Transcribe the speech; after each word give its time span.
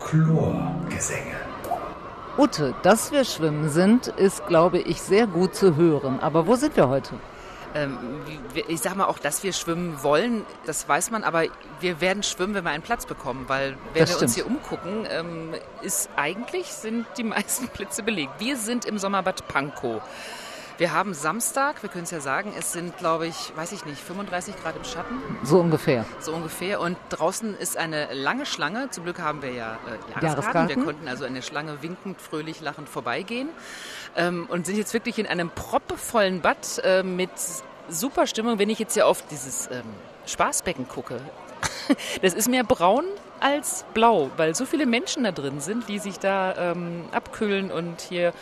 Chlorgesänge. 0.00 1.36
Ute, 2.36 2.74
dass 2.82 3.12
wir 3.12 3.24
schwimmen 3.24 3.68
sind, 3.68 4.08
ist, 4.08 4.46
glaube 4.48 4.78
ich, 4.78 5.00
sehr 5.00 5.26
gut 5.26 5.54
zu 5.54 5.76
hören. 5.76 6.18
Aber 6.20 6.46
wo 6.46 6.56
sind 6.56 6.76
wir 6.76 6.88
heute? 6.88 7.14
Ähm, 7.74 7.98
ich 8.68 8.80
sage 8.80 8.96
mal 8.96 9.06
auch, 9.06 9.18
dass 9.18 9.42
wir 9.42 9.52
schwimmen 9.52 10.02
wollen, 10.02 10.44
das 10.64 10.88
weiß 10.88 11.10
man, 11.10 11.24
aber 11.24 11.44
wir 11.80 12.00
werden 12.00 12.22
schwimmen, 12.22 12.54
wenn 12.54 12.64
wir 12.64 12.70
einen 12.70 12.84
Platz 12.84 13.04
bekommen, 13.04 13.44
weil 13.48 13.76
wenn 13.92 14.00
Das 14.02 14.10
wir 14.10 14.22
uns 14.22 14.34
hier 14.34 14.46
umgucken, 14.46 15.06
ähm, 15.10 15.54
ist 15.82 16.08
eigentlich 16.16 16.66
sind 16.68 17.06
die 17.18 17.24
meisten 17.24 17.68
Plätze 17.68 18.02
belegt. 18.04 18.32
Wir 18.38 18.56
sind 18.56 18.84
im 18.84 18.98
Sommerbad 18.98 19.48
Pankow. 19.48 20.00
Wir 20.76 20.92
haben 20.92 21.14
Samstag, 21.14 21.82
wir 21.84 21.88
können 21.88 22.02
es 22.02 22.10
ja 22.10 22.18
sagen, 22.18 22.52
es 22.58 22.72
sind, 22.72 22.98
glaube 22.98 23.28
ich, 23.28 23.52
weiß 23.54 23.70
ich 23.70 23.84
nicht, 23.84 24.00
35 24.00 24.56
Grad 24.60 24.74
im 24.76 24.82
Schatten, 24.82 25.20
So 25.44 25.60
ungefähr. 25.60 26.04
so 26.18 26.32
ungefähr. 26.32 26.80
Und 26.80 26.96
draußen 27.10 27.56
ist 27.56 27.76
eine 27.76 28.12
lange 28.12 28.44
Schlange. 28.44 28.90
Zum 28.90 29.04
Glück 29.04 29.20
haben 29.20 29.40
wir 29.40 29.52
ja 29.52 29.74
äh, 29.74 29.90
Jahreskarten. 29.90 30.22
Jahreskarten. 30.26 30.76
Wir 30.76 30.84
konnten 30.84 31.06
also 31.08 31.26
an 31.26 31.34
der 31.34 31.42
Schlange 31.42 31.80
winkend, 31.82 32.20
fröhlich, 32.20 32.60
lachend 32.60 32.88
vorbeigehen. 32.88 33.50
Ähm, 34.16 34.46
und 34.48 34.66
sind 34.66 34.76
jetzt 34.76 34.94
wirklich 34.94 35.18
in 35.20 35.28
einem 35.28 35.50
proppevollen 35.50 36.40
Bad 36.40 36.80
äh, 36.82 37.04
mit 37.04 37.30
super 37.88 38.26
Stimmung. 38.26 38.58
Wenn 38.58 38.68
ich 38.70 38.80
jetzt 38.80 38.94
hier 38.94 39.06
auf 39.06 39.24
dieses 39.28 39.68
ähm, 39.70 39.82
Spaßbecken 40.26 40.88
gucke, 40.88 41.20
das 42.22 42.34
ist 42.34 42.48
mehr 42.48 42.64
braun 42.64 43.04
als 43.40 43.84
blau, 43.94 44.30
weil 44.36 44.54
so 44.54 44.64
viele 44.64 44.86
Menschen 44.86 45.24
da 45.24 45.32
drin 45.32 45.60
sind, 45.60 45.88
die 45.88 45.98
sich 45.98 46.18
da 46.18 46.72
ähm, 46.72 47.04
abkühlen 47.12 47.70
und 47.70 48.00
hier 48.00 48.32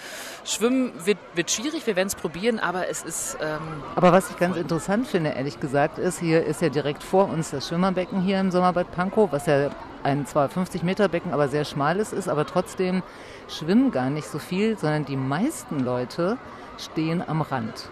schwimmen 0.45 0.92
wird, 1.05 1.18
wird 1.34 1.51
schwierig. 1.51 1.87
Wir 1.87 1.96
werden 1.96 2.09
es 2.09 2.15
probieren, 2.15 2.59
aber 2.59 2.88
es 2.88 3.02
ist 3.02 3.37
ähm, 3.41 3.82
Aber 3.95 4.12
was 4.12 4.30
ich 4.30 4.37
ganz 4.37 4.56
interessant 4.56 5.06
finde, 5.06 5.30
ehrlich 5.30 5.60
gesagt, 5.60 5.98
ist, 5.98 6.20
hier 6.20 6.45
ist 6.45 6.62
ja 6.62 6.68
direkt 6.68 7.02
vor 7.02 7.28
uns 7.28 7.51
das 7.51 7.68
Schwimmerbecken 7.68 8.20
hier 8.20 8.41
im 8.41 8.51
Sommerbad 8.51 8.91
Pankow, 8.92 9.30
was 9.32 9.46
ja 9.46 9.70
ein 10.02 10.27
zwar 10.27 10.48
50 10.48 10.82
Meter 10.82 11.09
Becken, 11.09 11.32
aber 11.32 11.48
sehr 11.48 11.65
schmales 11.65 12.12
ist, 12.12 12.29
aber 12.29 12.46
trotzdem 12.46 13.02
schwimmen 13.48 13.90
gar 13.90 14.10
nicht 14.10 14.29
so 14.29 14.38
viel, 14.38 14.76
sondern 14.79 15.04
die 15.04 15.16
meisten 15.16 15.80
Leute 15.80 16.38
stehen 16.79 17.23
am 17.26 17.43
Rand 17.43 17.88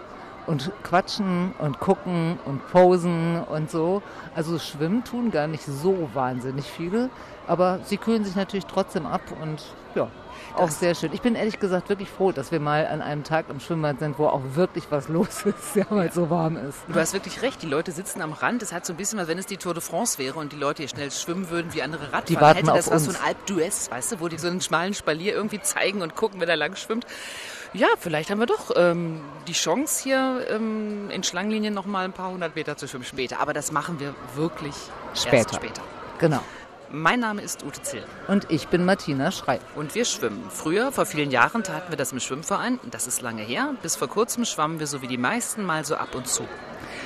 und 0.47 0.71
quatschen 0.83 1.53
und 1.59 1.79
gucken 1.79 2.39
und 2.45 2.67
posen 2.71 3.43
und 3.43 3.69
so. 3.69 4.01
Also 4.35 4.59
schwimmen 4.59 5.03
tun 5.03 5.31
gar 5.31 5.47
nicht 5.47 5.63
so 5.63 6.09
wahnsinnig 6.13 6.65
viele, 6.65 7.09
aber 7.47 7.79
sie 7.83 7.97
kühlen 7.97 8.23
sich 8.23 8.35
natürlich 8.35 8.65
trotzdem 8.65 9.05
ab 9.05 9.21
und 9.41 9.63
ja, 9.95 10.09
auch 10.55 10.69
sehr 10.69 10.95
schön. 10.95 11.13
Ich 11.13 11.21
bin 11.21 11.35
ehrlich 11.35 11.59
gesagt 11.59 11.89
wirklich 11.89 12.09
froh, 12.09 12.31
dass 12.31 12.51
wir 12.51 12.59
mal 12.59 12.85
an 12.87 13.01
einem 13.01 13.23
Tag 13.23 13.45
im 13.49 13.59
Schwimmbad 13.59 13.99
sind, 13.99 14.19
wo 14.19 14.27
auch 14.27 14.41
wirklich 14.53 14.85
was 14.89 15.07
los 15.07 15.41
ist, 15.45 15.75
ja, 15.75 15.85
weil 15.89 16.09
es 16.09 16.15
so 16.15 16.29
warm 16.29 16.57
ist. 16.57 16.79
Du 16.87 16.99
hast 16.99 17.13
wirklich 17.13 17.41
recht, 17.41 17.61
die 17.61 17.67
Leute 17.67 17.91
sitzen 17.91 18.21
am 18.21 18.33
Rand. 18.33 18.61
Es 18.61 18.73
hat 18.73 18.85
so 18.85 18.93
ein 18.93 18.97
bisschen, 18.97 19.19
als 19.19 19.27
wenn 19.27 19.37
es 19.37 19.45
die 19.45 19.57
Tour 19.57 19.73
de 19.73 19.81
France 19.81 20.17
wäre 20.17 20.39
und 20.39 20.51
die 20.51 20.57
Leute 20.57 20.83
hier 20.83 20.89
schnell 20.89 21.11
schwimmen 21.11 21.49
würden 21.49 21.73
wie 21.73 21.81
andere 21.81 22.05
Radfahrer. 22.05 22.25
Die 22.25 22.35
warten 22.41 22.57
Hätte 22.59 22.73
das 22.73 22.89
auf 22.89 22.99
so 22.99 23.09
uns. 23.09 23.19
ein 23.19 23.27
Alp 23.27 23.37
d'Huez, 23.47 23.91
weißt 23.91 24.13
du, 24.13 24.19
wo 24.19 24.27
die 24.27 24.37
so 24.37 24.47
einen 24.47 24.61
schmalen 24.61 24.93
Spalier 24.93 25.33
irgendwie 25.33 25.61
zeigen 25.61 26.01
und 26.01 26.15
gucken, 26.15 26.39
wer 26.39 26.47
da 26.47 26.55
lang 26.55 26.75
schwimmt. 26.75 27.05
Ja, 27.73 27.87
vielleicht 27.97 28.29
haben 28.29 28.39
wir 28.39 28.47
doch 28.47 28.71
ähm, 28.75 29.21
die 29.47 29.53
Chance 29.53 30.03
hier 30.03 30.45
ähm, 30.49 31.09
in 31.09 31.23
Schlangenlinien 31.23 31.73
noch 31.73 31.85
mal 31.85 32.03
ein 32.03 32.11
paar 32.11 32.29
hundert 32.29 32.55
Meter 32.55 32.75
zu 32.75 32.87
schwimmen 32.87 33.05
später. 33.05 33.39
Aber 33.39 33.53
das 33.53 33.71
machen 33.71 33.99
wir 33.99 34.13
wirklich 34.35 34.75
erst 35.11 35.23
Später. 35.27 35.55
später. 35.55 35.81
Genau. 36.19 36.41
Mein 36.93 37.21
Name 37.21 37.41
ist 37.41 37.63
Ute 37.63 37.81
Zill 37.83 38.03
Und 38.27 38.51
ich 38.51 38.67
bin 38.67 38.83
Martina 38.83 39.31
Schrei. 39.31 39.61
und 39.75 39.95
wir 39.95 40.03
schwimmen. 40.03 40.43
Früher, 40.49 40.91
vor 40.91 41.05
vielen 41.05 41.31
Jahren, 41.31 41.63
taten 41.63 41.89
wir 41.89 41.95
das 41.97 42.11
im 42.11 42.19
Schwimmverein. 42.19 42.81
Das 42.91 43.07
ist 43.07 43.21
lange 43.21 43.43
her. 43.43 43.69
Bis 43.81 43.95
vor 43.95 44.09
kurzem 44.09 44.43
schwammen 44.43 44.79
wir 44.81 44.87
so 44.87 45.01
wie 45.01 45.07
die 45.07 45.17
meisten 45.17 45.63
mal 45.63 45.85
so 45.85 45.95
ab 45.95 46.13
und 46.13 46.27
zu. 46.27 46.45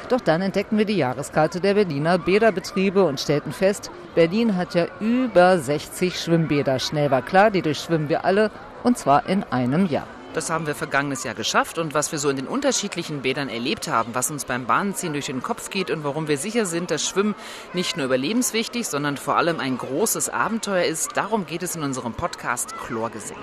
Doch 0.09 0.21
dann 0.21 0.41
entdeckten 0.41 0.79
wir 0.79 0.85
die 0.85 0.97
Jahreskarte 0.97 1.61
der 1.61 1.75
Berliner 1.75 2.17
Bäderbetriebe 2.17 3.03
und 3.03 3.19
stellten 3.19 3.53
fest, 3.53 3.91
Berlin 4.15 4.55
hat 4.57 4.73
ja 4.73 4.87
über 4.99 5.59
60 5.59 6.19
Schwimmbäder. 6.19 6.79
Schnell 6.79 7.11
war 7.11 7.21
klar, 7.21 7.51
die 7.51 7.61
durchschwimmen 7.61 8.09
wir 8.09 8.25
alle 8.25 8.49
und 8.83 8.97
zwar 8.97 9.29
in 9.29 9.43
einem 9.43 9.85
Jahr. 9.85 10.07
Das 10.35 10.49
haben 10.49 10.67
wir 10.67 10.75
vergangenes 10.75 11.23
Jahr 11.23 11.33
geschafft 11.33 11.77
und 11.77 11.93
was 11.93 12.11
wir 12.11 12.19
so 12.19 12.29
in 12.29 12.35
den 12.35 12.47
unterschiedlichen 12.47 13.21
Bädern 13.21 13.47
erlebt 13.47 13.87
haben, 13.87 14.13
was 14.13 14.29
uns 14.29 14.43
beim 14.43 14.65
Bahnziehen 14.65 15.13
durch 15.13 15.27
den 15.27 15.41
Kopf 15.41 15.69
geht 15.69 15.89
und 15.89 16.03
warum 16.03 16.27
wir 16.27 16.37
sicher 16.37 16.65
sind, 16.65 16.91
dass 16.91 17.07
Schwimmen 17.07 17.35
nicht 17.71 17.95
nur 17.95 18.07
überlebenswichtig, 18.07 18.85
sondern 18.85 19.15
vor 19.15 19.37
allem 19.37 19.61
ein 19.61 19.77
großes 19.77 20.27
Abenteuer 20.27 20.83
ist, 20.83 21.15
darum 21.15 21.45
geht 21.45 21.63
es 21.63 21.77
in 21.77 21.83
unserem 21.83 22.11
Podcast 22.11 22.75
Chlorgesänge. 22.75 23.39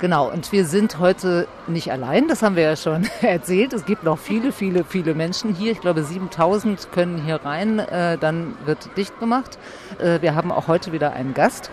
Genau, 0.00 0.28
und 0.28 0.50
wir 0.50 0.64
sind 0.64 0.98
heute 0.98 1.46
nicht 1.68 1.92
allein, 1.92 2.26
das 2.26 2.42
haben 2.42 2.56
wir 2.56 2.64
ja 2.64 2.76
schon 2.76 3.08
erzählt. 3.20 3.72
Es 3.72 3.84
gibt 3.84 4.02
noch 4.02 4.18
viele, 4.18 4.50
viele, 4.50 4.82
viele 4.82 5.14
Menschen 5.14 5.54
hier. 5.54 5.70
Ich 5.70 5.80
glaube, 5.80 6.02
7000 6.02 6.90
können 6.90 7.22
hier 7.24 7.36
rein, 7.36 7.78
äh, 7.78 8.18
dann 8.18 8.56
wird 8.64 8.88
dicht 8.96 9.16
gemacht. 9.20 9.60
Äh, 10.00 10.22
wir 10.22 10.34
haben 10.34 10.50
auch 10.50 10.66
heute 10.66 10.90
wieder 10.90 11.12
einen 11.12 11.34
Gast. 11.34 11.70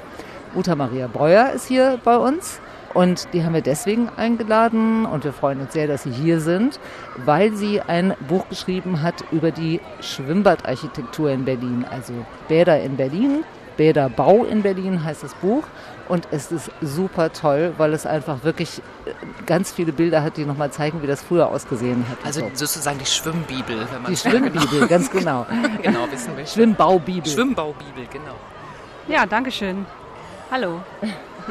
Uta 0.53 0.75
Maria 0.75 1.07
Breuer 1.07 1.49
ist 1.53 1.67
hier 1.67 1.99
bei 2.03 2.17
uns. 2.17 2.59
Und 2.93 3.27
die 3.33 3.43
haben 3.43 3.53
wir 3.53 3.61
deswegen 3.61 4.09
eingeladen 4.17 5.05
und 5.05 5.23
wir 5.23 5.33
freuen 5.33 5.61
uns 5.61 5.73
sehr, 5.73 5.87
dass 5.87 6.03
Sie 6.03 6.11
hier 6.11 6.39
sind, 6.39 6.79
weil 7.17 7.53
sie 7.53 7.81
ein 7.81 8.13
Buch 8.27 8.47
geschrieben 8.49 9.01
hat 9.01 9.15
über 9.31 9.51
die 9.51 9.79
Schwimmbadarchitektur 10.01 11.31
in 11.31 11.45
Berlin. 11.45 11.85
Also 11.89 12.13
Bäder 12.47 12.79
in 12.81 12.95
Berlin, 12.95 13.43
Bäderbau 13.77 14.45
in 14.45 14.61
Berlin 14.61 15.03
heißt 15.03 15.23
das 15.23 15.33
Buch. 15.35 15.63
Und 16.09 16.27
es 16.31 16.51
ist 16.51 16.69
super 16.81 17.31
toll, 17.31 17.73
weil 17.77 17.93
es 17.93 18.05
einfach 18.05 18.43
wirklich 18.43 18.81
äh, 19.05 19.11
ganz 19.45 19.71
viele 19.71 19.93
Bilder 19.93 20.21
hat, 20.21 20.35
die 20.35 20.43
nochmal 20.43 20.69
zeigen, 20.69 21.01
wie 21.01 21.07
das 21.07 21.23
früher 21.23 21.47
ausgesehen 21.47 22.05
hat. 22.09 22.17
Also 22.25 22.41
so. 22.41 22.49
sozusagen 22.53 22.99
die 22.99 23.05
Schwimmbibel, 23.05 23.87
wenn 23.91 24.01
man 24.01 24.11
die 24.11 24.17
Schwimmbibel, 24.17 24.87
ganz 24.87 25.09
genau. 25.09 25.45
genau 25.81 26.11
wissen 26.11 26.35
will. 26.35 26.45
Schwimmbaubibel. 26.45 27.31
Schwimmbaubibel, 27.31 28.05
genau. 28.11 28.35
Ja, 29.07 29.25
danke 29.25 29.49
schön. 29.49 29.85
Hallo. 30.51 30.81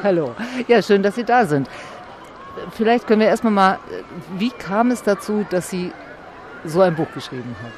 Hallo. 0.03 0.35
Ja, 0.69 0.83
schön, 0.83 1.03
dass 1.03 1.15
Sie 1.15 1.25
da 1.25 1.47
sind. 1.47 1.69
Vielleicht 2.73 3.07
können 3.07 3.21
wir 3.21 3.29
erstmal 3.29 3.53
mal, 3.53 3.75
äh, 3.75 4.03
wie 4.39 4.51
kam 4.51 4.91
es 4.91 5.03
dazu, 5.03 5.47
dass 5.51 5.71
Sie 5.71 5.93
so 6.65 6.81
ein 6.81 6.95
Buch 6.95 7.09
geschrieben 7.15 7.57
haben? 7.63 7.73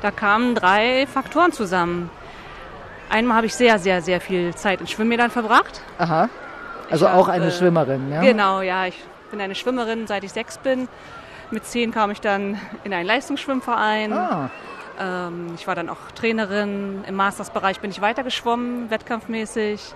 Da 0.00 0.10
kamen 0.10 0.54
drei 0.54 1.06
Faktoren 1.06 1.52
zusammen. 1.52 2.10
Einmal 3.10 3.36
habe 3.36 3.46
ich 3.46 3.54
sehr, 3.54 3.78
sehr, 3.78 4.00
sehr 4.02 4.20
viel 4.20 4.54
Zeit 4.54 4.80
in 4.80 4.86
Schwimmbädern 4.86 5.30
verbracht. 5.30 5.80
Aha. 5.98 6.28
Also 6.90 7.06
Ich 7.06 7.12
auch 7.12 7.28
hab, 7.28 7.34
eine 7.34 7.46
äh, 7.46 7.50
Schwimmerin, 7.50 8.10
ja? 8.10 8.20
Genau, 8.20 8.60
ja. 8.62 8.86
Ich 8.86 8.98
bin 9.30 9.40
eine 9.40 9.54
Schwimmerin, 9.54 10.06
seit 10.06 10.24
ich 10.24 10.32
sechs 10.32 10.58
bin. 10.58 10.88
Mit 11.50 11.66
zehn 11.66 11.92
kam 11.92 12.10
ich 12.10 12.20
dann 12.20 12.58
in 12.84 12.92
einen 12.94 13.06
Leistungsschwimmverein. 13.06 14.12
Ah, 14.12 14.50
Ähm, 15.00 15.52
ich 15.56 15.66
war 15.66 15.74
dann 15.74 15.88
auch 15.88 15.98
Trainerin. 16.14 17.04
Im 17.06 17.14
Mastersbereich 17.14 17.80
bin 17.80 17.90
ich 17.90 18.00
weitergeschwommen, 18.00 18.90
wettkampfmäßig. 18.90 19.94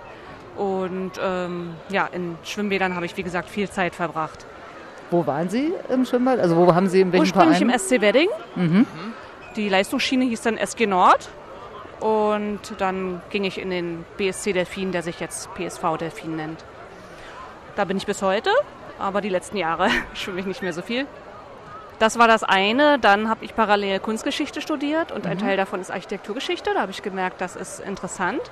Und 0.56 1.12
ähm, 1.22 1.74
ja, 1.88 2.06
in 2.12 2.36
Schwimmbädern 2.44 2.94
habe 2.94 3.06
ich, 3.06 3.16
wie 3.16 3.22
gesagt, 3.22 3.48
viel 3.50 3.68
Zeit 3.70 3.94
verbracht. 3.94 4.46
wo 5.10 5.26
waren 5.26 5.48
Sie 5.48 5.72
im 5.88 6.04
Schwimmbad? 6.04 6.38
Also 6.40 6.56
wo 6.56 6.74
haben 6.74 6.88
Sie 6.88 7.00
in 7.00 7.12
welchem 7.12 7.22
Ursprünglich 7.24 7.58
Verein? 7.58 7.70
im 7.70 7.78
SC 7.78 8.00
Wedding. 8.00 8.28
Mhm. 8.54 8.86
Die 9.56 9.68
Leistungsschiene 9.68 10.24
hieß 10.24 10.42
dann 10.42 10.56
SG 10.56 10.86
Nord. 10.86 11.28
Und 12.00 12.60
dann 12.78 13.22
ging 13.30 13.44
ich 13.44 13.58
in 13.58 13.70
den 13.70 14.04
BSC 14.18 14.52
Delfin, 14.52 14.92
der 14.92 15.02
sich 15.02 15.18
jetzt 15.20 15.48
PSV 15.54 15.96
Delfin 15.98 16.36
nennt. 16.36 16.62
Da 17.74 17.84
bin 17.84 17.96
ich 17.96 18.04
bis 18.06 18.20
heute, 18.22 18.50
aber 18.98 19.20
die 19.22 19.28
letzten 19.30 19.56
Jahre 19.56 19.88
schwimme 20.14 20.40
ich 20.40 20.46
nicht 20.46 20.62
mehr 20.62 20.72
so 20.74 20.82
viel. 20.82 21.06
Das 21.98 22.18
war 22.18 22.28
das 22.28 22.42
eine. 22.44 22.98
Dann 22.98 23.30
habe 23.30 23.44
ich 23.46 23.54
parallel 23.56 23.98
Kunstgeschichte 24.00 24.60
studiert 24.60 25.10
und 25.12 25.26
ein 25.26 25.38
Teil 25.38 25.56
davon 25.56 25.80
ist 25.80 25.90
Architekturgeschichte. 25.90 26.72
Da 26.74 26.80
habe 26.82 26.90
ich 26.92 27.02
gemerkt, 27.02 27.40
das 27.40 27.56
ist 27.56 27.80
interessant, 27.80 28.42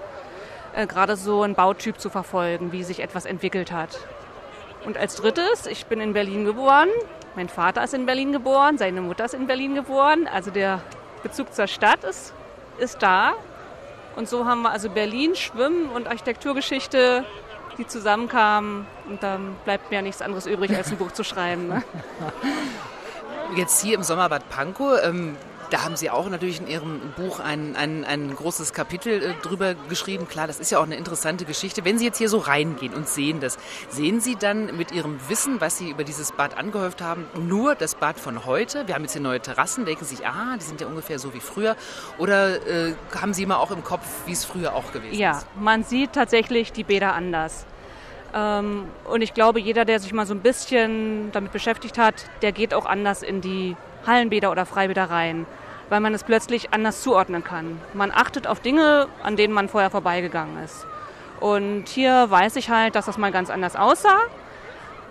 äh, 0.74 0.86
gerade 0.86 1.16
so 1.16 1.42
einen 1.42 1.54
Bautyp 1.54 1.98
zu 2.00 2.10
verfolgen, 2.10 2.72
wie 2.72 2.82
sich 2.82 3.00
etwas 3.00 3.24
entwickelt 3.24 3.72
hat. 3.72 3.98
Und 4.84 4.98
als 4.98 5.16
drittes, 5.16 5.66
ich 5.66 5.86
bin 5.86 6.00
in 6.00 6.12
Berlin 6.12 6.44
geboren. 6.44 6.88
Mein 7.36 7.48
Vater 7.48 7.82
ist 7.82 7.94
in 7.94 8.06
Berlin 8.06 8.32
geboren, 8.32 8.78
seine 8.78 9.00
Mutter 9.00 9.24
ist 9.24 9.34
in 9.34 9.46
Berlin 9.46 9.74
geboren. 9.74 10.28
Also 10.32 10.50
der 10.50 10.80
Bezug 11.22 11.54
zur 11.54 11.66
Stadt 11.66 12.04
ist, 12.04 12.34
ist 12.78 13.02
da. 13.02 13.34
Und 14.14 14.28
so 14.28 14.46
haben 14.46 14.62
wir 14.62 14.70
also 14.70 14.90
Berlin, 14.90 15.34
Schwimmen 15.34 15.88
und 15.90 16.06
Architekturgeschichte, 16.06 17.24
die 17.78 17.86
zusammenkamen. 17.86 18.86
Und 19.08 19.22
dann 19.22 19.56
bleibt 19.64 19.90
mir 19.90 19.96
ja 19.96 20.02
nichts 20.02 20.22
anderes 20.22 20.46
übrig, 20.46 20.76
als 20.76 20.90
ein 20.90 20.98
Buch 20.98 21.12
zu 21.12 21.24
schreiben. 21.24 21.68
Ne? 21.68 21.82
Jetzt 23.56 23.82
hier 23.82 23.94
im 23.94 24.02
Sommerbad 24.02 24.48
Pankow, 24.50 24.98
ähm, 25.02 25.36
da 25.74 25.82
haben 25.82 25.96
Sie 25.96 26.08
auch 26.08 26.30
natürlich 26.30 26.60
in 26.60 26.68
Ihrem 26.68 27.00
Buch 27.16 27.40
ein, 27.40 27.74
ein, 27.74 28.04
ein 28.04 28.32
großes 28.32 28.72
Kapitel 28.74 29.20
äh, 29.20 29.34
drüber 29.42 29.74
geschrieben. 29.88 30.28
Klar, 30.28 30.46
das 30.46 30.60
ist 30.60 30.70
ja 30.70 30.78
auch 30.78 30.84
eine 30.84 30.94
interessante 30.94 31.44
Geschichte. 31.44 31.84
Wenn 31.84 31.98
Sie 31.98 32.04
jetzt 32.04 32.18
hier 32.18 32.28
so 32.28 32.38
reingehen 32.38 32.94
und 32.94 33.08
sehen 33.08 33.40
das, 33.40 33.58
sehen 33.88 34.20
Sie 34.20 34.36
dann 34.36 34.76
mit 34.76 34.92
Ihrem 34.92 35.18
Wissen, 35.28 35.60
was 35.60 35.76
Sie 35.76 35.90
über 35.90 36.04
dieses 36.04 36.30
Bad 36.30 36.56
angehäuft 36.56 37.02
haben, 37.02 37.26
nur 37.36 37.74
das 37.74 37.96
Bad 37.96 38.20
von 38.20 38.44
heute? 38.46 38.86
Wir 38.86 38.94
haben 38.94 39.02
jetzt 39.02 39.14
hier 39.14 39.20
neue 39.20 39.40
Terrassen, 39.40 39.84
denken 39.84 40.04
Sie 40.04 40.14
sich, 40.14 40.24
ah, 40.24 40.56
die 40.56 40.64
sind 40.64 40.80
ja 40.80 40.86
ungefähr 40.86 41.18
so 41.18 41.34
wie 41.34 41.40
früher. 41.40 41.74
Oder 42.18 42.64
äh, 42.68 42.94
haben 43.20 43.34
Sie 43.34 43.44
mal 43.44 43.56
auch 43.56 43.72
im 43.72 43.82
Kopf, 43.82 44.06
wie 44.26 44.32
es 44.32 44.44
früher 44.44 44.76
auch 44.76 44.92
gewesen 44.92 45.18
Ja, 45.18 45.38
ist? 45.38 45.46
man 45.58 45.82
sieht 45.82 46.12
tatsächlich 46.12 46.70
die 46.70 46.84
Bäder 46.84 47.14
anders. 47.14 47.66
Ähm, 48.32 48.84
und 49.10 49.22
ich 49.22 49.34
glaube, 49.34 49.58
jeder, 49.58 49.84
der 49.84 49.98
sich 49.98 50.12
mal 50.12 50.24
so 50.24 50.34
ein 50.34 50.40
bisschen 50.40 51.32
damit 51.32 51.50
beschäftigt 51.50 51.98
hat, 51.98 52.26
der 52.42 52.52
geht 52.52 52.74
auch 52.74 52.86
anders 52.86 53.24
in 53.24 53.40
die 53.40 53.74
Hallenbäder 54.06 54.52
oder 54.52 54.66
Freibäder 54.66 55.10
rein. 55.10 55.46
Weil 55.90 56.00
man 56.00 56.14
es 56.14 56.24
plötzlich 56.24 56.72
anders 56.72 57.02
zuordnen 57.02 57.44
kann. 57.44 57.80
Man 57.92 58.10
achtet 58.10 58.46
auf 58.46 58.60
Dinge, 58.60 59.08
an 59.22 59.36
denen 59.36 59.52
man 59.52 59.68
vorher 59.68 59.90
vorbeigegangen 59.90 60.62
ist. 60.64 60.86
Und 61.40 61.88
hier 61.88 62.30
weiß 62.30 62.56
ich 62.56 62.70
halt, 62.70 62.94
dass 62.94 63.06
das 63.06 63.18
mal 63.18 63.32
ganz 63.32 63.50
anders 63.50 63.76
aussah, 63.76 64.20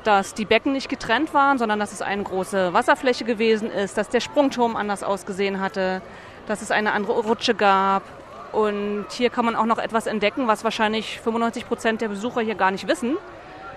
dass 0.03 0.33
die 0.33 0.45
Becken 0.45 0.73
nicht 0.73 0.89
getrennt 0.89 1.33
waren, 1.33 1.57
sondern 1.57 1.79
dass 1.79 1.91
es 1.91 2.01
eine 2.01 2.23
große 2.23 2.73
Wasserfläche 2.73 3.23
gewesen 3.23 3.69
ist, 3.69 3.97
dass 3.97 4.09
der 4.09 4.19
Sprungturm 4.19 4.75
anders 4.75 5.03
ausgesehen 5.03 5.61
hatte, 5.61 6.01
dass 6.47 6.61
es 6.61 6.71
eine 6.71 6.91
andere 6.91 7.13
Rutsche 7.13 7.55
gab. 7.55 8.03
Und 8.51 9.05
hier 9.11 9.29
kann 9.29 9.45
man 9.45 9.55
auch 9.55 9.65
noch 9.65 9.79
etwas 9.79 10.05
entdecken, 10.05 10.47
was 10.47 10.63
wahrscheinlich 10.63 11.19
95 11.21 11.67
Prozent 11.67 12.01
der 12.01 12.09
Besucher 12.09 12.41
hier 12.41 12.55
gar 12.55 12.71
nicht 12.71 12.87
wissen. 12.87 13.17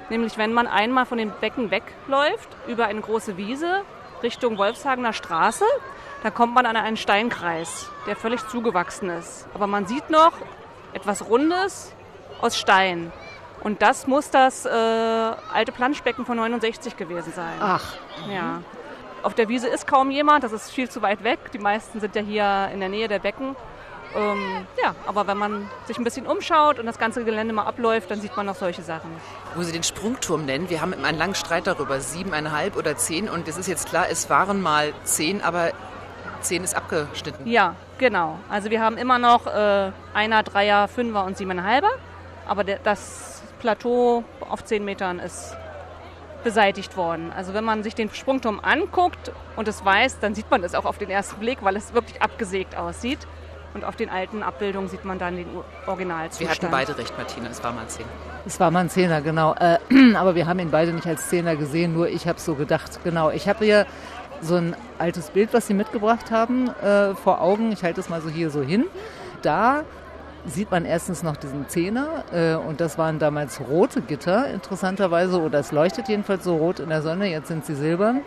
Nämlich, 0.08 0.38
wenn 0.38 0.52
man 0.52 0.66
einmal 0.66 1.06
von 1.06 1.19
dem 1.19 1.32
Becken 1.40 1.70
wegläuft, 1.70 2.48
über 2.69 2.87
eine 2.87 3.00
große 3.00 3.37
Wiese 3.37 3.82
Richtung 4.22 4.56
Wolfshagener 4.58 5.12
Straße, 5.12 5.64
da 6.26 6.31
kommt 6.31 6.56
man 6.56 6.67
an 6.67 6.75
einen 6.75 6.96
Steinkreis, 6.96 7.88
der 8.05 8.17
völlig 8.17 8.44
zugewachsen 8.49 9.11
ist. 9.11 9.46
Aber 9.55 9.69
man 9.69 9.87
sieht 9.87 10.11
noch 10.11 10.32
etwas 10.93 11.28
Rundes 11.28 11.93
aus 12.40 12.58
Stein. 12.58 13.12
Und 13.61 13.81
das 13.81 14.08
muss 14.08 14.31
das 14.31 14.67
äh, 14.67 14.69
alte 14.69 15.70
Planschbecken 15.70 16.26
von 16.26 16.37
69 16.37 16.96
gewesen 16.96 17.32
sein. 17.32 17.55
Ach. 17.61 17.94
Ja. 18.28 18.61
Auf 19.23 19.34
der 19.34 19.49
Wiese 19.49 19.69
ist 19.69 19.87
kaum 19.87 20.11
jemand, 20.11 20.43
das 20.43 20.50
ist 20.50 20.69
viel 20.73 20.90
zu 20.90 21.00
weit 21.00 21.23
weg. 21.23 21.38
Die 21.52 21.61
meisten 21.61 22.00
sind 22.00 22.17
ja 22.17 22.23
hier 22.23 22.70
in 22.75 22.81
der 22.81 22.88
Nähe 22.88 23.06
der 23.06 23.20
Becken. 23.20 23.55
Ähm, 24.17 24.67
ja, 24.82 24.96
aber 25.06 25.29
wenn 25.29 25.38
man 25.38 25.70
sich 25.87 25.96
ein 25.96 26.02
bisschen 26.02 26.26
umschaut 26.26 26.81
und 26.81 26.87
das 26.87 26.99
ganze 26.99 27.22
Gelände 27.22 27.55
mal 27.55 27.67
abläuft, 27.67 28.11
dann 28.11 28.20
sieht 28.20 28.37
man 28.37 28.46
noch 28.46 28.56
solche 28.56 28.82
Sachen. 28.82 29.11
Wo 29.55 29.62
Sie 29.62 29.70
den 29.70 29.84
Sprungturm 29.84 30.44
nennen, 30.44 30.70
wir 30.70 30.81
haben 30.81 30.93
einen 30.93 31.19
langen 31.19 31.37
Streit 31.37 31.69
darüber, 31.69 32.00
siebeneinhalb 32.00 32.76
oder 32.76 32.96
zehn. 32.96 33.29
Und 33.29 33.46
es 33.46 33.56
ist 33.58 33.69
jetzt 33.69 33.88
klar, 33.88 34.06
es 34.11 34.29
waren 34.29 34.61
mal 34.61 34.93
zehn, 35.05 35.40
aber 35.40 35.70
zehn 36.48 36.64
ist 36.64 36.76
abgeschnitten. 36.76 37.46
Ja, 37.46 37.75
genau. 37.98 38.38
Also 38.48 38.70
wir 38.70 38.81
haben 38.81 38.96
immer 38.96 39.19
noch 39.19 39.46
äh, 39.46 39.90
Einer, 40.14 40.43
Dreier, 40.43 40.88
Fünfer 40.88 41.25
und 41.25 41.37
Siebeneinhalber. 41.37 41.90
Aber 42.46 42.64
der, 42.64 42.78
das 42.78 43.43
Plateau 43.60 44.25
auf 44.48 44.64
zehn 44.64 44.84
Metern 44.84 45.19
ist 45.19 45.56
beseitigt 46.44 46.96
worden. 46.96 47.32
Also 47.34 47.54
wenn 47.54 47.64
man 47.64 47.82
sich 47.82 47.96
den 47.96 48.08
Sprungturm 48.12 48.60
anguckt 48.62 49.32
und 49.56 49.66
es 49.66 49.84
weiß, 49.84 50.20
dann 50.20 50.34
sieht 50.34 50.48
man 50.48 50.62
es 50.62 50.76
auch 50.76 50.84
auf 50.84 50.96
den 50.96 51.10
ersten 51.10 51.40
Blick, 51.40 51.58
weil 51.62 51.75
es 51.75 51.93
wirklich 51.93 52.22
abgesägt 52.22 52.76
aussieht. 52.76 53.19
Und 53.75 53.84
auf 53.84 53.96
den 53.96 54.08
alten 54.08 54.43
Abbildungen 54.43 54.88
sieht 54.88 55.04
man 55.04 55.19
dann 55.19 55.37
den 55.37 55.48
Originalzustand. 55.87 56.40
Wir 56.40 56.48
hatten 56.48 56.70
beide 56.70 56.96
recht, 56.96 57.19
Martina, 57.19 57.50
es 57.50 57.62
war 57.62 57.72
mal 57.72 57.82
ein 57.82 57.88
Zehner. 57.88 58.08
Es 58.46 58.58
war 58.58 58.70
mal 58.70 58.81
ein 58.81 58.88
Zehner, 58.88 59.20
genau. 59.20 59.54
Äh, 59.54 59.78
aber 60.16 60.34
wir 60.34 60.46
haben 60.46 60.60
ihn 60.60 60.70
beide 60.70 60.93
nicht 60.93 61.06
als 61.06 61.28
Zehner 61.28 61.56
gesehen, 61.56 61.93
nur 61.93 62.08
ich 62.08 62.26
habe 62.26 62.40
so 62.40 62.54
gedacht. 62.54 63.00
Genau, 63.04 63.31
ich 63.31 63.48
habe 63.48 63.64
hier 63.64 63.87
so 64.41 64.56
ein 64.56 64.77
altes 64.99 65.31
Bild, 65.31 65.53
was 65.53 65.67
Sie 65.67 65.75
mitgebracht 65.75 66.31
haben, 66.31 66.69
äh, 66.69 67.15
vor 67.15 67.41
Augen. 67.41 67.73
Ich 67.73 67.83
halte 67.83 68.00
es 68.00 68.09
mal 68.09 68.21
so 68.21 68.29
hier 68.29 68.50
so 68.50 68.62
hin. 68.62 68.85
Da 69.43 69.85
sieht 70.47 70.71
man 70.71 70.85
erstens 70.85 71.23
noch 71.23 71.37
diesen 71.37 71.69
Zehner 71.69 72.25
äh, 72.33 72.55
und 72.55 72.81
das 72.81 72.99
waren 72.99 73.19
damals 73.19 73.61
rote 73.61 74.00
Gitter, 74.00 74.49
interessanterweise, 74.49 75.41
oder 75.41 75.59
es 75.59 75.73
leuchtet 75.73 76.09
jedenfalls 76.09 76.44
so 76.44 76.56
rot 76.56 76.81
in 76.81 76.88
der 76.88 77.03
Sonne, 77.03 77.29
jetzt 77.29 77.49
sind 77.49 77.67
sie 77.67 77.75
silbern. 77.75 78.21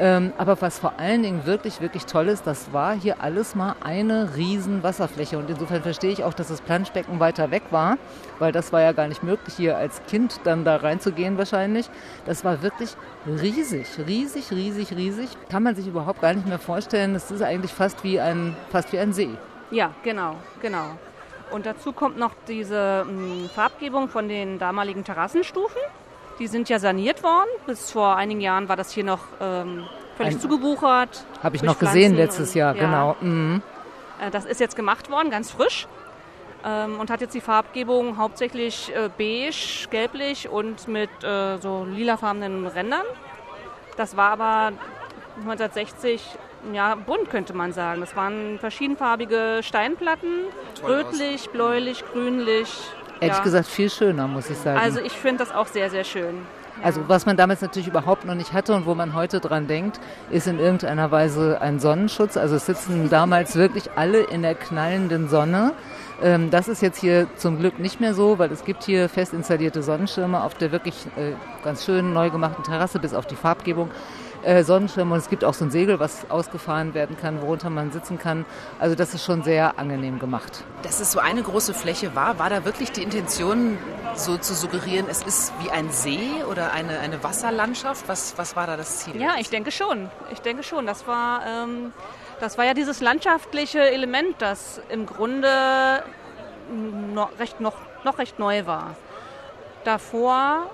Ähm, 0.00 0.32
aber 0.38 0.58
was 0.62 0.78
vor 0.78 0.94
allen 0.96 1.22
Dingen 1.22 1.44
wirklich, 1.44 1.82
wirklich 1.82 2.06
toll 2.06 2.28
ist, 2.28 2.46
das 2.46 2.72
war 2.72 2.94
hier 2.94 3.20
alles 3.20 3.54
mal 3.54 3.76
eine 3.84 4.34
riesen 4.34 4.82
Wasserfläche. 4.82 5.36
Und 5.36 5.50
insofern 5.50 5.82
verstehe 5.82 6.10
ich 6.10 6.24
auch, 6.24 6.32
dass 6.32 6.48
das 6.48 6.62
Planschbecken 6.62 7.20
weiter 7.20 7.50
weg 7.50 7.64
war, 7.70 7.98
weil 8.38 8.50
das 8.50 8.72
war 8.72 8.80
ja 8.80 8.92
gar 8.92 9.08
nicht 9.08 9.22
möglich, 9.22 9.54
hier 9.54 9.76
als 9.76 10.00
Kind 10.08 10.40
dann 10.44 10.64
da 10.64 10.76
reinzugehen 10.76 11.36
wahrscheinlich. 11.36 11.90
Das 12.24 12.46
war 12.46 12.62
wirklich 12.62 12.96
riesig, 13.26 13.86
riesig, 14.06 14.50
riesig, 14.50 14.96
riesig. 14.96 15.28
Kann 15.50 15.64
man 15.64 15.76
sich 15.76 15.86
überhaupt 15.86 16.22
gar 16.22 16.32
nicht 16.32 16.48
mehr 16.48 16.58
vorstellen. 16.58 17.12
Das 17.12 17.30
ist 17.30 17.42
eigentlich 17.42 17.74
fast 17.74 18.02
wie 18.02 18.18
ein, 18.18 18.56
fast 18.70 18.94
wie 18.94 18.98
ein 18.98 19.12
See. 19.12 19.28
Ja, 19.70 19.90
genau, 20.02 20.36
genau. 20.62 20.96
Und 21.50 21.66
dazu 21.66 21.92
kommt 21.92 22.16
noch 22.16 22.32
diese 22.48 23.04
mh, 23.04 23.48
Farbgebung 23.54 24.08
von 24.08 24.28
den 24.28 24.58
damaligen 24.58 25.04
Terrassenstufen. 25.04 25.82
Die 26.40 26.46
sind 26.48 26.68
ja 26.68 26.78
saniert 26.78 27.22
worden. 27.22 27.48
Bis 27.66 27.90
vor 27.92 28.16
einigen 28.16 28.40
Jahren 28.40 28.68
war 28.68 28.76
das 28.76 28.90
hier 28.90 29.04
noch 29.04 29.20
ähm, 29.40 29.84
völlig 30.16 30.34
Ein- 30.34 30.40
zugewuchert. 30.40 31.24
Habe 31.42 31.54
ich 31.56 31.62
noch 31.62 31.78
gesehen 31.78 32.14
Pflanzen 32.14 32.16
letztes 32.16 32.48
und- 32.50 32.54
Jahr, 32.56 32.74
ja. 32.74 32.80
genau. 32.84 33.16
Mhm. 33.20 33.62
Äh, 34.20 34.30
Das 34.30 34.46
ist 34.46 34.58
jetzt 34.58 34.74
gemacht 34.74 35.10
worden, 35.10 35.30
ganz 35.30 35.50
frisch. 35.52 35.86
Ähm, 36.64 36.98
und 36.98 37.10
hat 37.10 37.20
jetzt 37.20 37.34
die 37.34 37.40
Farbgebung 37.40 38.18
hauptsächlich 38.18 38.92
äh, 38.94 39.08
beige, 39.16 39.88
gelblich 39.90 40.48
und 40.48 40.88
mit 40.88 41.10
äh, 41.22 41.58
so 41.58 41.86
lilafarbenen 41.88 42.66
Rändern. 42.66 43.04
Das 43.96 44.16
war 44.16 44.30
aber 44.32 44.72
1960 45.42 46.22
ja, 46.74 46.94
bunt, 46.94 47.30
könnte 47.30 47.54
man 47.54 47.72
sagen. 47.72 48.00
Das 48.00 48.14
waren 48.16 48.58
verschiedenfarbige 48.58 49.60
Steinplatten, 49.62 50.44
Toll 50.78 50.90
rötlich, 50.92 51.48
bläulich, 51.50 52.04
grünlich. 52.12 52.70
Ehrlich 53.20 53.36
ja. 53.36 53.44
gesagt 53.44 53.66
viel 53.68 53.90
schöner, 53.90 54.26
muss 54.26 54.48
ich 54.50 54.56
sagen. 54.56 54.78
Also 54.78 55.00
ich 55.00 55.12
finde 55.12 55.44
das 55.44 55.54
auch 55.54 55.66
sehr, 55.66 55.90
sehr 55.90 56.04
schön. 56.04 56.46
Ja. 56.78 56.86
Also 56.86 57.02
was 57.08 57.26
man 57.26 57.36
damals 57.36 57.60
natürlich 57.60 57.88
überhaupt 57.88 58.24
noch 58.24 58.34
nicht 58.34 58.52
hatte 58.52 58.74
und 58.74 58.86
wo 58.86 58.94
man 58.94 59.14
heute 59.14 59.40
dran 59.40 59.66
denkt, 59.66 60.00
ist 60.30 60.46
in 60.46 60.58
irgendeiner 60.58 61.10
Weise 61.10 61.60
ein 61.60 61.78
Sonnenschutz. 61.80 62.36
Also 62.36 62.56
es 62.56 62.66
sitzen 62.66 63.10
damals 63.10 63.56
wirklich 63.56 63.90
alle 63.96 64.20
in 64.20 64.42
der 64.42 64.54
knallenden 64.54 65.28
Sonne. 65.28 65.72
Ähm, 66.22 66.50
Das 66.50 66.68
ist 66.68 66.80
jetzt 66.80 66.98
hier 66.98 67.26
zum 67.36 67.58
Glück 67.58 67.78
nicht 67.78 68.00
mehr 68.00 68.14
so, 68.14 68.38
weil 68.38 68.50
es 68.52 68.64
gibt 68.64 68.84
hier 68.84 69.08
fest 69.08 69.34
installierte 69.34 69.82
Sonnenschirme 69.82 70.42
auf 70.42 70.54
der 70.54 70.72
wirklich 70.72 70.94
äh, 71.16 71.32
ganz 71.62 71.84
schönen 71.84 72.12
neu 72.12 72.30
gemachten 72.30 72.64
Terrasse, 72.64 72.98
bis 72.98 73.14
auf 73.14 73.26
die 73.26 73.36
Farbgebung. 73.36 73.90
Äh, 74.42 74.64
Sonnenschirme 74.64 75.14
und 75.14 75.20
es 75.20 75.28
gibt 75.28 75.44
auch 75.44 75.52
so 75.52 75.66
ein 75.66 75.70
Segel, 75.70 76.00
was 76.00 76.30
ausgefahren 76.30 76.94
werden 76.94 77.16
kann, 77.16 77.42
worunter 77.42 77.68
man 77.68 77.92
sitzen 77.92 78.18
kann. 78.18 78.46
Also 78.78 78.94
das 78.94 79.12
ist 79.12 79.24
schon 79.24 79.42
sehr 79.42 79.78
angenehm 79.78 80.18
gemacht. 80.18 80.64
Dass 80.82 81.00
es 81.00 81.12
so 81.12 81.18
eine 81.18 81.42
große 81.42 81.74
Fläche 81.74 82.14
war, 82.14 82.38
war 82.38 82.48
da 82.48 82.64
wirklich 82.64 82.90
die 82.90 83.02
Intention, 83.02 83.76
so 84.14 84.38
zu 84.38 84.54
suggerieren, 84.54 85.06
es 85.08 85.22
ist 85.22 85.52
wie 85.62 85.70
ein 85.70 85.90
See 85.90 86.42
oder 86.50 86.72
eine, 86.72 86.98
eine 87.00 87.22
Wasserlandschaft? 87.22 88.08
Was, 88.08 88.36
was 88.38 88.56
war 88.56 88.66
da 88.66 88.76
das 88.76 88.98
Ziel? 88.98 89.20
Ja, 89.20 89.34
ich 89.38 89.50
denke 89.50 89.70
schon. 89.70 90.10
Ich 90.32 90.40
denke 90.40 90.62
schon. 90.62 90.86
Das 90.86 91.06
war, 91.06 91.42
ähm, 91.46 91.92
das 92.40 92.58
war 92.58 92.64
ja 92.64 92.74
dieses 92.74 93.00
landschaftliche 93.00 93.90
Element, 93.90 94.36
das 94.38 94.80
im 94.88 95.06
Grunde 95.06 96.02
noch 97.14 97.38
recht, 97.38 97.60
noch, 97.60 97.74
noch 98.04 98.18
recht 98.18 98.38
neu 98.38 98.66
war. 98.66 98.96
Davor 99.84 100.70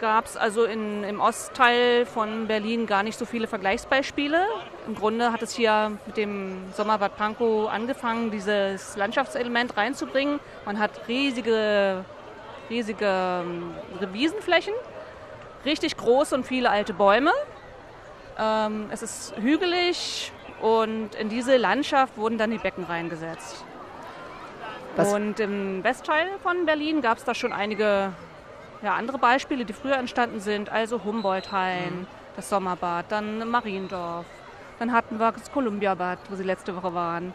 gab 0.00 0.24
es 0.24 0.36
also 0.36 0.64
in, 0.64 1.04
im 1.04 1.20
Ostteil 1.20 2.06
von 2.06 2.46
Berlin 2.46 2.86
gar 2.86 3.02
nicht 3.02 3.18
so 3.18 3.26
viele 3.26 3.46
Vergleichsbeispiele. 3.46 4.46
Im 4.86 4.94
Grunde 4.94 5.30
hat 5.30 5.42
es 5.42 5.54
hier 5.54 5.92
mit 6.06 6.16
dem 6.16 6.62
Sommerbad 6.74 7.16
Pankow 7.16 7.68
angefangen, 7.70 8.30
dieses 8.30 8.96
Landschaftselement 8.96 9.76
reinzubringen. 9.76 10.40
Man 10.64 10.78
hat 10.78 11.06
riesige, 11.06 12.04
riesige 12.70 13.06
ähm, 13.44 13.74
Wiesenflächen, 14.12 14.72
richtig 15.66 15.98
große 15.98 16.34
und 16.34 16.46
viele 16.46 16.70
alte 16.70 16.94
Bäume. 16.94 17.32
Ähm, 18.38 18.88
es 18.90 19.02
ist 19.02 19.34
hügelig 19.36 20.32
und 20.62 21.14
in 21.14 21.28
diese 21.28 21.58
Landschaft 21.58 22.16
wurden 22.16 22.38
dann 22.38 22.50
die 22.50 22.58
Becken 22.58 22.84
reingesetzt. 22.84 23.66
Was- 24.96 25.12
Und 25.12 25.40
im 25.40 25.84
Westteil 25.84 26.26
von 26.42 26.64
Berlin 26.64 27.02
gab 27.02 27.18
es 27.18 27.24
da 27.24 27.34
schon 27.34 27.52
einige 27.52 28.12
ja, 28.82 28.94
andere 28.94 29.18
Beispiele, 29.18 29.64
die 29.64 29.72
früher 29.72 29.96
entstanden 29.96 30.40
sind. 30.40 30.70
Also 30.70 31.04
Humboldt-Hain, 31.04 32.06
das 32.36 32.48
Sommerbad, 32.48 33.06
dann 33.10 33.48
Mariendorf. 33.48 34.26
Dann 34.78 34.92
hatten 34.92 35.18
wir 35.18 35.32
das 35.32 35.52
Kolumbiabad, 35.52 36.18
wo 36.30 36.36
sie 36.36 36.42
letzte 36.42 36.74
Woche 36.74 36.94
waren. 36.94 37.34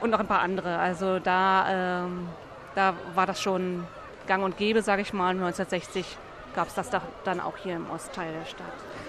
Und 0.00 0.10
noch 0.10 0.20
ein 0.20 0.26
paar 0.26 0.40
andere. 0.40 0.78
Also 0.78 1.18
da, 1.18 2.04
ähm, 2.04 2.28
da 2.74 2.94
war 3.14 3.26
das 3.26 3.40
schon 3.40 3.84
gang 4.26 4.44
und 4.44 4.56
gäbe, 4.56 4.82
sage 4.82 5.02
ich 5.02 5.12
mal. 5.12 5.30
1960 5.30 6.16
gab 6.56 6.68
es 6.68 6.74
das 6.74 6.90
da, 6.90 7.02
dann 7.24 7.38
auch 7.38 7.56
hier 7.58 7.76
im 7.76 7.88
Ostteil 7.90 8.32
der 8.32 8.46
Stadt. 8.46 8.66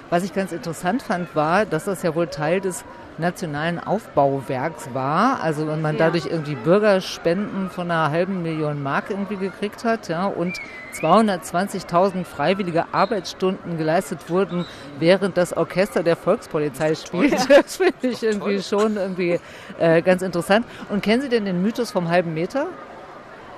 Was 0.10 0.24
ich 0.24 0.34
ganz 0.34 0.52
interessant 0.52 1.02
fand, 1.02 1.36
war, 1.36 1.66
dass 1.66 1.86
das 1.86 2.04
ja 2.04 2.14
wohl 2.14 2.28
Teil 2.28 2.62
des 2.62 2.84
nationalen 3.18 3.80
Aufbauwerks 3.80 4.90
war. 4.94 5.42
Also 5.42 5.68
wenn 5.68 5.82
man 5.82 5.98
Ja. 5.98 6.06
dadurch 6.06 6.28
irgendwie 6.28 6.56
Bürgerspenden 6.56 7.70
von 7.72 7.90
einer 7.90 8.12
halben 8.12 8.44
Million 8.44 8.84
Mark 8.84 9.10
irgendwie 9.10 9.38
gekriegt 9.38 9.84
hat, 9.86 10.08
ja, 10.08 10.26
und 10.28 10.60
220.000 10.94 12.26
freiwillige 12.26 12.86
Arbeitsstunden 12.92 13.78
geleistet 13.78 14.30
wurden, 14.30 14.66
während 15.00 15.38
das 15.38 15.56
Orchester 15.56 16.04
der 16.04 16.16
Volkspolizei 16.16 16.94
spielt. 16.96 17.34
Das 17.50 17.76
finde 17.78 17.94
ich 18.08 18.22
irgendwie 18.24 18.62
schon 18.62 18.98
irgendwie 18.98 19.40
äh, 19.80 20.02
ganz 20.02 20.22
interessant. 20.22 20.66
Und 20.90 21.02
kennen 21.02 21.22
Sie 21.22 21.30
denn 21.30 21.46
den 21.46 21.62
Mythos 21.62 21.92
vom 21.92 22.10
halben 22.10 22.34
Meter? 22.34 22.68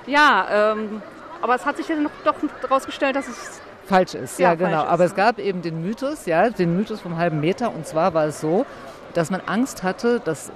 Ja, 0.06 0.72
ähm, 0.72 1.02
aber 1.42 1.54
es 1.54 1.66
hat 1.66 1.76
sich 1.76 1.88
ja 1.88 1.96
noch, 1.96 2.10
doch 2.24 2.34
herausgestellt, 2.62 3.16
dass 3.16 3.28
es 3.28 3.60
falsch 3.90 4.14
ist. 4.14 4.38
Ja, 4.38 4.50
Ja, 4.50 4.54
genau. 4.54 4.84
ist, 4.84 4.88
Aber 4.88 5.04
es 5.04 5.14
gab 5.14 5.38
eben 5.38 5.60
den 5.60 5.82
Mythos, 5.82 6.26
ja, 6.26 6.48
den 6.48 6.76
Mythos 6.76 7.00
vom 7.00 7.18
halben 7.18 7.40
Meter. 7.40 7.74
Und 7.74 7.86
zwar 7.86 8.14
war 8.14 8.26
es 8.26 8.40
so, 8.40 8.64
dass 9.12 9.30
man 9.30 9.42
Angst 9.46 9.82
hatte, 9.82 10.20
dass 10.24 10.50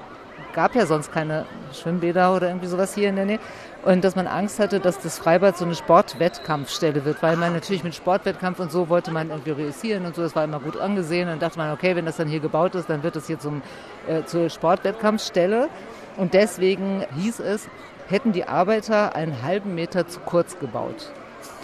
gab 0.55 0.75
ja 0.77 0.87
sonst 0.87 1.13
keine 1.13 1.47
Schwimmbäder 1.73 2.35
oder 2.35 2.47
irgendwie 2.47 2.69
sowas 2.69 2.95
hier 2.95 3.09
in 3.09 3.17
der 3.17 3.27
Nähe. 3.27 3.41
Und 3.85 4.03
dass 4.03 4.17
man 4.17 4.27
Angst 4.27 4.61
hatte, 4.61 4.81
dass 4.81 4.99
das 5.01 5.19
Freibad 5.19 5.59
so 5.59 5.65
eine 5.67 5.75
Sportwettkampfstelle 5.75 7.05
wird, 7.05 7.23
weil 7.23 7.37
man 7.37 7.53
natürlich 7.53 7.85
mit 7.85 7.95
Sportwettkampf 7.95 8.59
und 8.61 8.73
so 8.73 8.89
wollte 8.89 9.11
man 9.11 9.29
irgendwie 9.29 9.51
realisieren 9.51 10.07
und 10.07 10.15
so, 10.15 10.23
das 10.23 10.35
war 10.35 10.45
immer 10.45 10.61
gut 10.61 10.79
angesehen. 10.79 11.29
Und 11.29 11.43
dachte 11.43 11.59
man, 11.59 11.73
okay, 11.73 11.95
wenn 11.95 12.07
das 12.07 12.17
dann 12.17 12.29
hier 12.29 12.41
gebaut 12.41 12.75
ist, 12.77 12.89
dann 12.89 13.03
wird 13.03 13.17
das 13.17 13.27
hier 13.27 13.39
zum, 13.39 13.61
äh, 14.07 14.23
zur 14.25 14.49
Sportwettkampfstelle. 14.49 15.69
Und 16.17 16.33
deswegen 16.33 17.05
hieß 17.17 17.41
es, 17.41 17.69
hätten 18.09 18.33
die 18.33 18.47
Arbeiter 18.47 19.17
einen 19.17 19.43
halben 19.43 19.75
Meter 19.75 20.07
zu 20.07 20.21
kurz 20.21 20.59
gebaut 20.59 21.11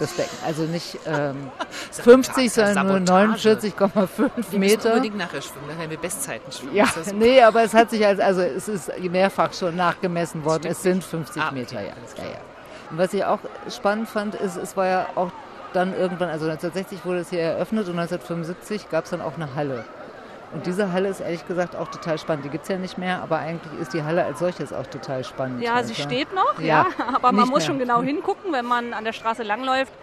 das 0.01 0.13
Becken. 0.13 0.37
Also 0.45 0.63
nicht 0.63 0.99
ähm, 1.05 1.49
50, 1.91 2.51
sondern 2.51 2.87
nur 2.87 2.97
49,5 2.97 4.57
Meter. 4.57 4.89
unbedingt 4.93 5.17
nachher 5.17 5.41
schwimmen, 5.41 5.67
dann 5.69 5.79
werden 5.79 5.91
wir 5.91 5.97
Bestzeiten 5.97 6.51
schwimmen. 6.51 6.75
Ja, 6.75 6.87
nee, 7.13 7.41
aber 7.41 7.63
es 7.63 7.73
hat 7.73 7.89
sich 7.91 8.05
als, 8.05 8.19
also 8.19 8.41
es 8.41 8.67
ist 8.67 8.91
mehrfach 8.99 9.53
schon 9.53 9.75
nachgemessen 9.75 10.43
worden. 10.43 10.67
Es 10.69 10.81
sind 10.81 11.03
50 11.03 11.41
ah, 11.41 11.51
Meter, 11.51 11.81
ja. 11.81 11.93
ja, 12.17 12.23
ja. 12.23 12.37
Und 12.89 12.97
was 12.97 13.13
ich 13.13 13.23
auch 13.23 13.39
spannend 13.69 14.09
fand, 14.09 14.35
ist, 14.35 14.57
es 14.57 14.75
war 14.75 14.87
ja 14.87 15.05
auch 15.15 15.31
dann 15.73 15.95
irgendwann, 15.95 16.29
also 16.29 16.45
1960 16.45 17.05
wurde 17.05 17.19
es 17.19 17.29
hier 17.29 17.39
eröffnet 17.39 17.87
und 17.87 17.97
1975 17.97 18.89
gab 18.89 19.05
es 19.05 19.11
dann 19.11 19.21
auch 19.21 19.35
eine 19.35 19.55
Halle. 19.55 19.85
Und 20.53 20.65
diese 20.65 20.91
Halle 20.91 21.09
ist 21.09 21.21
ehrlich 21.21 21.47
gesagt 21.47 21.75
auch 21.75 21.87
total 21.87 22.17
spannend. 22.17 22.45
Die 22.45 22.49
gibt 22.49 22.63
es 22.63 22.69
ja 22.69 22.77
nicht 22.77 22.97
mehr, 22.97 23.21
aber 23.21 23.39
eigentlich 23.39 23.79
ist 23.79 23.93
die 23.93 24.03
Halle 24.03 24.25
als 24.25 24.39
solches 24.39 24.73
auch 24.73 24.85
total 24.85 25.23
spannend. 25.23 25.61
Ja, 25.61 25.81
sie 25.83 25.95
steht 25.95 26.33
noch, 26.33 26.59
ja, 26.59 26.65
ja 26.65 26.85
aber 27.13 27.31
man 27.31 27.47
muss 27.47 27.59
mehr. 27.59 27.67
schon 27.67 27.79
genau 27.79 28.01
hingucken, 28.01 28.51
wenn 28.51 28.65
man 28.65 28.93
an 28.93 29.05
der 29.05 29.13
Straße 29.13 29.43
langläuft. 29.43 29.93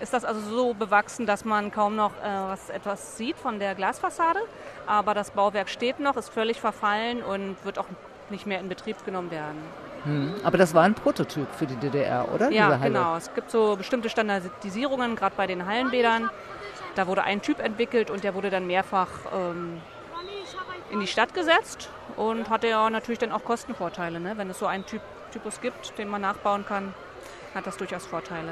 Ist 0.00 0.12
das 0.12 0.24
also 0.24 0.40
so 0.40 0.74
bewachsen, 0.74 1.24
dass 1.24 1.44
man 1.44 1.70
kaum 1.70 1.96
noch 1.96 2.10
äh, 2.10 2.26
was, 2.48 2.68
etwas 2.68 3.16
sieht 3.16 3.38
von 3.38 3.58
der 3.58 3.74
Glasfassade. 3.74 4.40
Aber 4.86 5.14
das 5.14 5.30
Bauwerk 5.30 5.68
steht 5.68 6.00
noch, 6.00 6.16
ist 6.16 6.28
völlig 6.28 6.60
verfallen 6.60 7.22
und 7.22 7.56
wird 7.64 7.78
auch 7.78 7.86
nicht 8.28 8.46
mehr 8.46 8.60
in 8.60 8.68
Betrieb 8.68 9.04
genommen 9.06 9.30
werden. 9.30 9.62
Hm. 10.04 10.34
Aber 10.42 10.58
das 10.58 10.74
war 10.74 10.82
ein 10.82 10.94
Prototyp 10.94 11.46
für 11.54 11.66
die 11.66 11.76
DDR, 11.76 12.28
oder? 12.34 12.50
Ja, 12.50 12.76
genau. 12.76 13.16
Es 13.16 13.32
gibt 13.34 13.50
so 13.50 13.76
bestimmte 13.76 14.10
Standardisierungen, 14.10 15.16
gerade 15.16 15.34
bei 15.36 15.46
den 15.46 15.64
Hallenbädern. 15.64 16.28
Da 16.94 17.06
wurde 17.06 17.22
ein 17.22 17.40
Typ 17.40 17.58
entwickelt 17.60 18.10
und 18.10 18.22
der 18.24 18.34
wurde 18.34 18.50
dann 18.50 18.66
mehrfach 18.66 19.08
ähm, 19.34 19.80
in 20.94 21.00
die 21.00 21.06
Stadt 21.08 21.34
gesetzt 21.34 21.90
und 22.16 22.48
hatte 22.48 22.68
ja 22.68 22.88
natürlich 22.88 23.18
dann 23.18 23.32
auch 23.32 23.44
Kostenvorteile. 23.44 24.20
Ne? 24.20 24.34
Wenn 24.36 24.48
es 24.48 24.58
so 24.58 24.66
einen 24.66 24.86
typ, 24.86 25.02
Typus 25.32 25.60
gibt, 25.60 25.98
den 25.98 26.08
man 26.08 26.20
nachbauen 26.20 26.64
kann, 26.64 26.94
hat 27.52 27.66
das 27.66 27.76
durchaus 27.76 28.06
Vorteile. 28.06 28.48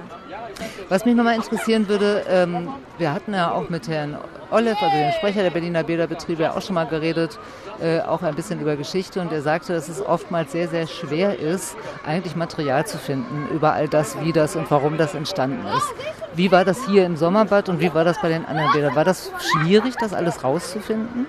Was 0.89 1.05
mich 1.05 1.15
nochmal 1.15 1.37
interessieren 1.37 1.89
würde, 1.89 2.25
ähm, 2.29 2.69
wir 2.99 3.13
hatten 3.13 3.35
ja 3.35 3.53
auch 3.53 3.69
mit 3.69 3.89
Herrn 3.89 4.17
Olev, 4.51 4.81
also 4.81 4.97
dem 4.97 5.13
Sprecher 5.13 5.43
der 5.43 5.51
Berliner 5.51 5.83
Bäderbetriebe, 5.83 6.43
ja 6.43 6.57
auch 6.57 6.63
schon 6.63 6.75
mal 6.75 6.87
geredet, 6.87 7.39
äh, 7.81 8.01
auch 8.01 8.23
ein 8.23 8.35
bisschen 8.35 8.61
über 8.61 8.77
Geschichte 8.77 9.21
und 9.21 9.33
er 9.33 9.43
sagte, 9.43 9.73
dass 9.73 9.89
es 9.89 10.05
oftmals 10.05 10.53
sehr, 10.53 10.69
sehr 10.69 10.87
schwer 10.87 11.39
ist, 11.39 11.77
eigentlich 12.07 12.37
Material 12.37 12.87
zu 12.87 12.99
finden 12.99 13.49
über 13.53 13.73
all 13.73 13.89
das, 13.89 14.21
wie 14.21 14.33
das 14.33 14.55
und 14.57 14.71
warum 14.71 14.99
das 14.99 15.15
entstanden 15.15 15.67
ist. 15.67 15.89
Wie 16.35 16.51
war 16.51 16.65
das 16.65 16.87
hier 16.87 17.05
im 17.05 17.17
Sommerbad 17.17 17.69
und 17.69 17.81
wie 17.81 17.93
war 17.95 18.05
das 18.05 18.21
bei 18.21 18.29
den 18.29 18.45
anderen 18.47 18.73
Bädern? 18.73 18.95
War 18.95 19.05
das 19.05 19.31
schwierig, 19.39 19.95
das 20.01 20.13
alles 20.13 20.45
rauszufinden? 20.45 21.27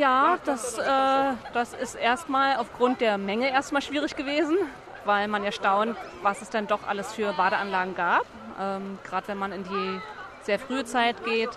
Ja, 0.00 0.38
das, 0.46 0.78
äh, 0.78 0.82
das 1.52 1.74
ist 1.74 1.94
erstmal 1.94 2.56
aufgrund 2.56 3.02
der 3.02 3.18
Menge 3.18 3.50
erstmal 3.50 3.82
schwierig 3.82 4.16
gewesen, 4.16 4.56
weil 5.04 5.28
man 5.28 5.44
erstaunt, 5.44 5.94
was 6.22 6.40
es 6.40 6.48
denn 6.48 6.66
doch 6.66 6.88
alles 6.88 7.12
für 7.12 7.34
Badeanlagen 7.34 7.94
gab. 7.94 8.24
Ähm, 8.58 8.98
Gerade 9.04 9.28
wenn 9.28 9.36
man 9.36 9.52
in 9.52 9.62
die 9.62 10.00
sehr 10.40 10.58
frühe 10.58 10.86
Zeit 10.86 11.22
geht, 11.26 11.50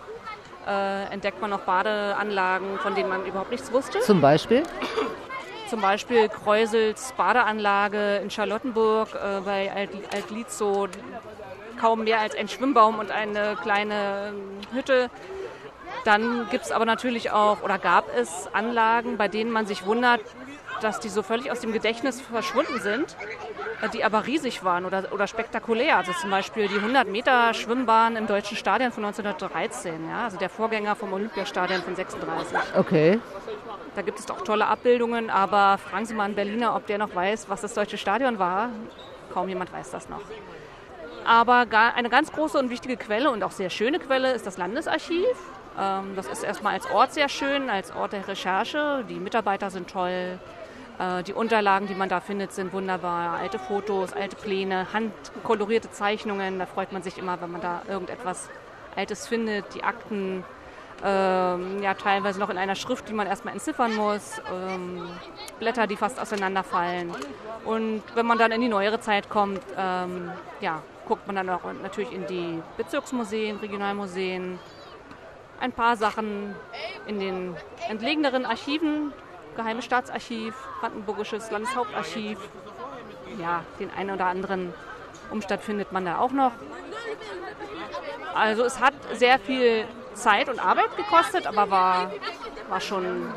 äh, 0.68 1.06
entdeckt 1.14 1.40
man 1.40 1.52
noch 1.52 1.62
Badeanlagen, 1.62 2.80
von 2.80 2.96
denen 2.96 3.08
man 3.08 3.26
überhaupt 3.26 3.52
nichts 3.52 3.72
wusste. 3.72 4.02
Zum 4.02 4.20
Beispiel? 4.20 4.64
Zum 5.70 5.80
Beispiel 5.80 6.28
Kreusels 6.28 7.14
Badeanlage 7.14 8.18
in 8.18 8.30
Charlottenburg 8.30 9.08
äh, 9.16 9.40
bei 9.40 9.72
Alt-Lietzow. 10.12 10.90
Kaum 11.80 12.04
mehr 12.04 12.20
als 12.20 12.36
ein 12.36 12.50
Schwimmbaum 12.50 13.00
und 13.00 13.10
eine 13.10 13.56
kleine 13.62 14.34
ähm, 14.34 14.60
Hütte 14.74 15.10
dann 16.06 16.48
gibt 16.50 16.66
es 16.66 16.72
aber 16.72 16.86
natürlich 16.86 17.32
auch 17.32 17.62
oder 17.62 17.78
gab 17.78 18.06
es 18.16 18.50
Anlagen, 18.54 19.18
bei 19.18 19.28
denen 19.28 19.52
man 19.52 19.66
sich 19.66 19.86
wundert, 19.86 20.22
dass 20.82 21.00
die 21.00 21.10
so 21.10 21.24
völlig 21.24 21.52
aus 21.52 21.62
dem 21.62 21.72
Gedächtnis 21.72 22.22
verschwunden 22.22 22.80
sind, 22.80 23.16
äh, 23.82 23.90
die 23.90 24.04
aber 24.04 24.26
riesig 24.28 24.64
waren 24.64 24.86
oder, 24.86 25.12
oder 25.12 25.28
spektakulär. 25.28 25.98
Also 25.98 26.12
zum 26.14 26.30
Beispiel 26.30 26.68
die 26.68 26.76
100 26.76 27.08
Meter 27.08 27.54
Schwimmbahn 27.54 28.16
im 28.16 28.28
Deutschen 28.28 28.58
Stadion 28.58 28.92
von 28.92 29.06
1913, 29.06 30.10
ja, 30.10 30.26
also 30.26 30.38
der 30.38 30.50
Vorgänger 30.50 30.96
vom 30.96 31.14
Olympiastadion 31.14 31.82
von 31.82 31.96
36. 31.96 32.58
Okay. 32.78 33.20
Da 33.96 34.02
gibt 34.02 34.20
es 34.20 34.30
auch 34.30 34.42
tolle 34.42 34.66
Abbildungen, 34.66 35.30
aber 35.30 35.78
fragen 35.78 36.06
Sie 36.06 36.16
mal 36.16 36.24
einen 36.26 36.36
Berliner, 36.36 36.76
ob 36.76 36.88
der 36.88 36.98
noch 36.98 37.14
weiß, 37.14 37.48
was 37.48 37.62
das 37.62 37.74
Deutsche 37.74 37.98
Stadion 37.98 38.40
war. 38.40 38.70
Kaum 39.32 39.48
jemand 39.48 39.72
weiß 39.72 39.92
das 39.92 40.10
noch. 40.10 40.22
Aber 41.26 41.66
eine 41.96 42.10
ganz 42.10 42.32
große 42.32 42.58
und 42.58 42.70
wichtige 42.70 42.98
Quelle 42.98 43.30
und 43.32 43.44
auch 43.44 43.52
sehr 43.52 43.70
schöne 43.70 44.00
Quelle 44.00 44.34
ist 44.34 44.46
das 44.46 44.58
Landesarchiv. 44.58 45.38
Ähm, 45.80 46.16
das 46.16 46.28
ist 46.28 46.44
erstmal 46.44 46.74
als 46.74 46.90
Ort 46.90 47.14
sehr 47.14 47.30
schön, 47.30 47.70
als 47.70 47.96
Ort 47.96 48.14
der 48.14 48.28
Recherche. 48.28 49.04
Die 49.10 49.16
Mitarbeiter 49.20 49.70
sind 49.70 49.90
toll. 49.90 50.40
Äh, 51.00 51.24
die 51.24 51.34
Unterlagen, 51.34 51.88
die 51.88 51.96
man 51.96 52.10
da 52.10 52.20
findet, 52.20 52.54
sind 52.54 52.74
wunderbar. 52.74 53.38
Alte 53.38 53.60
Fotos, 53.60 54.14
alte 54.14 54.36
Pläne, 54.36 54.88
handkolorierte 54.94 55.92
Zeichnungen. 55.92 56.60
Da 56.60 56.66
freut 56.66 56.92
man 56.92 57.02
sich 57.04 57.18
immer, 57.18 57.42
wenn 57.42 57.52
man 57.52 57.62
da 57.62 57.82
irgendetwas 57.88 58.50
Altes 58.96 59.28
findet. 59.28 59.74
Die 59.74 59.84
Akten, 59.84 60.44
ähm, 61.04 61.82
ja, 61.82 61.96
teilweise 61.96 62.40
noch 62.40 62.50
in 62.50 62.58
einer 62.58 62.76
Schrift, 62.76 63.10
die 63.10 63.14
man 63.14 63.28
erstmal 63.28 63.54
entziffern 63.54 63.96
muss. 63.96 64.42
Ähm, 64.54 65.10
Blätter, 65.60 65.88
die 65.88 65.96
fast 65.96 66.20
auseinanderfallen. 66.20 67.12
Und 67.66 68.04
wenn 68.14 68.26
man 68.26 68.38
dann 68.38 68.52
in 68.52 68.62
die 68.62 68.70
neuere 68.70 69.00
Zeit 69.00 69.30
kommt, 69.30 69.62
ähm, 69.78 70.32
ja, 70.62 70.82
guckt 71.08 71.26
man 71.28 71.36
dann 71.36 71.50
auch 71.50 71.62
natürlich 71.82 72.12
in 72.14 72.26
die 72.28 72.62
Bezirksmuseen, 72.78 73.58
Regionalmuseen, 73.58 74.60
ein 75.64 75.72
paar 75.72 75.96
Sachen 75.96 76.54
in 77.08 77.20
den 77.20 77.56
entlegeneren 77.90 78.46
Archiven, 78.46 79.14
Geheimes 79.56 79.86
Staatsarchiv, 79.86 80.54
Brandenburgisches 80.82 81.52
Landeshauptarchiv. 81.52 82.38
Ja, 83.40 83.64
den 83.80 83.90
einen 83.98 84.12
oder 84.12 84.26
anderen 84.26 84.74
Umstand 85.32 85.62
findet 85.62 85.92
man 85.94 86.06
da 86.06 86.18
auch 86.20 86.32
noch. 86.32 86.52
Also 88.36 88.64
es 88.64 88.80
hat 88.82 88.94
sehr 89.14 89.40
viel 89.40 89.86
Zeit 90.16 90.50
und 90.50 90.60
Arbeit 90.60 90.98
gekostet, 90.98 91.48
aber 91.48 91.72
war, 91.72 92.12
war 92.70 92.82
schon. 92.82 93.28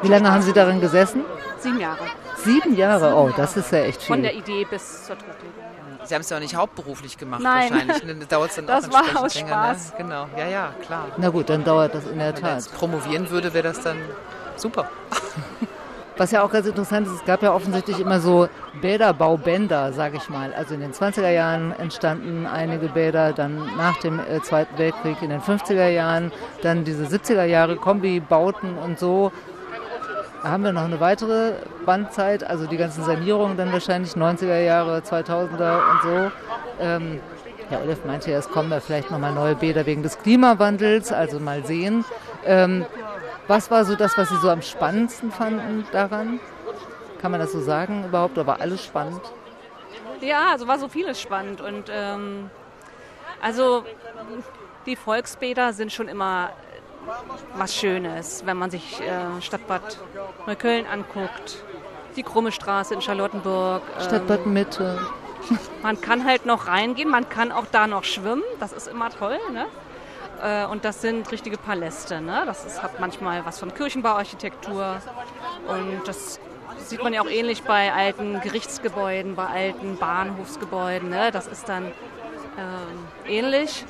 Wie 0.00 0.08
lange 0.08 0.32
haben 0.32 0.42
Sie 0.42 0.52
darin 0.52 0.80
gesessen? 0.80 1.22
Sieben 1.58 1.80
Jahre. 1.80 2.06
Sieben 2.36 2.76
Jahre? 2.76 3.14
Oh, 3.14 3.30
das 3.36 3.56
ist 3.56 3.72
ja 3.72 3.80
echt 3.80 4.00
viel. 4.00 4.14
Von 4.14 4.22
der 4.22 4.34
Idee 4.34 4.64
bis 4.64 5.04
zur 5.04 5.16
Drucklegung. 5.16 5.73
Sie 6.04 6.14
haben 6.14 6.22
es 6.22 6.30
ja 6.30 6.36
auch 6.36 6.40
nicht 6.40 6.54
hauptberuflich 6.54 7.18
gemacht 7.18 7.42
Nein. 7.42 7.70
wahrscheinlich. 7.70 8.02
Dann 8.06 8.28
dauert 8.28 8.50
es 8.50 8.56
dann 8.56 8.66
das 8.66 8.88
auch 8.88 8.92
war 8.92 9.24
aus 9.24 9.34
länger. 9.34 9.48
Spaß. 9.48 9.90
Ne? 9.90 9.94
Genau, 9.98 10.26
ja, 10.36 10.46
ja, 10.46 10.74
klar. 10.84 11.06
Na 11.16 11.28
gut, 11.30 11.48
dann 11.48 11.64
dauert 11.64 11.94
das 11.94 12.06
in 12.06 12.18
der 12.18 12.28
Wenn 12.34 12.42
Tat. 12.42 12.50
er 12.50 12.54
jetzt 12.56 12.74
promovieren 12.74 13.30
würde, 13.30 13.52
wäre 13.54 13.64
das 13.64 13.80
dann 13.80 13.96
super. 14.56 14.88
Was 16.16 16.30
ja 16.30 16.44
auch 16.44 16.50
ganz 16.52 16.64
interessant 16.64 17.08
ist, 17.08 17.12
es 17.14 17.24
gab 17.24 17.42
ja 17.42 17.52
offensichtlich 17.52 17.98
immer 17.98 18.20
so 18.20 18.48
Bäderbaubänder, 18.80 19.92
sage 19.92 20.16
ich 20.18 20.28
mal. 20.28 20.54
Also 20.54 20.74
in 20.74 20.80
den 20.80 20.92
20er 20.92 21.30
Jahren 21.30 21.72
entstanden 21.72 22.46
einige 22.46 22.86
Bäder, 22.86 23.32
dann 23.32 23.76
nach 23.76 23.96
dem 23.98 24.20
äh, 24.20 24.40
Zweiten 24.42 24.78
Weltkrieg 24.78 25.20
in 25.22 25.30
den 25.30 25.40
50er 25.40 25.88
Jahren, 25.88 26.30
dann 26.62 26.84
diese 26.84 27.04
70er 27.04 27.44
Jahre 27.44 27.74
Kombi-Bauten 27.74 28.78
und 28.78 29.00
so. 29.00 29.32
Haben 30.44 30.62
wir 30.62 30.72
noch 30.72 30.84
eine 30.84 31.00
weitere 31.00 31.54
Bandzeit, 31.86 32.44
also 32.44 32.66
die 32.66 32.76
ganzen 32.76 33.02
Sanierungen 33.02 33.56
dann 33.56 33.72
wahrscheinlich 33.72 34.12
90er 34.12 34.60
Jahre, 34.60 34.98
2000er 34.98 35.78
und 35.90 36.02
so. 36.02 36.30
Ähm, 36.80 37.20
Herr 37.70 37.82
Olef 37.82 38.04
meinte 38.04 38.30
ja, 38.30 38.38
es 38.38 38.48
kommen 38.50 38.68
da 38.68 38.80
vielleicht 38.80 39.10
nochmal 39.10 39.32
neue 39.32 39.54
Bäder 39.54 39.86
wegen 39.86 40.02
des 40.02 40.18
Klimawandels, 40.18 41.12
also 41.12 41.40
mal 41.40 41.64
sehen. 41.64 42.04
Ähm, 42.44 42.84
was 43.48 43.70
war 43.70 43.86
so 43.86 43.96
das, 43.96 44.18
was 44.18 44.28
Sie 44.28 44.36
so 44.36 44.50
am 44.50 44.60
spannendsten 44.60 45.32
fanden 45.32 45.86
daran? 45.92 46.40
Kann 47.22 47.30
man 47.30 47.40
das 47.40 47.52
so 47.52 47.60
sagen 47.60 48.04
überhaupt? 48.04 48.36
Oder 48.36 48.46
war 48.46 48.60
alles 48.60 48.84
spannend? 48.84 49.20
Ja, 50.20 50.50
also 50.52 50.68
war 50.68 50.78
so 50.78 50.88
vieles 50.88 51.20
spannend. 51.20 51.62
Und 51.62 51.84
ähm, 51.90 52.50
also 53.40 53.84
die 54.84 54.96
Volksbäder 54.96 55.72
sind 55.72 55.90
schon 55.90 56.08
immer 56.08 56.50
was 57.56 57.74
Schönes, 57.74 58.42
wenn 58.46 58.56
man 58.56 58.70
sich 58.70 59.00
äh, 59.00 59.40
Stadtbad 59.40 59.98
Neukölln 60.46 60.86
anguckt. 60.86 61.62
Die 62.16 62.22
Krumme 62.22 62.52
Straße 62.52 62.94
in 62.94 63.02
Charlottenburg. 63.02 63.82
Ähm, 63.98 64.04
Stadtbad 64.04 64.46
Mitte. 64.46 64.98
Man 65.82 66.00
kann 66.00 66.24
halt 66.24 66.46
noch 66.46 66.68
reingehen, 66.68 67.10
man 67.10 67.28
kann 67.28 67.52
auch 67.52 67.66
da 67.70 67.86
noch 67.86 68.04
schwimmen, 68.04 68.42
das 68.60 68.72
ist 68.72 68.88
immer 68.88 69.10
toll. 69.10 69.38
Ne? 69.52 69.66
Äh, 70.42 70.66
und 70.66 70.84
das 70.84 71.00
sind 71.00 71.30
richtige 71.30 71.58
Paläste. 71.58 72.20
Ne? 72.20 72.42
Das 72.46 72.64
ist, 72.64 72.82
hat 72.82 73.00
manchmal 73.00 73.44
was 73.44 73.58
von 73.58 73.74
Kirchenbauarchitektur. 73.74 74.96
Und 75.66 76.06
das 76.06 76.40
sieht 76.78 77.02
man 77.02 77.12
ja 77.12 77.22
auch 77.22 77.28
ähnlich 77.28 77.62
bei 77.62 77.92
alten 77.92 78.40
Gerichtsgebäuden, 78.40 79.36
bei 79.36 79.46
alten 79.46 79.96
Bahnhofsgebäuden. 79.96 81.10
Ne? 81.10 81.30
Das 81.30 81.46
ist 81.46 81.68
dann 81.68 81.86
ähm, 81.86 83.06
ähnlich. 83.26 83.84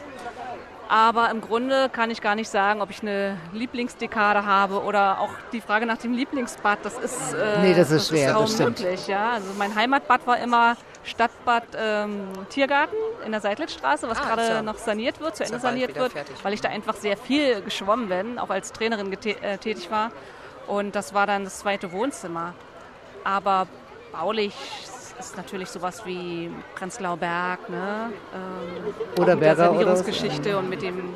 Aber 0.89 1.31
im 1.31 1.41
Grunde 1.41 1.89
kann 1.89 2.11
ich 2.11 2.21
gar 2.21 2.35
nicht 2.35 2.49
sagen, 2.49 2.83
ob 2.83 2.91
ich 2.91 3.01
eine 3.01 3.39
Lieblingsdekade 3.53 4.45
habe 4.45 4.83
oder 4.83 5.21
auch 5.21 5.31
die 5.53 5.61
Frage 5.61 5.87
nach 5.87 5.99
dem 5.99 6.13
Lieblingsbad, 6.13 6.81
das 6.83 6.99
ist, 6.99 7.33
äh, 7.33 7.61
nee, 7.63 7.75
das 7.75 7.91
ist 7.91 8.03
das 8.03 8.09
schwer, 8.09 8.29
ist 8.29 8.35
kaum 8.35 8.45
das 8.45 8.59
möglich. 8.59 9.07
Ja? 9.07 9.33
Also 9.33 9.49
mein 9.57 9.75
Heimatbad 9.75 10.27
war 10.27 10.39
immer 10.39 10.77
Stadtbad 11.03 11.65
ähm, 11.77 12.29
Tiergarten 12.51 12.97
in 13.25 13.33
der 13.33 13.41
Seidlitzstraße, 13.41 14.09
was 14.09 14.19
ah, 14.21 14.35
gerade 14.35 14.63
noch 14.63 14.79
saniert 14.79 15.21
wird, 15.21 15.37
zu 15.37 15.45
Ende 15.45 15.59
saniert 15.59 15.95
wird, 15.95 16.13
fertig. 16.13 16.37
weil 16.43 16.53
ich 16.53 16.61
da 16.61 16.69
einfach 16.69 16.97
sehr 16.97 17.17
viel 17.17 17.63
geschwommen 17.63 18.09
bin, 18.09 18.39
auch 18.39 18.51
als 18.51 18.73
Trainerin 18.73 19.13
äh, 19.13 19.59
tätig 19.59 19.91
war. 19.91 20.13
Und 20.67 20.95
das 20.95 21.13
war 21.15 21.27
dann 21.27 21.45
das 21.45 21.59
zweite 21.59 21.93
Wohnzimmer. 21.93 22.55
Aber 23.23 23.67
baulich 24.13 24.55
ist 25.19 25.37
natürlich 25.37 25.71
sowas 25.71 26.05
wie 26.05 26.51
Prenzlauer 26.75 27.17
Berg, 27.17 27.69
ne? 27.69 28.13
Ähm, 28.35 29.23
oder 29.23 29.35
mit 29.35 29.45
der 29.45 29.57
Sanierungsgeschichte 29.57 30.51
oder 30.51 30.59
und 30.59 30.69
mit 30.69 30.83
dem 30.83 31.15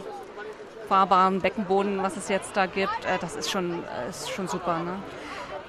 fahrbaren 0.89 1.41
Beckenboden, 1.41 2.03
was 2.03 2.17
es 2.17 2.29
jetzt 2.29 2.57
da 2.57 2.67
gibt, 2.67 3.05
äh, 3.05 3.19
das 3.21 3.37
ist 3.37 3.51
schon, 3.51 3.85
äh, 3.85 4.09
ist 4.09 4.31
schon 4.31 4.49
super. 4.49 4.79
Ne? 4.79 4.95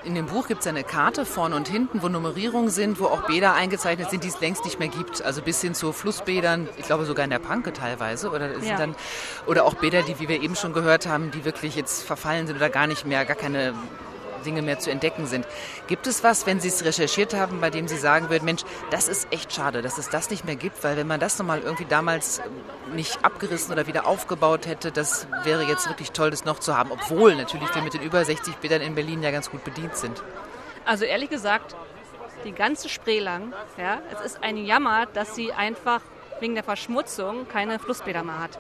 In 0.06 0.16
dem 0.16 0.28
Buch 0.28 0.48
gibt 0.48 0.62
es 0.62 0.68
eine 0.68 0.86
Karte 0.86 1.26
vorne 1.26 1.58
und 1.58 1.68
hinten, 1.68 2.02
wo 2.02 2.08
Nummerierungen 2.08 2.70
sind, 2.70 3.02
wo 3.02 3.06
auch 3.06 3.28
Bäder 3.28 3.54
eingezeichnet 3.54 4.10
sind, 4.10 4.24
die 4.24 4.30
es 4.30 4.40
längst 4.40 4.64
nicht 4.64 4.80
mehr 4.80 4.88
gibt. 4.88 5.22
Also 5.22 5.42
bis 5.42 5.62
hin 5.62 5.76
zu 5.76 5.92
Flussbädern, 5.92 6.70
ich 6.78 6.86
glaube 6.86 7.04
sogar 7.04 7.26
in 7.26 7.32
der 7.32 7.40
Panke 7.40 7.74
teilweise. 7.74 8.30
Oder, 8.30 8.58
ja. 8.60 8.78
dann, 8.78 8.96
oder 9.46 9.66
auch 9.66 9.74
Bäder, 9.74 10.02
die, 10.04 10.18
wie 10.22 10.30
wir 10.30 10.42
eben 10.42 10.56
schon 10.56 10.72
gehört 10.72 11.06
haben, 11.06 11.32
die 11.32 11.44
wirklich 11.44 11.76
jetzt 11.76 12.04
verfallen 12.04 12.48
sind 12.48 12.56
oder 12.56 12.70
gar 12.70 12.88
nicht 12.88 13.06
mehr, 13.06 13.26
gar 13.26 13.36
keine 13.36 13.74
Dinge 14.40 14.62
mehr 14.62 14.80
zu 14.80 14.90
entdecken 14.92 15.26
sind. 15.26 15.46
Gibt 15.88 16.08
es 16.08 16.24
was, 16.24 16.46
wenn 16.46 16.60
Sie 16.60 16.68
es 16.70 16.84
recherchiert 16.84 17.34
haben, 17.34 17.62
bei 17.62 17.70
dem 17.70 17.88
Sie 17.88 17.98
sagen 17.98 18.30
würden, 18.30 18.46
Mensch, 18.46 18.64
das 18.92 19.08
ist 19.08 19.32
echt 19.32 19.54
schade, 19.54 19.82
dass 19.82 19.98
es 19.98 20.10
das 20.10 20.30
nicht 20.30 20.46
mehr 20.46 20.56
gibt, 20.56 20.84
weil 20.84 20.98
wenn 20.98 21.08
man 21.08 21.20
das 21.20 21.38
nochmal 21.40 21.62
irgendwie 21.62 21.86
damals 21.86 22.42
nicht 22.94 23.24
abgerissen 23.24 23.72
oder 23.72 23.88
wieder 23.88 24.08
aufgebaut 24.08 24.66
hätte, 24.66 24.92
das 24.92 25.28
wäre 25.44 25.64
jetzt 25.64 25.88
wirklich 25.88 26.12
toll, 26.12 26.32
das 26.32 26.46
noch 26.46 26.60
zu 26.60 26.78
haben. 26.78 26.92
Obwohl 26.92 27.36
natürlich 27.36 27.74
wir 27.74 27.82
mit 27.82 27.94
den 27.94 28.02
über 28.02 28.24
60 28.24 28.56
Bildern 28.56 28.82
in 28.82 28.96
Berlin 28.96 29.22
ja 29.22 29.32
ganz 29.32 29.50
gut 29.50 29.64
bedient 29.64 29.96
sind. 29.96 30.24
Also 30.86 31.06
ehrlich 31.06 31.30
gesagt, 31.30 31.76
die 32.46 32.52
ganze 32.52 32.90
Spree 32.90 33.20
lang, 33.20 33.54
ja, 33.78 34.00
es 34.14 34.22
ist 34.22 34.44
ein 34.44 34.58
Jammer, 34.58 35.06
dass 35.06 35.36
sie 35.36 35.52
einfach 35.54 36.02
wegen 36.40 36.56
der 36.56 36.64
Verschmutzung 36.64 37.48
keine 37.48 37.80
Flussbäder 37.80 38.24
mehr 38.24 38.40
hat. 38.40 38.60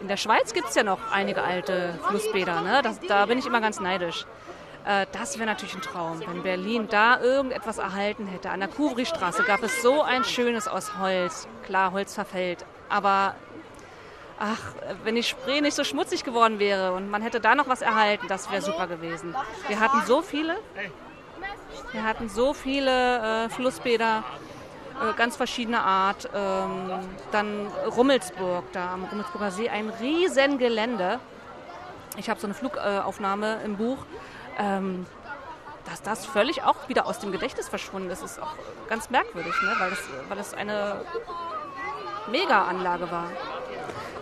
In 0.00 0.08
der 0.08 0.16
Schweiz 0.16 0.54
gibt 0.54 0.68
es 0.68 0.74
ja 0.74 0.82
noch 0.82 1.12
einige 1.12 1.42
alte 1.42 1.98
Flussbäder, 2.08 2.62
ne? 2.62 2.80
Das, 2.82 3.00
da 3.00 3.26
bin 3.26 3.38
ich 3.38 3.46
immer 3.46 3.60
ganz 3.60 3.80
neidisch. 3.80 4.24
Äh, 4.84 5.06
das 5.12 5.38
wäre 5.38 5.46
natürlich 5.46 5.74
ein 5.74 5.82
Traum, 5.82 6.20
wenn 6.26 6.42
Berlin 6.42 6.88
da 6.88 7.20
irgendetwas 7.20 7.78
erhalten 7.78 8.26
hätte. 8.26 8.50
An 8.50 8.60
der 8.60 8.68
Kuvri-Straße 8.68 9.44
gab 9.44 9.62
es 9.62 9.82
so 9.82 10.02
ein 10.02 10.24
schönes 10.24 10.68
aus 10.68 10.98
Holz. 10.98 11.48
Klar, 11.64 11.92
Holz 11.92 12.14
verfällt, 12.14 12.64
aber 12.88 13.34
ach, 14.38 14.74
wenn 15.04 15.14
die 15.14 15.22
Spree 15.22 15.60
nicht 15.60 15.74
so 15.74 15.84
schmutzig 15.84 16.24
geworden 16.24 16.58
wäre 16.58 16.94
und 16.94 17.10
man 17.10 17.22
hätte 17.22 17.40
da 17.40 17.54
noch 17.54 17.68
was 17.68 17.82
erhalten, 17.82 18.26
das 18.28 18.50
wäre 18.50 18.62
super 18.62 18.86
gewesen. 18.86 19.34
Wir 19.68 19.78
hatten 19.80 20.00
so 20.06 20.22
viele, 20.22 20.56
wir 21.92 22.02
hatten 22.02 22.28
so 22.28 22.54
viele 22.54 23.44
äh, 23.44 23.48
Flussbäder, 23.50 24.24
äh, 25.00 25.12
ganz 25.16 25.36
verschiedener 25.36 25.84
Art. 25.84 26.28
Ähm, 26.34 26.90
dann 27.32 27.66
Rummelsburg, 27.94 28.64
da 28.72 28.94
am 28.94 29.04
Rummelsburger 29.04 29.50
See, 29.50 29.68
ein 29.68 29.90
riesen 30.00 30.58
Gelände. 30.58 31.20
Ich 32.16 32.28
habe 32.30 32.40
so 32.40 32.46
eine 32.46 32.54
Flugaufnahme 32.54 33.60
im 33.64 33.76
Buch 33.76 33.98
ähm, 34.60 35.06
dass 35.86 36.02
das 36.02 36.26
völlig 36.26 36.62
auch 36.62 36.88
wieder 36.88 37.06
aus 37.06 37.18
dem 37.18 37.32
Gedächtnis 37.32 37.68
verschwunden 37.68 38.10
ist, 38.10 38.22
ist 38.22 38.40
auch 38.40 38.54
ganz 38.88 39.10
merkwürdig, 39.10 39.52
ne? 39.62 39.74
weil, 39.78 39.90
das, 39.90 39.98
weil 40.28 40.36
eine 40.54 41.00
Mega-Anlage 42.30 43.10
war. 43.10 43.24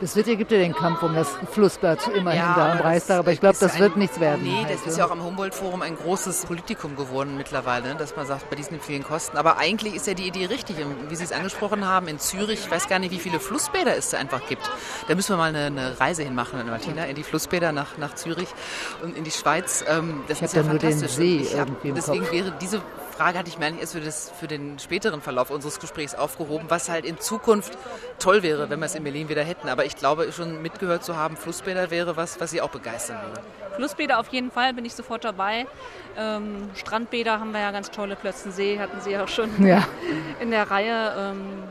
Das 0.01 0.15
wird 0.15 0.29
ja, 0.29 0.35
gibt 0.37 0.53
ja 0.53 0.59
den 0.59 0.75
Kampf 0.75 1.03
um 1.03 1.15
das 1.15 1.29
Flussbad 1.51 2.07
immerhin 2.09 2.41
ja, 2.41 2.55
da 2.55 2.73
am 2.73 2.79
Reichstag, 2.79 3.19
aber 3.19 3.33
ich 3.33 3.41
glaube, 3.41 3.57
das 3.59 3.75
ein, 3.75 3.81
wird 3.81 3.97
nichts 3.97 4.21
werden. 4.21 4.43
Nee, 4.45 4.63
das 4.63 4.79
also. 4.79 4.91
ist 4.91 4.99
ja 4.99 5.07
auch 5.07 5.11
am 5.11 5.25
Humboldt-Forum 5.25 5.83
ein 5.83 5.97
großes 5.97 6.47
Politikum 6.47 6.95
geworden 6.95 7.37
mittlerweile, 7.37 7.95
dass 7.97 8.15
man 8.15 8.27
sagt, 8.27 8.49
bei 8.49 8.57
diesen 8.57 8.81
vielen 8.81 9.03
Kosten. 9.03 9.37
Aber 9.37 9.59
eigentlich 9.59 9.95
ist 9.95 10.07
ja 10.07 10.15
die 10.15 10.29
Idee 10.29 10.47
richtig. 10.47 10.77
Wie 11.09 11.17
Sie 11.17 11.25
es 11.25 11.33
angesprochen 11.33 11.85
haben, 11.85 12.07
in 12.07 12.19
Zürich, 12.21 12.61
ich 12.65 12.71
weiß 12.71 12.89
gar 12.89 12.99
nicht, 12.99 13.11
wie 13.11 13.19
viele 13.19 13.41
Flussbäder 13.41 13.97
es 13.97 14.11
da 14.11 14.19
einfach 14.19 14.47
gibt. 14.49 14.63
Da 15.09 15.15
müssen 15.15 15.33
wir 15.33 15.37
mal 15.37 15.49
eine, 15.49 15.67
eine 15.67 15.99
Reise 15.99 16.23
hinmachen, 16.23 16.65
Martina, 16.69 17.05
in 17.07 17.17
die 17.17 17.25
Flussbäder 17.25 17.73
nach, 17.73 17.99
nach 17.99 18.15
Zürich 18.15 18.49
und 19.03 19.17
in 19.17 19.25
die 19.25 19.31
Schweiz. 19.31 19.85
Ähm, 19.89 20.23
das 20.29 20.39
ich 20.39 20.45
ist 20.45 20.55
ja 20.55 20.63
fantastisch. 20.63 21.17
Nur 21.17 21.27
den 21.27 21.45
See 21.45 21.49
ich 21.53 21.59
hab, 21.59 21.69
deswegen 21.83 22.25
Kopf. 22.25 22.33
wäre 22.33 22.53
diese 22.61 22.81
Frage 23.19 23.37
hatte 23.37 23.49
ich 23.49 23.59
mir 23.59 23.67
eigentlich 23.67 23.81
erst 23.81 23.95
für, 23.95 24.01
das, 24.01 24.31
für 24.31 24.47
den 24.47 24.79
späteren 24.79 25.21
Verlauf 25.21 25.51
unseres 25.51 25.81
Gesprächs 25.81 26.15
aufgehoben, 26.15 26.67
was 26.69 26.89
halt 26.89 27.05
in 27.05 27.19
Zukunft 27.19 27.77
toll 28.21 28.45
wäre, 28.45 28.71
wenn 28.71 28.79
wir 28.79 28.87
es 28.87 28.95
in 28.95 29.03
Berlin 29.03 29.29
wieder 29.29 29.43
hätten. 29.43 29.69
Aber 29.69 29.85
ich 29.85 29.97
glaube, 29.97 30.31
schon 30.31 30.63
mitgehört 30.63 31.03
zu 31.03 31.17
haben, 31.17 31.37
Flussbäder 31.37 31.91
wäre 31.91 32.17
was, 32.17 32.39
was 32.41 32.53
Sie 32.53 32.61
auch 32.61 32.71
begeistern 32.71 33.21
würde. 33.27 33.43
Flussbäder 33.75 34.21
auf 34.21 34.29
jeden 34.29 34.53
Fall, 34.53 34.73
bin 34.73 34.85
ich 34.85 34.95
sofort 34.95 35.25
dabei. 35.25 35.67
Ähm, 36.17 36.71
Strandbäder 36.75 37.41
haben 37.41 37.51
wir 37.51 37.59
ja 37.61 37.73
ganz 37.73 37.91
tolle, 37.91 38.15
Plötzensee 38.15 38.79
hatten 38.79 39.01
Sie 39.01 39.19
auch 39.19 39.27
schon 39.27 39.67
ja. 39.67 39.83
in 40.39 40.53
der 40.53 40.71
Reihe. 40.71 41.13
Ähm, 41.19 41.65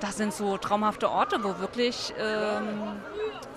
das 0.00 0.16
sind 0.16 0.32
so 0.32 0.56
traumhafte 0.56 1.10
Orte, 1.10 1.44
wo 1.44 1.58
wirklich... 1.60 2.14
Ähm, 2.18 3.02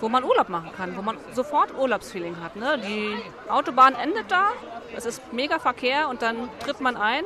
wo 0.00 0.08
man 0.08 0.24
Urlaub 0.24 0.48
machen 0.48 0.70
kann, 0.76 0.96
wo 0.96 1.02
man 1.02 1.16
sofort 1.32 1.76
Urlaubsfeeling 1.76 2.36
hat. 2.42 2.56
Ne? 2.56 2.78
Die 2.78 3.16
Autobahn 3.50 3.94
endet 3.94 4.30
da, 4.30 4.50
es 4.96 5.06
ist 5.06 5.32
mega 5.32 5.58
Verkehr 5.58 6.08
und 6.08 6.22
dann 6.22 6.48
tritt 6.60 6.80
man 6.80 6.96
ein 6.96 7.24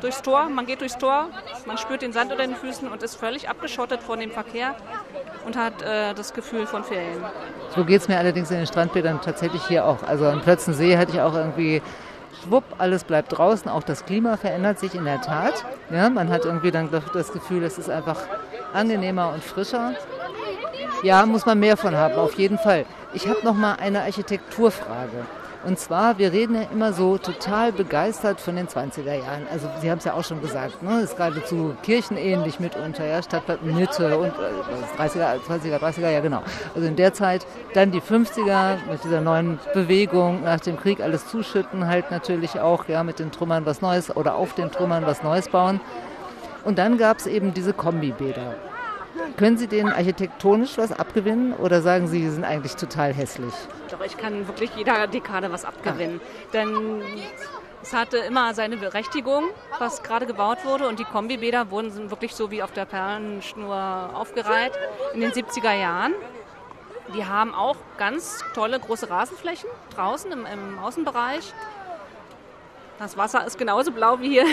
durchs 0.00 0.22
Tor, 0.22 0.48
man 0.48 0.66
geht 0.66 0.80
durchs 0.80 0.98
Tor, 0.98 1.28
man 1.66 1.78
spürt 1.78 2.02
den 2.02 2.12
Sand 2.12 2.32
unter 2.32 2.46
den 2.46 2.56
Füßen 2.56 2.88
und 2.88 3.02
ist 3.02 3.16
völlig 3.16 3.48
abgeschottet 3.48 4.02
von 4.02 4.18
dem 4.18 4.30
Verkehr 4.30 4.74
und 5.44 5.56
hat 5.56 5.82
äh, 5.82 6.14
das 6.14 6.32
Gefühl 6.32 6.66
von 6.66 6.84
Ferien. 6.84 7.22
So 7.74 7.84
geht 7.84 8.00
es 8.00 8.08
mir 8.08 8.18
allerdings 8.18 8.50
in 8.50 8.58
den 8.58 8.66
Strandbädern 8.66 9.20
tatsächlich 9.20 9.62
hier 9.66 9.84
auch. 9.84 10.02
Also 10.02 10.26
am 10.26 10.40
Plötzensee 10.40 10.96
hatte 10.96 11.12
ich 11.12 11.20
auch 11.20 11.34
irgendwie 11.34 11.82
schwupp, 12.42 12.64
alles 12.78 13.04
bleibt 13.04 13.36
draußen, 13.36 13.70
auch 13.70 13.82
das 13.82 14.04
Klima 14.04 14.36
verändert 14.36 14.78
sich 14.78 14.94
in 14.94 15.04
der 15.04 15.20
Tat. 15.20 15.64
Ja, 15.90 16.08
man 16.08 16.30
hat 16.30 16.44
irgendwie 16.44 16.70
dann 16.70 16.88
das 17.12 17.32
Gefühl, 17.32 17.62
es 17.62 17.78
ist 17.78 17.90
einfach 17.90 18.16
angenehmer 18.72 19.32
und 19.32 19.42
frischer. 19.42 19.94
Ja, 21.02 21.24
muss 21.24 21.46
man 21.46 21.58
mehr 21.58 21.76
von 21.76 21.96
haben, 21.96 22.14
auf 22.14 22.34
jeden 22.34 22.58
Fall. 22.58 22.84
Ich 23.14 23.26
habe 23.26 23.38
noch 23.42 23.54
mal 23.54 23.76
eine 23.80 24.02
Architekturfrage. 24.02 25.24
Und 25.64 25.78
zwar, 25.78 26.16
wir 26.16 26.32
reden 26.32 26.54
ja 26.54 26.62
immer 26.72 26.94
so 26.94 27.18
total 27.18 27.70
begeistert 27.72 28.40
von 28.40 28.56
den 28.56 28.66
20er 28.66 29.14
Jahren. 29.14 29.46
Also 29.52 29.68
Sie 29.80 29.90
haben 29.90 29.98
es 29.98 30.04
ja 30.04 30.14
auch 30.14 30.24
schon 30.24 30.40
gesagt, 30.40 30.82
ne? 30.82 31.00
ist 31.00 31.16
geradezu 31.16 31.74
kirchenähnlich 31.82 32.60
mitunter, 32.60 33.06
ja, 33.06 33.22
Stadtbad 33.22 33.62
Mitte 33.62 34.16
und 34.16 34.28
äh, 34.28 35.02
30er, 35.02 35.36
20er, 35.46 35.78
30er, 35.78 36.10
ja 36.10 36.20
genau. 36.20 36.42
Also 36.74 36.86
in 36.86 36.96
der 36.96 37.12
Zeit 37.12 37.46
dann 37.74 37.90
die 37.90 38.00
50er 38.00 38.76
mit 38.90 39.04
dieser 39.04 39.20
neuen 39.20 39.58
Bewegung 39.74 40.44
nach 40.44 40.60
dem 40.60 40.78
Krieg 40.78 41.00
alles 41.00 41.28
zuschütten, 41.28 41.86
halt 41.86 42.10
natürlich 42.10 42.58
auch 42.58 42.88
ja 42.88 43.04
mit 43.04 43.18
den 43.18 43.30
Trümmern 43.30 43.66
was 43.66 43.82
Neues 43.82 44.14
oder 44.16 44.36
auf 44.36 44.54
den 44.54 44.70
Trümmern 44.70 45.04
was 45.04 45.22
Neues 45.22 45.48
bauen. 45.48 45.80
Und 46.64 46.78
dann 46.78 46.96
gab 46.96 47.18
es 47.18 47.26
eben 47.26 47.52
diese 47.52 47.74
Kombibäder. 47.74 48.54
Können 49.36 49.56
Sie 49.56 49.66
denen 49.66 49.90
architektonisch 49.90 50.76
was 50.76 50.92
abgewinnen 50.92 51.54
oder 51.54 51.82
sagen 51.82 52.06
Sie, 52.06 52.20
sie 52.22 52.30
sind 52.30 52.44
eigentlich 52.44 52.76
total 52.76 53.12
hässlich? 53.12 53.54
Doch, 53.90 54.04
ich 54.04 54.16
kann 54.16 54.46
wirklich 54.46 54.70
jeder 54.76 55.06
Dekade 55.06 55.50
was 55.50 55.64
abgewinnen. 55.64 56.20
Ah. 56.22 56.50
Denn 56.52 57.02
es 57.82 57.94
hatte 57.94 58.18
immer 58.18 58.52
seine 58.54 58.76
Berechtigung, 58.76 59.44
was 59.78 60.02
gerade 60.02 60.26
gebaut 60.26 60.64
wurde. 60.64 60.86
Und 60.88 60.98
die 60.98 61.04
Kombibäder 61.04 61.70
wurden 61.70 62.10
wirklich 62.10 62.34
so 62.34 62.50
wie 62.50 62.62
auf 62.62 62.72
der 62.72 62.84
Perlenschnur 62.84 64.10
aufgereiht 64.14 64.72
in 65.14 65.20
den 65.20 65.32
70er 65.32 65.72
Jahren. 65.72 66.12
Die 67.14 67.24
haben 67.24 67.54
auch 67.54 67.76
ganz 67.98 68.44
tolle 68.54 68.78
große 68.78 69.08
Rasenflächen 69.08 69.68
draußen 69.94 70.30
im, 70.30 70.46
im 70.46 70.78
Außenbereich. 70.78 71.52
Das 72.98 73.16
Wasser 73.16 73.46
ist 73.46 73.58
genauso 73.58 73.92
blau 73.92 74.20
wie 74.20 74.28
hier 74.28 74.44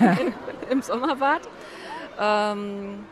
im 0.70 0.80
Sommerbad. 0.80 1.42
Ähm, 2.18 3.04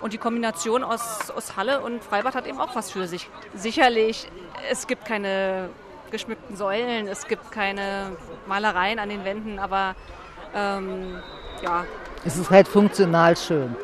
und 0.00 0.12
die 0.12 0.18
Kombination 0.18 0.84
aus, 0.84 1.30
aus 1.30 1.56
Halle 1.56 1.80
und 1.80 2.02
Freibad 2.02 2.34
hat 2.34 2.46
eben 2.46 2.60
auch 2.60 2.74
was 2.74 2.90
für 2.90 3.06
sich. 3.06 3.28
Sicherlich, 3.54 4.28
es 4.70 4.86
gibt 4.86 5.04
keine 5.04 5.70
geschmückten 6.10 6.56
Säulen, 6.56 7.08
es 7.08 7.26
gibt 7.26 7.50
keine 7.50 8.16
Malereien 8.46 8.98
an 8.98 9.08
den 9.08 9.24
Wänden, 9.24 9.58
aber 9.58 9.94
ähm, 10.54 11.20
ja. 11.62 11.84
Es 12.24 12.36
ist 12.36 12.50
halt 12.50 12.68
funktional 12.68 13.36
schön. 13.36 13.76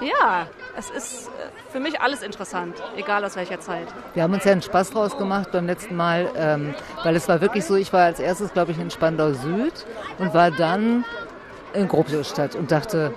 Ja, 0.00 0.46
es 0.76 0.90
ist 0.90 1.28
äh, 1.28 1.30
für 1.70 1.80
mich 1.80 2.00
alles 2.00 2.22
interessant, 2.22 2.76
egal 2.96 3.24
aus 3.24 3.36
welcher 3.36 3.60
Zeit. 3.60 3.86
Wir 4.14 4.22
haben 4.22 4.32
uns 4.32 4.44
ja 4.44 4.52
einen 4.52 4.62
Spaß 4.62 4.90
draus 4.90 5.16
gemacht 5.16 5.50
beim 5.52 5.66
letzten 5.66 5.96
Mal, 5.96 6.30
ähm, 6.36 6.74
weil 7.02 7.16
es 7.16 7.28
war 7.28 7.40
wirklich 7.40 7.64
so, 7.64 7.76
ich 7.76 7.92
war 7.92 8.04
als 8.04 8.18
erstes, 8.18 8.52
glaube 8.52 8.72
ich, 8.72 8.78
in 8.78 8.90
Spandau 8.90 9.32
Süd 9.32 9.86
und 10.18 10.32
war 10.32 10.50
dann 10.50 11.04
in 11.74 11.86
Grobstadt 11.86 12.54
und 12.54 12.72
dachte, 12.72 13.12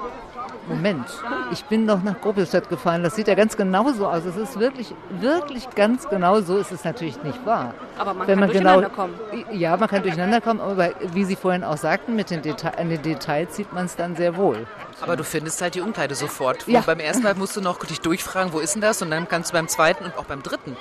Moment, 0.68 1.06
ich 1.52 1.66
bin 1.66 1.86
doch 1.88 2.02
nach 2.04 2.22
Gruppelstadt 2.22 2.70
gefahren. 2.70 3.04
Das 3.04 3.16
sieht 3.16 3.28
ja 3.28 3.36
ganz 3.36 3.58
genauso 3.58 4.08
aus. 4.08 4.24
Es 4.24 4.38
ist 4.38 4.60
wirklich, 4.60 4.94
wirklich 5.20 5.70
ganz 5.72 6.08
genau 6.08 6.42
so. 6.42 6.58
ist 6.58 6.72
Es 6.72 6.84
natürlich 6.84 7.22
nicht 7.24 7.46
wahr. 7.46 7.74
Aber 7.98 8.14
man 8.14 8.28
Wenn 8.28 8.40
kann 8.40 8.48
man 8.48 8.58
genau, 8.58 8.80
durcheinander 8.82 8.90
kommen. 8.96 9.20
Ja, 9.52 9.76
man 9.78 9.90
kann 9.90 10.04
durcheinander 10.04 10.42
kommen, 10.42 10.62
aber 10.62 10.92
wie 11.14 11.26
Sie 11.26 11.36
vorhin 11.36 11.64
auch 11.64 11.78
sagten, 11.78 12.16
mit 12.16 12.30
den, 12.30 12.42
Deta 12.42 12.70
an 12.70 12.90
den 12.90 13.02
Details 13.02 13.56
sieht 13.56 13.74
man 13.74 13.86
es 13.86 13.96
dann 13.96 14.16
sehr 14.16 14.38
wohl. 14.38 14.66
Aber 15.02 15.18
du 15.18 15.24
findest 15.24 15.62
halt 15.62 15.76
die 15.76 15.82
Umkleide 15.82 16.16
sofort. 16.16 16.66
Ja. 16.68 16.80
Und 16.80 16.86
beim 16.86 17.00
ersten 17.00 17.24
Mal 17.24 17.36
musst 17.36 17.58
du 17.58 17.62
noch 17.62 17.80
dich 17.80 18.00
durchfragen, 18.00 18.54
wo 18.54 18.60
ist 18.60 18.76
denn 18.76 18.82
das? 18.82 19.02
Und 19.02 19.12
dann 19.12 19.28
kannst 19.28 19.52
du 19.52 19.54
beim 19.54 19.68
zweiten 19.68 20.06
und 20.06 20.18
auch 20.18 20.26
beim 20.26 20.44
dritten 20.44 20.78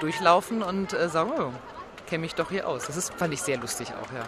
durchlaufen 0.00 0.62
und 0.62 0.92
äh, 0.92 1.08
sagen, 1.08 1.30
oh, 1.38 1.50
kenne 2.10 2.22
mich 2.22 2.34
doch 2.34 2.50
hier 2.50 2.68
aus. 2.68 2.86
Das 2.86 2.96
ist, 2.96 3.14
fand 3.14 3.32
ich 3.32 3.40
sehr 3.40 3.56
lustig 3.56 3.88
auch, 3.90 4.12
ja. 4.12 4.24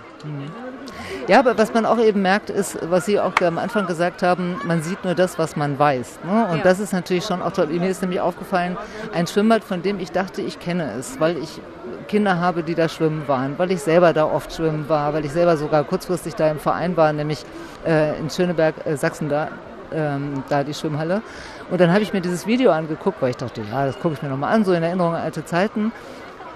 Ja, 1.26 1.40
aber 1.40 1.58
was 1.58 1.74
man 1.74 1.84
auch 1.84 1.98
eben 1.98 2.22
merkt, 2.22 2.48
ist, 2.48 2.78
was 2.90 3.06
Sie 3.06 3.18
auch 3.18 3.32
am 3.44 3.58
Anfang 3.58 3.86
gesagt 3.86 4.22
haben, 4.22 4.60
man 4.64 4.82
sieht 4.82 5.04
nur 5.04 5.14
das, 5.14 5.38
was 5.38 5.56
man 5.56 5.78
weiß. 5.78 6.20
Ne? 6.24 6.46
Und 6.50 6.56
Ja. 6.58 6.62
das 6.62 6.78
ist 6.78 6.92
natürlich 6.92 7.24
schon 7.24 7.42
auch 7.42 7.52
toll. 7.52 7.66
Mir 7.66 7.90
ist 7.90 8.00
nämlich 8.00 8.20
aufgefallen, 8.20 8.78
ein 9.12 9.26
Schwimmbad, 9.26 9.64
von 9.64 9.82
dem 9.82 9.98
ich 9.98 10.12
dachte, 10.12 10.40
ich 10.42 10.60
kenne 10.60 10.92
es, 10.98 11.18
weil 11.20 11.36
ich 11.36 11.60
Kinder 12.08 12.38
habe, 12.40 12.62
die 12.62 12.74
da 12.74 12.88
schwimmen 12.88 13.26
waren, 13.26 13.58
weil 13.58 13.72
ich 13.72 13.82
selber 13.82 14.12
da 14.12 14.24
oft 14.26 14.52
schwimmen 14.54 14.88
war, 14.88 15.12
weil 15.12 15.24
ich 15.24 15.32
selber 15.32 15.56
sogar 15.56 15.82
kurzfristig 15.84 16.34
da 16.36 16.50
im 16.50 16.58
Verein 16.60 16.96
war, 16.96 17.12
nämlich 17.12 17.44
äh, 17.84 18.18
in 18.18 18.30
Schöneberg, 18.30 18.74
äh, 18.86 18.96
Sachsen 18.96 19.28
da, 19.28 19.48
ähm, 19.92 20.44
da 20.48 20.62
die 20.62 20.74
Schwimmhalle. 20.74 21.22
Und 21.70 21.80
dann 21.80 21.90
habe 21.90 22.02
ich 22.02 22.12
mir 22.12 22.20
dieses 22.20 22.46
Video 22.46 22.70
angeguckt, 22.70 23.20
weil 23.20 23.30
ich 23.30 23.36
dachte, 23.36 23.62
ja, 23.70 23.86
das 23.86 23.98
gucke 23.98 24.14
ich 24.14 24.22
mir 24.22 24.28
nochmal 24.28 24.54
an, 24.54 24.64
so 24.64 24.72
in 24.72 24.82
Erinnerung 24.82 25.14
an 25.14 25.22
alte 25.22 25.44
Zeiten. 25.44 25.90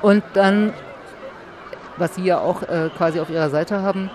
Und 0.02 0.22
dann 0.34 0.72
was 1.98 2.14
Sie 2.14 2.24
ja 2.24 2.38
auch 2.38 2.62
äh, 2.62 2.90
quasi 2.96 3.20
auf 3.20 3.30
Ihrer 3.30 3.50
Seite 3.50 3.82
haben. 3.82 4.10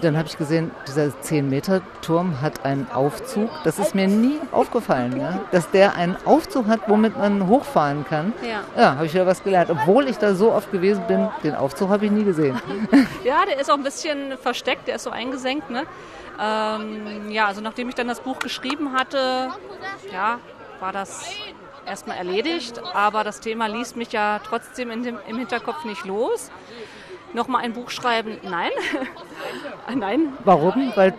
Dann 0.00 0.16
habe 0.16 0.28
ich 0.28 0.36
gesehen, 0.36 0.70
dieser 0.86 1.04
10-Meter-Turm 1.04 2.40
hat 2.40 2.64
einen 2.64 2.88
Aufzug. 2.92 3.50
Das 3.64 3.78
ist 3.78 3.94
mir 3.94 4.08
nie 4.08 4.38
aufgefallen, 4.52 5.18
ja? 5.18 5.40
dass 5.52 5.70
der 5.70 5.94
einen 5.96 6.16
Aufzug 6.24 6.66
hat, 6.66 6.80
womit 6.88 7.16
man 7.16 7.46
hochfahren 7.46 8.04
kann. 8.04 8.32
Ja. 8.42 8.60
Ja, 8.80 8.94
habe 8.96 9.06
ich 9.06 9.14
wieder 9.14 9.26
was 9.26 9.42
gelernt. 9.42 9.70
Obwohl 9.70 10.08
ich 10.08 10.18
da 10.18 10.34
so 10.34 10.52
oft 10.52 10.70
gewesen 10.72 11.04
bin, 11.08 11.28
den 11.42 11.54
Aufzug 11.54 11.88
habe 11.88 12.06
ich 12.06 12.10
nie 12.10 12.24
gesehen. 12.24 12.60
Ja, 13.24 13.44
der 13.44 13.58
ist 13.58 13.70
auch 13.70 13.76
ein 13.76 13.82
bisschen 13.82 14.38
versteckt, 14.38 14.86
der 14.86 14.96
ist 14.96 15.02
so 15.02 15.10
eingesenkt. 15.10 15.68
Ne? 15.68 15.82
Ähm, 16.40 17.30
ja, 17.30 17.46
also 17.46 17.60
nachdem 17.60 17.88
ich 17.88 17.94
dann 17.94 18.06
das 18.06 18.20
Buch 18.20 18.38
geschrieben 18.38 18.92
hatte, 18.92 19.50
ja, 20.12 20.38
war 20.78 20.92
das 20.92 21.24
erstmal 21.86 22.16
erledigt. 22.18 22.80
Aber 22.94 23.24
das 23.24 23.40
Thema 23.40 23.66
ließ 23.66 23.96
mich 23.96 24.12
ja 24.12 24.40
trotzdem 24.46 25.02
dem, 25.02 25.18
im 25.26 25.38
Hinterkopf 25.38 25.84
nicht 25.84 26.04
los. 26.04 26.50
Nochmal 27.36 27.64
ein 27.64 27.74
Buch 27.74 27.90
schreiben, 27.90 28.38
nein. 28.44 28.70
Nein, 29.94 30.32
Warum? 30.42 30.90
Weil 30.96 31.12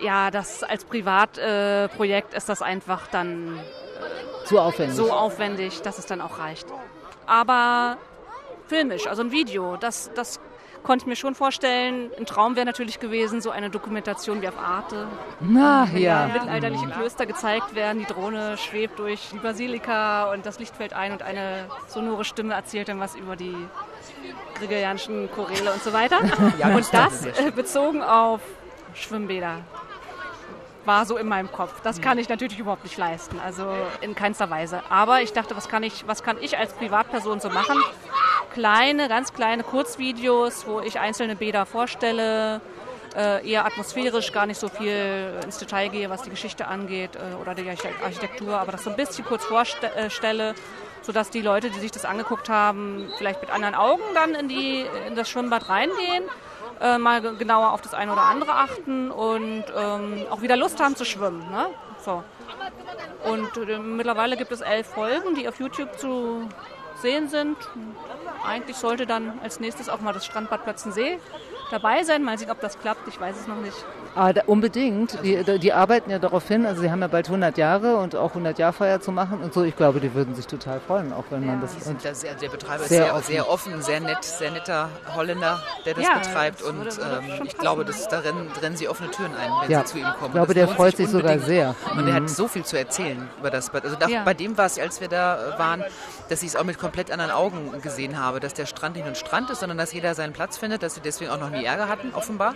ja, 0.00 0.32
das 0.32 0.64
als 0.64 0.84
Privatprojekt 0.84 2.34
äh, 2.34 2.36
ist 2.36 2.48
das 2.48 2.60
einfach 2.60 3.06
dann 3.06 3.60
zu 4.46 4.58
aufwendig. 4.58 4.96
so 4.96 5.12
aufwendig, 5.12 5.80
dass 5.82 5.98
es 5.98 6.06
dann 6.06 6.20
auch 6.20 6.40
reicht. 6.40 6.66
Aber 7.24 7.98
filmisch, 8.66 9.06
also 9.06 9.22
ein 9.22 9.30
Video, 9.30 9.76
das, 9.76 10.10
das 10.16 10.40
konnte 10.86 11.02
ich 11.02 11.06
mir 11.06 11.16
schon 11.16 11.34
vorstellen. 11.34 12.10
Ein 12.16 12.26
Traum 12.26 12.54
wäre 12.54 12.64
natürlich 12.64 13.00
gewesen, 13.00 13.40
so 13.40 13.50
eine 13.50 13.70
Dokumentation 13.70 14.40
wie 14.40 14.48
auf 14.48 14.58
Arte. 14.58 15.08
Na 15.40 15.88
Wenn 15.92 16.02
ja. 16.02 16.30
mittelalterliche 16.32 16.86
Klöster 16.86 17.26
gezeigt 17.26 17.74
werden, 17.74 17.98
die 17.98 18.12
Drohne 18.12 18.56
schwebt 18.56 18.98
durch 18.98 19.30
die 19.32 19.38
Basilika 19.38 20.32
und 20.32 20.46
das 20.46 20.60
Licht 20.60 20.74
fällt 20.76 20.94
ein 20.94 21.12
und 21.12 21.22
eine 21.22 21.66
sonore 21.88 22.24
Stimme 22.24 22.54
erzählt 22.54 22.88
dann 22.88 23.00
was 23.00 23.16
über 23.16 23.34
die 23.34 23.56
gregorianischen 24.58 25.28
Choräle 25.32 25.72
und 25.72 25.82
so 25.82 25.92
weiter. 25.92 26.20
und 26.74 26.94
das 26.94 27.26
äh, 27.26 27.50
bezogen 27.54 28.02
auf 28.02 28.40
Schwimmbäder 28.94 29.58
war 30.86 31.04
so 31.06 31.16
in 31.16 31.26
meinem 31.28 31.50
Kopf. 31.50 31.80
Das 31.82 32.00
kann 32.00 32.18
ich 32.18 32.28
natürlich 32.28 32.58
überhaupt 32.58 32.84
nicht 32.84 32.96
leisten, 32.96 33.40
also 33.44 33.68
in 34.00 34.14
keinster 34.14 34.48
Weise. 34.50 34.82
Aber 34.88 35.20
ich 35.22 35.32
dachte, 35.32 35.56
was 35.56 35.68
kann 35.68 35.82
ich, 35.82 36.06
was 36.06 36.22
kann 36.22 36.36
ich 36.40 36.56
als 36.56 36.72
Privatperson 36.72 37.40
so 37.40 37.48
machen? 37.50 37.82
Kleine, 38.52 39.08
ganz 39.08 39.32
kleine 39.32 39.62
Kurzvideos, 39.62 40.66
wo 40.66 40.80
ich 40.80 40.98
einzelne 40.98 41.36
Bäder 41.36 41.66
vorstelle, 41.66 42.60
äh, 43.16 43.48
eher 43.50 43.66
atmosphärisch, 43.66 44.32
gar 44.32 44.46
nicht 44.46 44.60
so 44.60 44.68
viel 44.68 45.40
ins 45.44 45.58
Detail 45.58 45.88
gehe, 45.88 46.10
was 46.10 46.22
die 46.22 46.30
Geschichte 46.30 46.68
angeht 46.68 47.16
äh, 47.16 47.34
oder 47.40 47.54
die 47.54 47.62
Archite- 47.68 48.02
Architektur, 48.04 48.58
aber 48.58 48.72
das 48.72 48.84
so 48.84 48.90
ein 48.90 48.96
bisschen 48.96 49.24
kurz 49.24 49.44
vorstelle, 49.44 50.54
sodass 51.02 51.30
die 51.30 51.40
Leute, 51.40 51.70
die 51.70 51.78
sich 51.78 51.90
das 51.90 52.04
angeguckt 52.04 52.48
haben, 52.48 53.10
vielleicht 53.18 53.40
mit 53.40 53.50
anderen 53.50 53.74
Augen 53.74 54.02
dann 54.14 54.34
in, 54.34 54.48
die, 54.48 54.84
in 55.06 55.16
das 55.16 55.30
Schwimmbad 55.30 55.68
reingehen, 55.68 56.24
äh, 56.80 56.98
mal 56.98 57.20
ge- 57.22 57.36
genauer 57.36 57.72
auf 57.72 57.80
das 57.82 57.94
eine 57.94 58.12
oder 58.12 58.22
andere 58.22 58.52
achten 58.52 59.10
und 59.10 59.64
ähm, 59.76 60.26
auch 60.30 60.42
wieder 60.42 60.56
Lust 60.56 60.80
haben 60.80 60.96
zu 60.96 61.04
schwimmen. 61.04 61.40
Ne? 61.50 61.66
So. 62.04 62.22
Und 63.24 63.56
äh, 63.68 63.78
mittlerweile 63.78 64.36
gibt 64.36 64.52
es 64.52 64.60
elf 64.60 64.86
Folgen, 64.86 65.34
die 65.34 65.48
auf 65.48 65.58
YouTube 65.58 65.98
zu 65.98 66.48
sehen 67.00 67.28
sind. 67.28 67.56
Eigentlich 68.46 68.76
sollte 68.76 69.06
dann 69.06 69.38
als 69.42 69.60
nächstes 69.60 69.88
auch 69.88 70.00
mal 70.00 70.12
das 70.12 70.24
Strandbad 70.24 70.64
Plötzensee 70.64 71.18
dabei 71.70 72.02
sein. 72.04 72.22
Mal 72.22 72.38
sehen, 72.38 72.50
ob 72.50 72.60
das 72.60 72.78
klappt. 72.78 73.06
Ich 73.08 73.20
weiß 73.20 73.36
es 73.40 73.46
noch 73.46 73.56
nicht. 73.56 73.76
Ah, 74.14 74.32
da, 74.32 74.42
unbedingt. 74.46 75.18
Die, 75.22 75.58
die 75.58 75.72
arbeiten 75.72 76.10
ja 76.10 76.18
darauf 76.18 76.48
hin. 76.48 76.64
Also 76.64 76.80
sie 76.80 76.90
haben 76.90 77.00
ja 77.02 77.06
bald 77.08 77.26
100 77.26 77.58
Jahre 77.58 77.96
und 77.96 78.16
auch 78.16 78.30
100 78.30 78.58
Jahr 78.58 78.72
Feier 78.72 79.00
zu 79.00 79.12
machen 79.12 79.42
und 79.42 79.52
so. 79.52 79.62
Ich 79.62 79.76
glaube, 79.76 80.00
die 80.00 80.14
würden 80.14 80.34
sich 80.34 80.46
total 80.46 80.80
freuen, 80.80 81.12
auch 81.12 81.24
wenn 81.30 81.44
man 81.44 81.56
Ja. 81.56 81.60
das. 81.62 81.74
Die 81.76 81.82
sind 81.82 81.96
Und 81.96 82.04
da 82.04 82.14
sehr, 82.14 82.34
der 82.34 82.48
Betreiber 82.48 82.82
ist 82.84 82.88
Sehr 82.88 83.04
sehr, 83.04 83.14
offen. 83.14 83.24
sehr 83.26 83.48
offen, 83.50 83.82
sehr 83.82 84.00
nett, 84.00 84.24
sehr 84.24 84.50
netter 84.52 84.88
Holländer, 85.14 85.60
der 85.84 85.94
das 85.94 86.04
Ja, 86.04 86.18
betreibt. 86.18 86.60
das 86.60 86.66
und 86.68 86.78
würde- 86.78 86.96
würde 86.96 87.22
ähm, 87.38 87.42
ich 87.44 87.58
glaube, 87.58 87.84
dass 87.84 88.08
da 88.08 88.20
rennen, 88.20 88.48
sie 88.74 88.88
offene 88.88 89.10
Türen 89.10 89.32
ein, 89.34 89.50
wenn 89.62 89.70
Ja, 89.70 89.80
sie 89.80 89.92
zu 89.92 89.98
ihm 89.98 90.04
kommen. 90.04 90.26
ich 90.26 90.32
glaube, 90.32 90.54
Das 90.54 90.54
der 90.54 90.68
freut 90.68 90.96
sich 90.96 91.08
sogar 91.08 91.32
unbedingt. 91.32 91.46
sehr. 91.46 91.74
Und 91.92 91.98
er 91.98 92.04
Mhm. 92.04 92.14
hat 92.14 92.30
so 92.30 92.48
viel 92.48 92.64
zu 92.64 92.78
erzählen 92.78 93.28
über 93.38 93.50
das 93.50 93.68
Bad. 93.70 93.84
Also 93.84 93.96
da, 93.96 94.08
Ja. 94.08 94.22
bei 94.24 94.32
dem 94.34 94.56
war 94.56 94.64
es, 94.66 94.78
als 94.78 95.00
wir 95.02 95.08
da 95.08 95.54
äh, 95.54 95.58
waren, 95.58 95.84
dass 96.30 96.42
ich 96.42 96.48
es 96.48 96.56
auch 96.56 96.64
mit 96.64 96.78
komplett 96.78 97.10
anderen 97.10 97.30
Augen 97.30 97.70
gesehen 97.82 98.18
habe, 98.18 98.40
dass 98.40 98.54
der 98.54 98.66
Strand 98.66 98.94
nicht 98.96 99.04
nur 99.04 99.12
ein 99.12 99.16
Strand 99.16 99.50
ist, 99.50 99.60
sondern 99.60 99.76
dass 99.78 99.92
jeder 99.92 100.14
seinen 100.14 100.32
Platz 100.32 100.56
findet, 100.56 100.82
dass 100.82 100.94
sie 100.94 101.00
deswegen 101.00 101.30
auch 101.30 101.38
noch 101.38 101.50
nie 101.56 101.64
Ärger 101.64 101.88
hatten, 101.88 102.12
offenbar. 102.14 102.54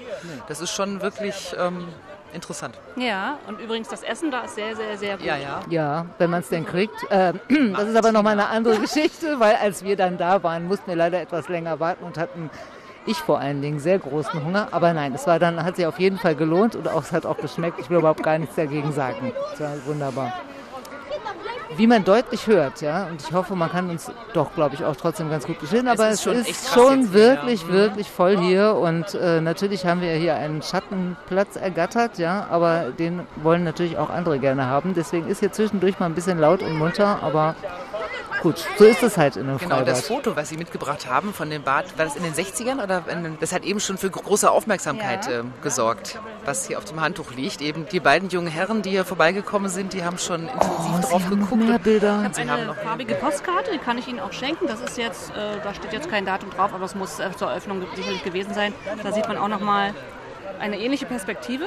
Das 0.49 0.61
ist 0.61 0.71
schon 0.71 1.03
wirklich 1.03 1.55
ähm, 1.59 1.89
interessant. 2.33 2.79
Ja, 2.97 3.39
und 3.47 3.61
übrigens 3.61 3.89
das 3.89 4.03
Essen 4.03 4.31
da 4.31 4.43
ist 4.43 4.55
sehr, 4.55 4.77
sehr, 4.77 4.97
sehr 4.99 5.17
gut. 5.17 5.27
Ja, 5.27 5.37
ja. 5.37 5.61
Ja, 5.69 6.07
wenn 6.19 6.31
man 6.31 6.41
es 6.41 6.49
denn 6.49 6.65
kriegt. 6.65 6.95
Ähm, 7.11 7.41
das 7.77 7.89
ist 7.89 7.97
aber 7.97 8.13
nochmal 8.13 8.33
eine 8.33 8.49
andere 8.49 8.79
Geschichte, 8.79 9.41
weil 9.41 9.57
als 9.57 9.85
wir 9.85 9.97
dann 9.97 10.19
da 10.19 10.43
waren, 10.43 10.67
mussten 10.67 10.89
wir 10.89 10.97
leider 10.97 11.21
etwas 11.21 11.49
länger 11.49 11.81
warten 11.81 12.05
und 12.05 12.19
hatten 12.19 12.51
ich 13.07 13.17
vor 13.17 13.39
allen 13.39 13.63
Dingen 13.63 13.81
sehr 13.81 13.99
großen 13.99 14.45
Hunger. 14.45 14.69
Aber 14.73 14.93
nein, 14.93 15.15
es 15.15 15.27
war 15.27 15.39
dann, 15.39 15.63
hat 15.65 15.77
sich 15.77 15.87
auf 15.87 15.99
jeden 15.99 16.19
Fall 16.19 16.35
gelohnt 16.35 16.77
und 16.77 16.89
auch, 16.89 17.03
es 17.03 17.13
hat 17.13 17.27
auch 17.27 17.39
geschmeckt. 17.39 17.81
Ich 17.81 17.91
will 17.91 17.99
überhaupt 17.99 18.23
gar 18.23 18.39
nichts 18.39 18.57
dagegen 18.57 18.93
sagen. 18.93 19.33
Es 19.55 19.61
war 19.61 19.73
wunderbar. 19.87 20.33
Wie 21.77 21.87
man 21.87 22.05
deutlich 22.05 22.47
hört, 22.47 22.81
ja, 22.81 23.07
und 23.07 23.23
ich 23.23 23.33
hoffe, 23.33 23.55
man 23.55 23.71
kann 23.71 23.91
uns 23.91 24.11
doch, 24.35 24.53
glaube 24.55 24.75
ich, 24.75 24.85
auch 24.85 24.97
trotzdem 24.97 25.31
ganz 25.31 25.47
gut 25.47 25.57
verstehen, 25.59 25.87
aber 25.87 26.09
ist 26.09 26.15
es 26.15 26.23
schon 26.23 26.35
ist 26.35 26.75
schon 26.75 27.01
jetzt 27.03 27.13
hier, 27.13 27.21
wirklich, 27.21 27.63
ja. 27.63 27.69
Mhm. 27.69 27.73
wirklich 27.73 28.11
voll 28.11 28.39
hier. 28.39 28.75
Und 28.75 29.15
äh, 29.15 29.41
natürlich 29.41 29.87
haben 29.87 30.01
wir 30.01 30.13
hier 30.15 30.35
einen 30.35 30.63
Schattenplatz 30.63 31.57
ergattert, 31.57 32.19
ja, 32.19 32.47
aber 32.51 32.91
den 32.99 33.21
wollen 33.37 33.63
natürlich 33.65 33.99
auch 33.99 34.11
andere 34.11 34.39
gerne 34.39 34.67
haben, 34.67 34.95
deswegen 34.95 35.29
ist 35.29 35.41
hier 35.41 35.53
zwischendurch 35.53 35.99
mal 36.01 36.07
ein 36.07 36.15
bisschen 36.15 36.39
laut 36.39 36.63
und 36.63 36.77
munter, 36.77 37.23
aber 37.23 37.55
gut, 38.43 38.65
so 38.79 38.85
ist 38.85 39.03
es 39.03 39.17
halt 39.17 39.37
in 39.37 39.49
einem 39.49 39.59
Genau, 39.59 39.83
das 39.83 40.07
Freibad. 40.07 40.25
Foto, 40.25 40.37
was 40.37 40.49
Sie 40.49 40.57
mitgebracht 40.57 41.07
haben 41.09 41.33
von 41.35 41.51
dem 41.51 41.63
Bad, 41.63 41.97
war 41.99 42.05
das 42.05 42.17
in 42.17 42.23
den 42.23 42.33
60ern 42.35 42.83
oder 42.83 43.05
in 43.09 43.37
das 43.41 43.53
hat 43.53 43.65
eben 43.65 43.81
schon 43.81 43.99
für 43.99 44.11
große 44.11 44.51
Aufmerksamkeit 44.51 45.27
Ja. 45.27 45.41
ähm, 45.41 45.53
gesorgt, 45.63 46.19
was 46.45 46.67
hier 46.67 46.79
auf 46.79 46.85
dem 46.85 47.01
Handtuch 47.01 47.33
liegt. 47.33 47.61
Eben 47.61 47.87
die 47.89 48.01
beiden 48.01 48.29
jungen 48.29 48.49
Herren, 48.49 48.83
die 48.83 48.91
hier 48.91 49.05
vorbeigekommen 49.05 49.69
sind, 49.71 49.93
die 49.93 50.05
haben 50.05 50.19
schon 50.19 50.43
intensiv 50.49 50.61
Oh, 50.71 51.01
drauf 51.01 51.09
Sie 51.09 51.15
haben 51.15 51.39
noch 51.41 51.51
geguckt. 51.51 51.69
mehr 51.69 51.79
Bilder. 51.79 52.25
Ich 52.31 52.35
Sie 52.37 52.41
habe 52.43 52.51
haben 52.51 52.59
eine 52.61 52.67
noch 52.67 52.77
farbige 52.77 53.15
Postkarte, 53.15 53.71
die 53.73 53.79
kann 53.79 53.99
ich 53.99 54.09
Ihnen 54.09 54.21
auch 54.21 54.33
schenken. 54.33 54.67
Das 54.67 54.81
ist 54.81 54.97
jetzt, 54.99 55.31
äh, 55.31 55.61
da 55.63 55.75
steht 55.75 55.93
jetzt 55.93 56.11
kein 56.11 56.25
Datum 56.25 56.51
drauf, 56.51 56.73
aber 56.75 56.85
es 56.85 56.95
muss 56.95 57.19
äh, 57.21 57.31
zur 57.37 57.49
Eröffnung 57.51 57.83
sicherlich 57.95 58.25
gewesen 58.25 58.55
sein. 58.55 58.73
Da 59.03 59.13
sieht 59.13 59.29
man 59.29 59.37
auch 59.37 59.49
nochmal 59.49 59.95
eine 60.59 60.79
ähnliche 60.79 61.07
Perspektive. 61.07 61.65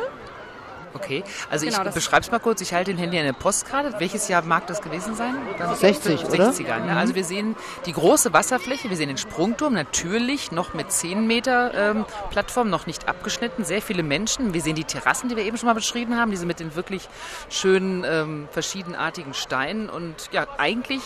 Okay, 0.94 1.24
also 1.50 1.66
Genau, 1.66 1.84
ich 1.96 2.12
es 2.12 2.32
mal 2.32 2.40
kurz. 2.40 2.62
Ich 2.62 2.74
halte 2.74 2.92
in 2.92 2.98
Handy 2.98 3.18
eine 3.18 3.34
Postkarte. 3.34 4.00
Welches 4.00 4.28
Jahr 4.28 4.44
mag 4.44 4.68
das 4.68 4.82
gewesen 4.82 5.16
sein? 5.16 5.36
Das 5.58 5.80
60, 5.80 6.26
oder? 6.26 6.52
60er. 6.52 6.80
Ne? 6.80 6.96
Also 6.96 7.16
wir 7.16 7.24
sehen 7.24 7.56
die 7.86 7.94
große 7.94 8.34
Wasserfläche, 8.34 8.90
wir 8.90 8.98
sehen 8.98 9.08
den 9.08 9.18
Sprungturm, 9.18 9.74
natürlich 9.74 10.52
noch 10.52 10.74
mit 10.74 10.92
10 10.92 11.26
Meter 11.26 11.74
ähm, 11.74 12.06
Plattform, 12.30 12.70
noch 12.70 12.86
nicht 12.86 13.08
abgeschnitten, 13.08 13.64
sehr 13.64 13.82
viele 13.82 14.04
Menschen. 14.04 14.54
Wir 14.54 14.62
sehen 14.62 14.76
die 14.76 14.84
Terrassen, 14.84 15.30
die 15.30 15.36
wir 15.36 15.44
eben 15.44 15.58
schon 15.58 15.68
mal 15.68 15.74
beschrieben 15.74 16.18
haben, 16.18 16.32
diese 16.32 16.46
mit 16.46 16.60
den 16.60 16.76
wirklich 16.76 17.08
schönen 17.50 18.04
ähm, 18.06 18.48
verschiedenartigen 18.52 19.34
Steinen 19.34 19.90
und 19.90 20.30
ja, 20.32 20.48
eigentlich 20.58 21.02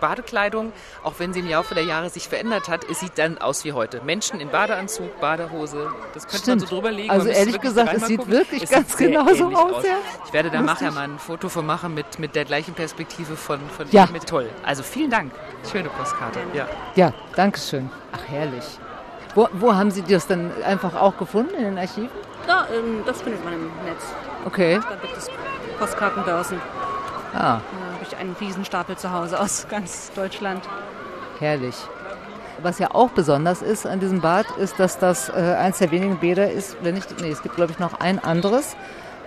Badekleidung, 0.00 0.72
auch 1.02 1.14
wenn 1.18 1.32
sie 1.32 1.40
im 1.40 1.48
Laufe 1.48 1.74
der 1.74 1.84
Jahre 1.84 2.10
sich 2.10 2.28
verändert 2.28 2.68
hat, 2.68 2.84
es 2.90 3.00
sieht 3.00 3.18
dann 3.18 3.38
aus 3.38 3.64
wie 3.64 3.72
heute. 3.72 4.00
Menschen 4.04 4.40
in 4.40 4.48
Badeanzug, 4.48 5.20
Badehose, 5.20 5.90
das 6.14 6.26
könnte 6.26 6.50
man 6.50 6.60
so 6.60 6.66
Stimmt. 6.66 6.70
drüber 6.70 6.90
legen. 6.92 7.10
Also 7.10 7.28
ehrlich 7.28 7.60
gesagt, 7.60 7.92
es 7.94 8.06
sieht 8.06 8.18
gucken. 8.18 8.32
wirklich 8.32 8.62
Es 8.62 8.70
ganz 8.70 8.96
sieht 8.96 9.08
genauso 9.08 9.44
ähnlich 9.44 9.58
aus, 9.58 9.84
ja. 9.84 9.96
Ich 10.26 10.32
werde 10.32 10.50
da 10.50 10.60
Lustig. 10.60 10.80
nachher 10.80 10.92
mal 10.92 11.04
ein 11.04 11.18
Foto 11.18 11.48
von 11.48 11.66
machen 11.66 11.94
mit, 11.94 12.18
mit 12.18 12.34
der 12.34 12.44
gleichen 12.44 12.74
Perspektive 12.74 13.36
von, 13.36 13.58
von 13.76 13.86
Ja. 13.90 14.06
Mit 14.12 14.26
toll. 14.26 14.48
Also 14.64 14.82
vielen 14.82 15.10
Dank. 15.10 15.32
Schöne 15.70 15.88
Postkarte. 15.88 16.38
Ja. 16.52 16.66
Ja, 16.94 17.12
danke 17.34 17.58
schön. 17.58 17.90
Ach, 18.12 18.20
herrlich. 18.28 18.64
Wo, 19.34 19.48
wo 19.52 19.74
haben 19.74 19.90
Sie 19.90 20.02
das 20.02 20.26
dann 20.26 20.50
einfach 20.64 20.94
auch 20.94 21.16
gefunden, 21.18 21.54
in 21.54 21.64
den 21.64 21.78
Archiven? 21.78 22.08
Da, 22.46 22.66
ähm, 22.72 23.02
das 23.04 23.20
findet 23.22 23.44
man 23.44 23.52
im 23.54 23.64
Netz. 23.84 24.02
Okay. 24.44 24.78
Da 24.88 24.94
gibt 25.02 25.16
es 25.16 25.28
Postkartenbörsen. 25.78 26.60
Ah, 27.34 27.38
Da 27.38 27.42
habe 27.52 27.60
ich 28.08 28.16
einen 28.16 28.34
Riesenstapel 28.40 28.96
zu 28.96 29.12
Hause 29.12 29.40
aus 29.40 29.66
ganz 29.68 30.12
Deutschland. 30.14 30.62
herrlich. 31.38 31.76
Was 32.62 32.78
ja 32.78 32.88
auch 32.94 33.10
besonders 33.10 33.60
ist 33.60 33.86
an 33.86 34.00
diesem 34.00 34.22
Bad, 34.22 34.46
ist, 34.58 34.80
dass 34.80 34.98
das 34.98 35.28
äh, 35.28 35.32
eins 35.58 35.78
der 35.78 35.90
wenigen 35.90 36.16
Bäder 36.18 36.50
ist, 36.50 36.76
wenn 36.82 36.94
nicht, 36.94 37.20
nee, 37.20 37.30
es 37.30 37.42
gibt 37.42 37.56
glaube 37.56 37.72
ich 37.72 37.78
noch 37.78 38.00
ein 38.00 38.18
anderes, 38.18 38.76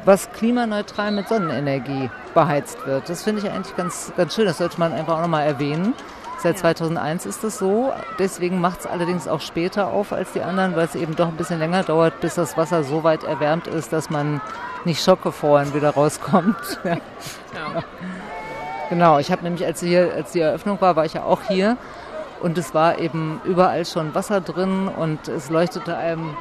was 0.03 0.31
klimaneutral 0.31 1.11
mit 1.11 1.27
Sonnenenergie 1.27 2.09
beheizt 2.33 2.87
wird. 2.87 3.07
Das 3.07 3.23
finde 3.23 3.41
ich 3.45 3.51
eigentlich 3.51 3.75
ganz, 3.75 4.11
ganz 4.17 4.33
schön. 4.33 4.45
Das 4.45 4.57
sollte 4.57 4.79
man 4.79 4.93
einfach 4.93 5.17
auch 5.17 5.21
nochmal 5.21 5.45
erwähnen. 5.45 5.93
Seit 6.41 6.57
2001 6.57 7.25
ist 7.27 7.43
das 7.43 7.59
so. 7.59 7.91
Deswegen 8.17 8.61
macht 8.61 8.79
es 8.79 8.87
allerdings 8.87 9.27
auch 9.27 9.41
später 9.41 9.87
auf 9.89 10.13
als 10.13 10.31
die 10.31 10.41
anderen, 10.41 10.75
weil 10.75 10.85
es 10.85 10.95
eben 10.95 11.15
doch 11.15 11.27
ein 11.27 11.35
bisschen 11.35 11.59
länger 11.59 11.83
dauert, 11.83 12.21
bis 12.21 12.35
das 12.35 12.55
Wasser 12.57 12.83
so 12.83 13.03
weit 13.03 13.25
erwärmt 13.25 13.67
ist, 13.67 13.91
dass 13.93 14.09
man 14.09 14.41
nicht 14.85 15.03
schockgefroren 15.03 15.73
wieder 15.75 15.91
rauskommt. 15.91 16.55
Ja. 16.83 16.95
Ja. 17.53 17.83
Genau, 18.89 19.19
ich 19.19 19.31
habe 19.31 19.43
nämlich, 19.43 19.65
als, 19.65 19.81
hier, 19.81 20.13
als 20.13 20.31
die 20.31 20.39
Eröffnung 20.39 20.81
war, 20.81 20.95
war 20.95 21.05
ich 21.05 21.13
ja 21.13 21.23
auch 21.23 21.41
hier 21.47 21.77
und 22.41 22.57
es 22.57 22.73
war 22.73 22.97
eben 22.97 23.41
überall 23.43 23.85
schon 23.85 24.15
Wasser 24.15 24.41
drin 24.41 24.87
und 24.87 25.27
es 25.27 25.49
leuchtete 25.49 25.95
einem 25.95 26.35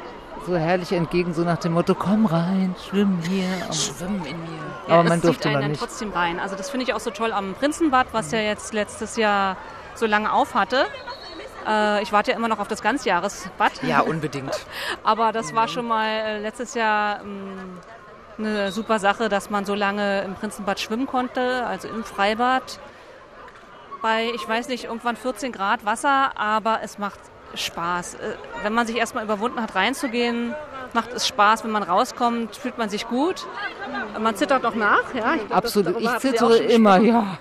so 0.46 0.56
herrlich 0.56 0.92
entgegen, 0.92 1.34
so 1.34 1.42
nach 1.42 1.58
dem 1.58 1.72
Motto, 1.72 1.94
komm 1.94 2.26
rein, 2.26 2.74
schwimm 2.88 3.18
hier. 3.28 3.72
Schwimmen 3.72 4.24
in 4.24 4.40
mir. 4.40 4.61
Aber 4.88 5.02
es 5.02 5.08
man 5.08 5.20
durfte 5.20 5.48
einen 5.48 5.54
noch 5.54 5.61
dann 5.61 5.70
nicht. 5.72 5.80
trotzdem 5.80 6.12
rein. 6.12 6.40
Also 6.40 6.56
das 6.56 6.70
finde 6.70 6.84
ich 6.84 6.94
auch 6.94 7.00
so 7.00 7.11
toll 7.11 7.32
am 7.32 7.54
Prinzenbad, 7.54 8.08
was 8.12 8.30
ja 8.32 8.40
jetzt 8.40 8.72
letztes 8.72 9.16
Jahr 9.16 9.56
so 9.94 10.06
lange 10.06 10.32
auf 10.32 10.54
hatte. 10.54 10.87
Äh, 11.66 12.02
ich 12.02 12.12
warte 12.12 12.30
ja 12.30 12.37
immer 12.37 12.48
noch 12.48 12.61
auf 12.61 12.68
das 12.68 12.82
Ganzjahresbad. 12.82 13.82
Ja, 13.82 14.00
unbedingt. 14.00 14.66
Aber 15.02 15.32
das 15.32 15.54
war 15.54 15.68
schon 15.68 15.87
mal 15.87 16.06
äh, 16.06 16.38
letztes 16.40 16.74
Jahr 16.74 17.20
ähm, 17.20 17.78
eine 18.38 18.72
super 18.72 18.98
Sache, 18.98 19.29
dass 19.29 19.51
man 19.51 19.64
so 19.64 19.74
lange 19.74 20.22
im 20.22 20.35
Prinzenbad 20.35 20.81
schwimmen 20.81 21.07
konnte, 21.07 21.66
also 21.66 21.88
im 21.88 22.05
Freibad. 22.05 22.79
Bei, 24.01 24.31
ich 24.35 24.48
weiß 24.48 24.68
nicht, 24.68 24.85
irgendwann 24.85 25.16
14 25.16 25.51
Grad 25.53 25.85
Wasser, 25.85 26.38
aber 26.38 26.81
es 26.83 26.98
macht 26.98 27.18
Spaß. 27.55 28.14
Äh, 28.14 28.35
Wenn 28.62 28.72
man 28.72 28.87
sich 28.87 28.96
erstmal 28.96 29.24
überwunden 29.24 29.61
hat, 29.61 29.74
reinzugehen, 29.74 30.55
macht 30.92 31.12
es 31.12 31.27
Spaß. 31.27 31.64
Wenn 31.64 31.70
man 31.70 31.83
rauskommt, 31.83 32.57
fühlt 32.57 32.79
man 32.79 32.88
sich 32.88 33.09
gut. 33.09 33.46
Man 34.18 34.37
zittert 34.37 34.64
auch 34.64 34.74
nach, 34.74 35.14
ja. 35.14 35.35
Ich 35.35 35.46
glaub, 35.46 35.59
Absolut, 35.59 36.01
ich 36.01 36.18
zittere 36.18 36.59
immer, 36.59 36.98
ja. 36.98 37.38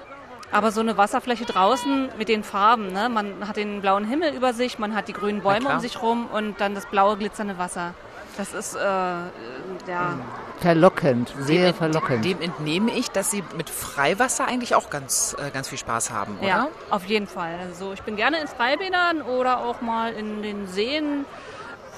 Aber 0.51 0.71
so 0.71 0.79
eine 0.79 0.97
Wasserfläche 0.97 1.45
draußen 1.45 2.09
mit 2.17 2.29
den 2.29 2.43
Farben, 2.43 2.93
ne? 2.93 3.09
man 3.09 3.47
hat 3.47 3.57
den 3.57 3.81
blauen 3.81 4.05
Himmel 4.05 4.33
über 4.33 4.53
sich, 4.53 4.79
man 4.79 4.95
hat 4.95 5.09
die 5.09 5.13
grünen 5.13 5.41
Bäume 5.41 5.67
um 5.69 5.79
sich 5.81 6.01
rum 6.01 6.27
und 6.31 6.61
dann 6.61 6.73
das 6.73 6.85
blaue 6.85 7.17
glitzernde 7.17 7.57
Wasser. 7.57 7.93
Das 8.37 8.53
ist, 8.53 8.75
äh, 8.75 8.79
ja, 8.79 10.17
Verlockend, 10.59 11.33
sehr 11.39 11.71
dem, 11.71 11.75
verlockend. 11.75 12.25
Dem 12.25 12.41
entnehme 12.41 12.91
ich, 12.91 13.11
dass 13.11 13.29
Sie 13.31 13.43
mit 13.55 13.69
Freiwasser 13.69 14.47
eigentlich 14.47 14.73
auch 14.75 14.89
ganz, 14.89 15.35
äh, 15.39 15.51
ganz 15.51 15.67
viel 15.69 15.77
Spaß 15.77 16.11
haben, 16.11 16.37
oder? 16.39 16.47
ja, 16.47 16.67
auf 16.89 17.05
jeden 17.05 17.27
Fall. 17.27 17.55
Also 17.61 17.93
ich 17.93 18.01
bin 18.01 18.15
gerne 18.15 18.39
in 18.39 18.47
Freibädern 18.47 19.21
oder 19.21 19.59
auch 19.59 19.81
mal 19.81 20.13
in 20.13 20.41
den 20.41 20.67
Seen. 20.67 21.25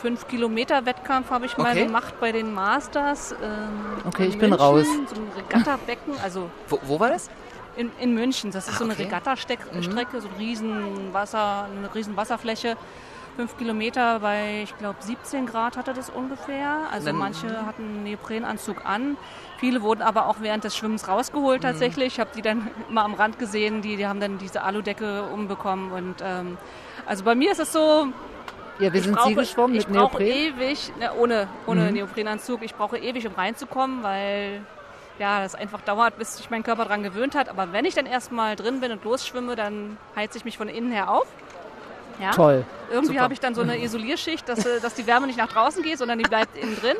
Fünf 0.01 0.27
Kilometer 0.27 0.85
Wettkampf 0.85 1.29
habe 1.29 1.45
ich 1.45 1.57
mal 1.57 1.71
Okay. 1.71 1.85
gemacht 1.85 2.13
bei 2.19 2.31
den 2.31 2.53
Masters. 2.53 3.33
Ähm, 3.33 3.69
Okay, 4.05 4.25
ich 4.27 4.37
bin 4.37 4.49
München, 4.49 4.53
raus. 4.65 4.87
So 5.07 5.15
ein 5.15 5.27
Regattabecken, 5.35 6.13
also 6.23 6.49
Wo, 6.67 6.79
wo 6.83 6.99
war 6.99 7.09
das? 7.09 7.29
In, 7.75 7.91
in 7.99 8.13
München, 8.13 8.51
das 8.51 8.67
ist 8.67 8.75
Ah, 8.75 8.77
so 8.79 8.83
eine 8.85 8.93
okay. 8.93 9.03
Regattastrecke, 9.03 9.63
so 10.21 10.27
ein 10.27 10.33
riesen 10.37 11.13
Wasser, 11.13 11.65
eine 11.65 11.93
riesen 11.93 12.15
Wasserfläche. 12.17 12.75
Fünf 13.39 13.57
Kilometer 13.57 14.19
bei, 14.19 14.63
ich 14.63 14.77
glaube, 14.79 14.97
17 14.99 15.45
Grad 15.45 15.77
hatte 15.77 15.93
das 15.93 16.09
ungefähr. 16.09 16.79
Also 16.91 17.05
Dann- 17.05 17.15
manche 17.15 17.65
hatten 17.65 17.83
einen 17.83 18.03
Neoprenanzug 18.03 18.85
an. 18.85 19.15
Viele 19.59 19.81
wurden 19.81 20.01
aber 20.01 20.27
auch 20.27 20.41
während 20.41 20.65
des 20.65 20.75
Schwimmens 20.75 21.07
rausgeholt 21.07 21.61
tatsächlich. 21.61 22.07
Ich 22.07 22.19
habe 22.19 22.31
die 22.35 22.41
dann 22.41 22.67
immer 22.89 23.05
am 23.05 23.13
Rand 23.13 23.39
gesehen, 23.39 23.81
die, 23.81 23.95
die 23.95 24.05
haben 24.05 24.19
dann 24.19 24.39
diese 24.39 24.63
Aludecke 24.63 25.23
umbekommen. 25.23 25.93
Und 25.93 26.15
ähm, 26.21 26.57
also 27.05 27.23
bei 27.23 27.33
mir 27.33 27.53
ist 27.53 27.61
es 27.61 27.71
so, 27.71 28.07
ja, 28.77 28.91
wir 28.91 28.95
ich 28.95 29.03
sind 29.05 29.15
brauche, 29.15 29.29
Sie 29.29 29.35
geschwommen 29.35 29.77
ich 29.77 29.87
mit 29.87 29.95
brauche 29.97 30.21
Neopren? 30.21 30.27
ewig, 30.27 30.91
ne, 30.99 31.13
ohne, 31.17 31.47
ohne 31.65 31.93
Neoprenanzug, 31.93 32.61
ich 32.61 32.75
brauche 32.75 32.97
ewig, 32.97 33.25
um 33.25 33.35
reinzukommen, 33.35 34.03
weil 34.03 34.59
ja, 35.17 35.41
das 35.43 35.55
einfach 35.55 35.79
dauert, 35.79 36.17
bis 36.17 36.35
sich 36.35 36.49
mein 36.49 36.63
Körper 36.63 36.83
daran 36.83 37.03
gewöhnt 37.03 37.35
hat. 37.35 37.47
Aber 37.47 37.71
wenn 37.71 37.85
ich 37.85 37.95
dann 37.95 38.05
erstmal 38.05 38.57
drin 38.57 38.81
bin 38.81 38.91
und 38.91 39.05
losschwimme, 39.05 39.55
dann 39.55 39.97
heizt 40.13 40.35
ich 40.35 40.43
mich 40.43 40.57
von 40.57 40.67
innen 40.67 40.91
her 40.91 41.09
auf. 41.09 41.27
Ja? 42.19 42.31
Toll. 42.31 42.65
Irgendwie 42.91 43.19
habe 43.19 43.33
ich 43.33 43.39
dann 43.39 43.55
so 43.55 43.61
eine 43.61 43.77
Isolierschicht, 43.81 44.47
dass, 44.49 44.65
äh, 44.65 44.79
dass 44.81 44.93
die 44.95 45.07
Wärme 45.07 45.27
nicht 45.27 45.37
nach 45.37 45.47
draußen 45.51 45.83
geht, 45.83 45.97
sondern 45.97 46.17
die 46.19 46.25
bleibt 46.27 46.57
innen 46.57 46.75
drin. 46.79 46.97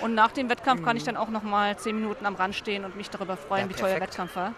Und 0.00 0.14
nach 0.14 0.32
dem 0.32 0.48
Wettkampf 0.50 0.84
kann 0.84 0.96
ich 0.96 1.04
dann 1.04 1.16
auch 1.16 1.28
noch 1.28 1.42
mal 1.42 1.76
zehn 1.76 1.94
Minuten 1.96 2.26
am 2.26 2.34
Rand 2.34 2.54
stehen 2.54 2.84
und 2.84 2.96
mich 2.96 3.08
darüber 3.10 3.36
freuen, 3.36 3.68
Ja, 3.70 3.76
wie 3.76 3.80
toll 3.80 3.90
der. 3.90 4.00
Wettkampf 4.00 4.34
war. 4.36 4.52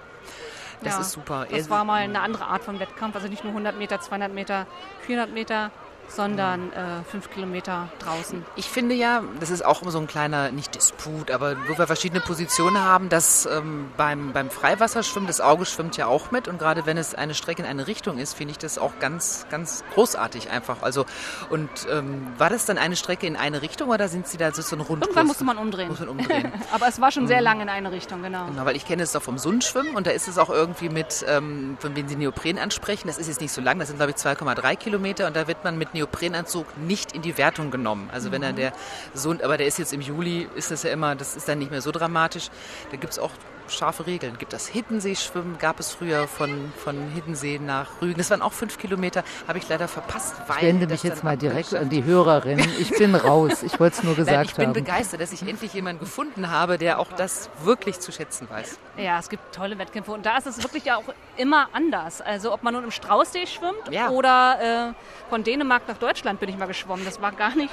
Das 0.82 0.98
ist 0.98 1.12
super. 1.12 1.46
Das 1.50 1.60
Es- 1.60 1.70
war 1.70 1.84
mal 1.84 2.02
eine 2.02 2.20
andere 2.20 2.46
Art 2.46 2.62
von 2.64 2.78
Wettkampf, 2.80 3.14
also 3.14 3.28
nicht 3.28 3.44
nur 3.44 3.52
100 3.54 3.78
Meter, 3.78 4.00
200 4.00 4.32
Meter, 4.32 4.66
400 5.02 5.32
Meter, 5.32 5.70
sondern 6.08 6.72
äh, 6.72 7.02
fünf 7.10 7.30
Kilometer 7.30 7.88
draußen. 7.98 8.44
Ich 8.56 8.68
finde 8.68 8.94
ja, 8.94 9.22
das 9.40 9.50
ist 9.50 9.64
auch 9.64 9.82
immer 9.82 9.90
so 9.90 9.98
ein 9.98 10.06
kleiner, 10.06 10.50
nicht 10.50 10.74
Disput, 10.74 11.30
aber 11.30 11.56
wo 11.68 11.78
wir 11.78 11.86
verschiedene 11.86 12.20
Positionen 12.20 12.80
haben, 12.80 13.08
dass 13.08 13.46
ähm, 13.46 13.90
beim, 13.96 14.32
beim 14.32 14.50
Freiwasserschwimmen 14.50 15.26
das 15.26 15.40
Auge 15.40 15.66
schwimmt 15.66 15.96
ja 15.96 16.06
auch 16.06 16.30
mit 16.30 16.48
und 16.48 16.58
gerade 16.58 16.86
wenn 16.86 16.96
es 16.96 17.14
eine 17.14 17.34
Strecke 17.34 17.62
in 17.62 17.68
eine 17.68 17.86
Richtung 17.86 18.18
ist, 18.18 18.34
finde 18.34 18.52
ich 18.52 18.58
das 18.58 18.78
auch 18.78 18.98
ganz, 19.00 19.46
ganz 19.50 19.84
großartig 19.94 20.50
einfach. 20.50 20.82
Also 20.82 21.06
und 21.50 21.70
ähm, 21.90 22.26
war 22.38 22.50
das 22.50 22.66
dann 22.66 22.78
eine 22.78 22.96
Strecke 22.96 23.26
in 23.26 23.36
eine 23.36 23.62
Richtung 23.62 23.90
oder 23.90 24.08
sind 24.08 24.26
Sie 24.26 24.36
da 24.36 24.52
so 24.52 24.62
so 24.62 24.76
ein 24.76 24.80
Rundkurs? 24.80 25.08
Irgendwann 25.08 25.26
musste 25.26 25.44
man 25.44 25.58
umdrehen. 25.58 25.88
Muss 25.88 26.00
man 26.00 26.08
umdrehen. 26.08 26.52
Aber 26.72 26.88
es 26.88 27.00
war 27.00 27.10
schon 27.10 27.26
sehr 27.26 27.40
lange 27.40 27.62
in 27.62 27.68
eine 27.68 27.92
Richtung, 27.92 28.22
genau. 28.22 28.46
Genau, 28.46 28.64
weil 28.64 28.76
ich 28.76 28.86
kenne 28.86 29.02
es 29.02 29.12
doch 29.12 29.22
vom 29.22 29.38
Sundschwimmen 29.38 29.94
und 29.94 30.06
da 30.06 30.10
ist 30.10 30.28
es 30.28 30.38
auch 30.38 30.50
irgendwie 30.50 30.88
mit, 30.88 31.24
ähm, 31.28 31.76
von 31.80 31.94
wenn 31.96 32.08
Sie 32.08 32.16
Neopren 32.16 32.58
ansprechen, 32.58 33.08
das 33.08 33.18
ist 33.18 33.28
jetzt 33.28 33.40
nicht 33.40 33.52
so 33.52 33.60
lang, 33.60 33.78
das 33.78 33.88
sind 33.88 33.96
glaube 33.96 34.12
ich 34.12 34.16
2,3 34.16 34.76
Kilometer 34.76 35.26
und 35.26 35.36
da 35.36 35.46
wird 35.46 35.64
man 35.64 35.78
mit 35.78 35.93
Neoprenanzug 35.94 36.66
nicht 36.76 37.12
in 37.12 37.22
die 37.22 37.38
Wertung 37.38 37.70
genommen. 37.70 38.10
Also 38.12 38.30
wenn 38.30 38.42
dann 38.42 38.56
der 38.56 38.72
Sund, 39.14 39.42
aber 39.42 39.56
der 39.56 39.66
ist 39.66 39.78
jetzt 39.78 39.92
im 39.92 40.00
Juli, 40.00 40.48
ist 40.54 40.70
das 40.70 40.82
ja 40.82 40.90
immer, 40.90 41.14
das 41.14 41.36
ist 41.36 41.48
dann 41.48 41.58
nicht 41.58 41.70
mehr 41.70 41.80
so 41.80 41.90
dramatisch. 41.90 42.50
Da 42.90 42.96
gibt 42.96 43.12
es 43.12 43.18
auch 43.18 43.32
scharfe 43.68 44.06
Regeln. 44.06 44.36
Gibt 44.38 44.52
das 44.52 44.66
Hiddenseeschwimmen, 44.68 45.58
gab 45.58 45.80
es 45.80 45.92
früher 45.92 46.28
von, 46.28 46.72
von 46.76 47.08
Hiddensee 47.14 47.58
nach 47.58 48.00
Rügen. 48.02 48.16
Das 48.18 48.30
waren 48.30 48.42
auch 48.42 48.52
fünf 48.52 48.78
Kilometer, 48.78 49.24
habe 49.48 49.58
ich 49.58 49.68
leider 49.68 49.88
verpasst, 49.88 50.34
weil 50.46 50.56
Ich 50.58 50.62
wende 50.64 50.86
mich 50.86 51.02
jetzt 51.02 51.24
mal 51.24 51.36
direkt 51.36 51.74
an 51.74 51.88
die 51.88 52.04
Hörerin. 52.04 52.58
Ich 52.78 52.90
bin 52.90 53.14
raus. 53.14 53.62
Ich 53.62 53.78
wollte 53.80 53.96
es 53.98 54.02
nur 54.02 54.14
Nein, 54.14 54.24
gesagt 54.26 54.50
ich 54.50 54.56
bin 54.56 54.66
haben. 54.66 54.72
begeistert, 54.74 55.20
dass 55.20 55.32
ich 55.32 55.42
endlich 55.42 55.72
jemanden 55.74 56.00
gefunden 56.00 56.50
habe, 56.50 56.78
der 56.78 56.98
auch 56.98 57.12
das 57.12 57.50
wirklich 57.62 58.00
zu 58.00 58.12
schätzen 58.12 58.48
weiß. 58.50 58.78
Ja, 58.96 59.18
es 59.18 59.28
gibt 59.28 59.54
tolle 59.54 59.78
Wettkämpfe 59.78 60.12
und 60.12 60.24
da 60.26 60.36
ist 60.38 60.46
es 60.46 60.62
wirklich 60.62 60.84
ja 60.84 60.96
auch 60.96 61.04
immer 61.36 61.68
anders. 61.72 62.20
Also 62.20 62.52
ob 62.52 62.62
man 62.62 62.74
nun 62.74 62.84
im 62.84 62.90
Straußsee 62.90 63.46
schwimmt 63.46 63.90
Ja. 63.90 64.10
oder 64.10 64.90
äh, 64.90 65.30
von 65.30 65.42
Dänemark 65.42 65.88
nach 65.88 65.98
Deutschland 65.98 66.38
bin 66.40 66.48
ich 66.48 66.56
mal 66.58 66.66
geschwommen. 66.66 67.04
Das 67.04 67.20
war 67.20 67.32
gar 67.32 67.54
nicht, 67.56 67.72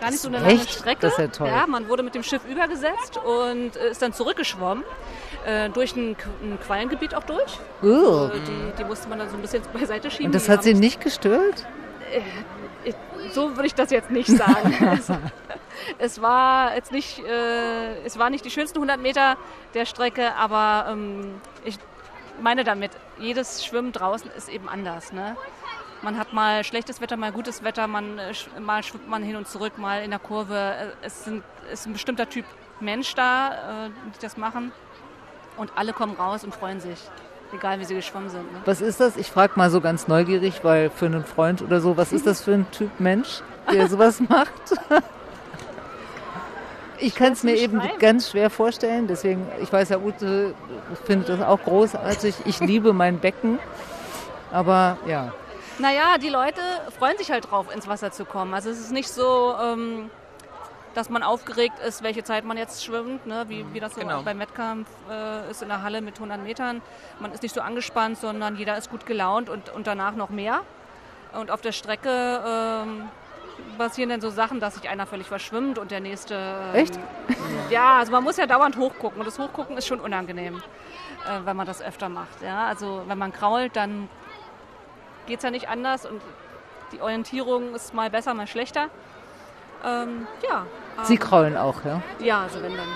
gar 0.00 0.10
nicht 0.10 0.20
so 0.20 0.28
eine 0.28 0.38
lange 0.38 0.54
Echt? 0.54 0.70
Strecke. 0.72 1.00
Das 1.00 1.12
ist 1.12 1.18
ja 1.18 1.26
toll. 1.28 1.48
Ja, 1.48 1.66
man 1.66 1.88
wurde 1.88 2.02
mit 2.02 2.14
dem 2.14 2.22
Schiff 2.22 2.42
übergesetzt 2.48 3.16
und 3.18 3.76
äh, 3.76 3.90
ist 3.90 4.02
dann 4.02 4.12
zurückgeschwommen. 4.12 4.84
Äh, 5.46 5.70
durch 5.70 5.96
ein, 5.96 6.16
ein 6.42 6.58
Quallengebiet 6.60 7.14
auch 7.14 7.24
durch. 7.24 7.58
Äh, 7.82 8.38
die, 8.40 8.72
die 8.78 8.84
musste 8.84 9.08
man 9.08 9.18
dann 9.18 9.30
so 9.30 9.36
ein 9.36 9.42
bisschen 9.42 9.62
beiseite 9.72 10.10
schieben. 10.10 10.26
Und 10.26 10.34
das 10.34 10.48
hat 10.48 10.62
Sie 10.62 10.74
nicht 10.74 11.00
gestört? 11.00 11.66
So 13.30 13.56
würde 13.56 13.66
ich 13.66 13.74
das 13.74 13.90
jetzt 13.90 14.10
nicht 14.10 14.28
sagen. 14.28 14.74
es, 14.98 15.10
es 15.98 16.22
war 16.22 16.74
jetzt 16.74 16.92
nicht, 16.92 17.18
äh, 17.24 18.02
es 18.04 18.18
war 18.18 18.30
nicht 18.30 18.44
die 18.44 18.50
schönsten 18.50 18.78
100 18.78 19.00
Meter 19.00 19.36
der 19.74 19.84
Strecke, 19.84 20.34
aber 20.34 20.86
ähm, 20.90 21.40
ich 21.64 21.78
meine 22.40 22.64
damit, 22.64 22.92
jedes 23.18 23.64
Schwimmen 23.64 23.92
draußen 23.92 24.30
ist 24.36 24.48
eben 24.48 24.68
anders. 24.68 25.12
Ne? 25.12 25.36
Man 26.02 26.18
hat 26.18 26.32
mal 26.32 26.64
schlechtes 26.64 27.00
Wetter, 27.00 27.16
mal 27.16 27.32
gutes 27.32 27.64
Wetter, 27.64 27.86
man, 27.86 28.18
äh, 28.18 28.32
mal 28.60 28.82
schwimmt 28.82 29.08
man 29.08 29.22
hin 29.22 29.36
und 29.36 29.48
zurück, 29.48 29.78
mal 29.78 30.02
in 30.02 30.10
der 30.10 30.20
Kurve. 30.20 30.56
Äh, 30.56 31.06
Es 31.06 31.24
sind, 31.24 31.42
ist 31.72 31.86
ein 31.86 31.92
bestimmter 31.92 32.28
Typ 32.28 32.44
Mensch 32.80 33.14
da, 33.14 33.86
äh, 33.86 33.90
die 34.14 34.20
das 34.20 34.36
machen. 34.36 34.72
Und 35.58 35.72
alle 35.74 35.92
kommen 35.92 36.14
raus 36.14 36.44
und 36.44 36.54
freuen 36.54 36.80
sich, 36.80 36.98
egal 37.52 37.80
wie 37.80 37.84
sie 37.84 37.94
geschwommen 37.94 38.30
sind. 38.30 38.52
Ne? 38.52 38.60
Was 38.64 38.80
ist 38.80 39.00
das? 39.00 39.16
Ich 39.16 39.30
frage 39.30 39.54
mal 39.56 39.70
so 39.70 39.80
ganz 39.80 40.08
neugierig, 40.08 40.62
weil 40.62 40.88
für 40.90 41.06
einen 41.06 41.24
Freund 41.24 41.62
oder 41.62 41.80
so, 41.80 41.96
was 41.96 42.12
ist 42.12 42.26
das 42.26 42.42
für 42.42 42.52
ein 42.54 42.70
Typ 42.70 43.00
Mensch, 43.00 43.40
der 43.72 43.88
sowas 43.90 44.20
macht? 44.20 44.52
Ich 47.00 47.14
kann 47.14 47.32
es 47.32 47.42
mir 47.44 47.54
eben 47.54 47.80
ganz 48.00 48.30
schwer 48.30 48.50
vorstellen, 48.50 49.06
deswegen, 49.06 49.46
ich 49.62 49.72
weiß 49.72 49.90
ja, 49.90 49.98
Ute 49.98 50.54
findet 51.04 51.28
das 51.28 51.40
auch 51.40 51.62
großartig. 51.62 52.34
Ich 52.44 52.58
liebe 52.60 52.92
mein 52.92 53.20
Becken, 53.20 53.58
aber 54.52 54.98
ja. 55.06 55.32
Naja, 55.78 56.18
die 56.20 56.28
Leute 56.28 56.60
freuen 56.98 57.16
sich 57.16 57.30
halt 57.30 57.50
drauf, 57.50 57.72
ins 57.72 57.86
Wasser 57.86 58.10
zu 58.10 58.24
kommen. 58.24 58.52
Also 58.52 58.70
es 58.70 58.80
ist 58.80 58.90
nicht 58.90 59.08
so, 59.08 59.54
ähm, 59.62 60.10
dass 60.98 61.10
man 61.10 61.22
aufgeregt 61.22 61.78
ist, 61.78 62.02
welche 62.02 62.24
Zeit 62.24 62.44
man 62.44 62.56
jetzt 62.56 62.84
schwimmt, 62.84 63.24
ne? 63.24 63.44
wie, 63.46 63.64
wie 63.72 63.78
das 63.78 63.94
so 63.94 64.00
Genau. 64.00 64.18
auch 64.18 64.22
beim 64.24 64.40
Wettkampf 64.40 64.88
äh, 65.08 65.48
ist 65.48 65.62
in 65.62 65.68
der 65.68 65.82
Halle 65.82 66.00
mit 66.00 66.16
100 66.16 66.42
Metern. 66.42 66.82
Man 67.20 67.30
ist 67.30 67.44
nicht 67.44 67.54
so 67.54 67.60
angespannt, 67.60 68.18
sondern 68.18 68.56
jeder 68.56 68.76
ist 68.76 68.90
gut 68.90 69.06
gelaunt 69.06 69.48
und, 69.48 69.70
und 69.70 69.86
danach 69.86 70.16
noch 70.16 70.28
mehr. 70.28 70.62
Und 71.34 71.52
auf 71.52 71.60
der 71.60 71.70
Strecke 71.70 72.42
ähm, 72.44 73.08
passieren 73.78 74.10
dann 74.10 74.20
so 74.20 74.28
Sachen, 74.30 74.58
dass 74.58 74.74
sich 74.74 74.88
einer 74.88 75.06
völlig 75.06 75.28
verschwimmt 75.28 75.78
und 75.78 75.92
der 75.92 76.00
nächste. 76.00 76.34
ähm, 76.34 76.74
Echt? 76.74 76.98
Ja, 77.70 77.98
also 77.98 78.10
man 78.10 78.24
muss 78.24 78.36
ja 78.36 78.46
dauernd 78.46 78.76
hochgucken 78.76 79.20
und 79.20 79.26
das 79.26 79.38
Hochgucken 79.38 79.76
ist 79.76 79.86
schon 79.86 80.00
unangenehm, 80.00 80.56
äh, 80.56 81.40
wenn 81.44 81.54
man 81.56 81.66
das 81.66 81.80
öfter 81.80 82.08
macht. 82.08 82.42
Ja? 82.42 82.66
Also 82.66 83.04
wenn 83.06 83.18
man 83.18 83.32
krault, 83.32 83.76
dann 83.76 84.08
geht 85.26 85.36
es 85.38 85.44
ja 85.44 85.50
nicht 85.50 85.68
anders 85.68 86.06
und 86.06 86.20
die 86.90 87.00
Orientierung 87.00 87.74
ist 87.76 87.94
mal 87.94 88.10
besser, 88.10 88.34
mal 88.34 88.46
schlechter. 88.48 88.88
Ähm, 89.84 90.26
ja. 90.48 90.66
Sie 91.04 91.16
kraulen 91.16 91.56
auch, 91.56 91.84
ja? 91.84 92.02
Ja, 92.20 92.42
also 92.42 92.62
wenn 92.62 92.76
dann. 92.76 92.88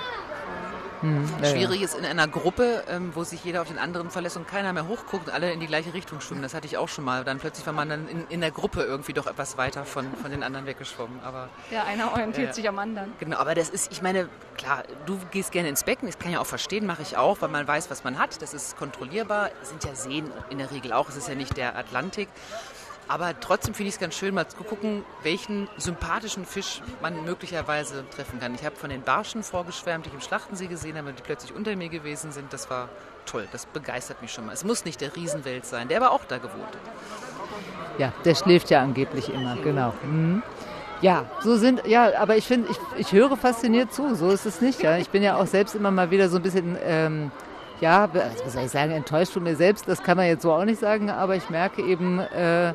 Hm, 1.00 1.28
ja, 1.42 1.48
ja. 1.48 1.50
Schwierig 1.56 1.82
ist 1.82 1.96
in 1.96 2.04
einer 2.04 2.28
Gruppe, 2.28 2.84
ähm, 2.88 3.10
wo 3.16 3.24
sich 3.24 3.42
jeder 3.42 3.62
auf 3.62 3.66
den 3.68 3.78
anderen 3.78 4.08
verlässt 4.10 4.36
und 4.36 4.46
keiner 4.46 4.72
mehr 4.72 4.86
hochguckt 4.86 5.26
und 5.26 5.34
alle 5.34 5.50
in 5.50 5.58
die 5.58 5.66
gleiche 5.66 5.92
Richtung 5.94 6.20
schwimmen. 6.20 6.42
Das 6.42 6.54
hatte 6.54 6.66
ich 6.66 6.76
auch 6.78 6.88
schon 6.88 7.02
mal. 7.04 7.24
Dann 7.24 7.38
plötzlich 7.40 7.66
war 7.66 7.72
man 7.72 7.88
dann 7.88 8.06
in, 8.06 8.24
in 8.28 8.40
der 8.40 8.52
Gruppe 8.52 8.82
irgendwie 8.84 9.12
doch 9.12 9.26
etwas 9.26 9.58
weiter 9.58 9.84
von, 9.84 10.06
von 10.22 10.30
den 10.30 10.44
anderen 10.44 10.64
weggeschwommen. 10.66 11.18
Aber 11.24 11.48
Ja, 11.72 11.82
einer 11.84 12.12
orientiert 12.12 12.48
Ja. 12.48 12.52
sich 12.52 12.68
am 12.68 12.78
anderen. 12.78 13.12
genau, 13.18 13.38
aber 13.38 13.56
das 13.56 13.68
ist, 13.68 13.90
ich 13.90 14.00
meine, 14.00 14.28
klar, 14.56 14.84
du 15.06 15.18
gehst 15.32 15.50
gerne 15.50 15.68
ins 15.68 15.82
Becken, 15.82 16.06
das 16.06 16.20
kann 16.20 16.30
ich 16.30 16.38
auch 16.38 16.46
verstehen, 16.46 16.86
mache 16.86 17.02
ich 17.02 17.16
auch, 17.16 17.38
weil 17.40 17.48
man 17.48 17.66
weiß, 17.66 17.90
was 17.90 18.04
man 18.04 18.16
hat. 18.20 18.40
Das 18.40 18.54
ist 18.54 18.76
kontrollierbar. 18.76 19.50
Es 19.60 19.70
sind 19.70 19.82
ja 19.82 19.96
Seen 19.96 20.30
in 20.50 20.58
der 20.58 20.70
Regel 20.70 20.92
auch. 20.92 21.08
Es 21.08 21.16
ist 21.16 21.28
ja 21.28 21.34
nicht 21.34 21.56
der 21.56 21.76
Atlantik. 21.76 22.28
Aber 23.12 23.38
trotzdem 23.38 23.74
finde 23.74 23.90
ich 23.90 23.96
es 23.96 24.00
ganz 24.00 24.14
schön, 24.14 24.34
mal 24.34 24.48
zu 24.48 24.56
gucken, 24.56 25.04
welchen 25.22 25.68
sympathischen 25.76 26.46
Fisch 26.46 26.80
man 27.02 27.26
möglicherweise 27.26 28.04
treffen 28.08 28.40
kann. 28.40 28.54
Ich 28.54 28.64
habe 28.64 28.74
von 28.74 28.88
den 28.88 29.02
Barschen 29.02 29.42
vorgeschwärmt, 29.42 30.06
die 30.06 30.08
ich 30.08 30.14
im 30.14 30.22
Schlachtensee 30.22 30.66
gesehen 30.66 30.96
habe, 30.96 31.12
die 31.12 31.22
plötzlich 31.22 31.54
unter 31.54 31.76
mir 31.76 31.90
gewesen 31.90 32.32
sind. 32.32 32.54
Das 32.54 32.70
war 32.70 32.88
toll, 33.26 33.46
das 33.52 33.66
begeistert 33.66 34.22
mich 34.22 34.32
schon 34.32 34.46
mal. 34.46 34.52
Es 34.52 34.64
muss 34.64 34.86
nicht 34.86 35.02
der 35.02 35.14
Riesenwelt 35.14 35.66
sein, 35.66 35.88
der 35.88 35.98
aber 35.98 36.12
auch 36.12 36.24
da 36.24 36.38
gewohnt 36.38 36.64
hat. 36.64 37.98
Ja, 37.98 38.14
der 38.24 38.34
schläft 38.34 38.70
ja 38.70 38.80
angeblich 38.80 39.28
immer, 39.28 39.56
genau. 39.56 39.92
Mhm. 40.02 40.42
Ja, 41.02 41.26
so 41.42 41.56
sind, 41.56 41.86
ja, 41.86 42.18
aber 42.18 42.38
ich 42.38 42.46
finde, 42.46 42.70
ich, 42.70 42.78
ich 42.96 43.12
höre 43.12 43.36
fasziniert 43.36 43.92
zu, 43.92 44.14
so 44.14 44.30
ist 44.30 44.46
es 44.46 44.62
nicht, 44.62 44.82
ja. 44.82 44.96
Ich 44.96 45.10
bin 45.10 45.22
ja 45.22 45.36
auch 45.36 45.46
selbst 45.46 45.74
immer 45.74 45.90
mal 45.90 46.10
wieder 46.10 46.30
so 46.30 46.38
ein 46.38 46.42
bisschen, 46.42 46.78
ähm, 46.82 47.30
ja, 47.82 48.08
was 48.14 48.54
soll 48.54 48.62
ich 48.62 48.70
sagen, 48.70 48.92
enttäuscht 48.92 49.32
von 49.32 49.42
mir 49.42 49.56
selbst, 49.56 49.86
das 49.86 50.02
kann 50.02 50.16
man 50.16 50.28
jetzt 50.28 50.40
so 50.40 50.52
auch 50.52 50.64
nicht 50.64 50.80
sagen, 50.80 51.10
aber 51.10 51.36
ich 51.36 51.50
merke 51.50 51.82
eben, 51.82 52.20
äh, 52.20 52.72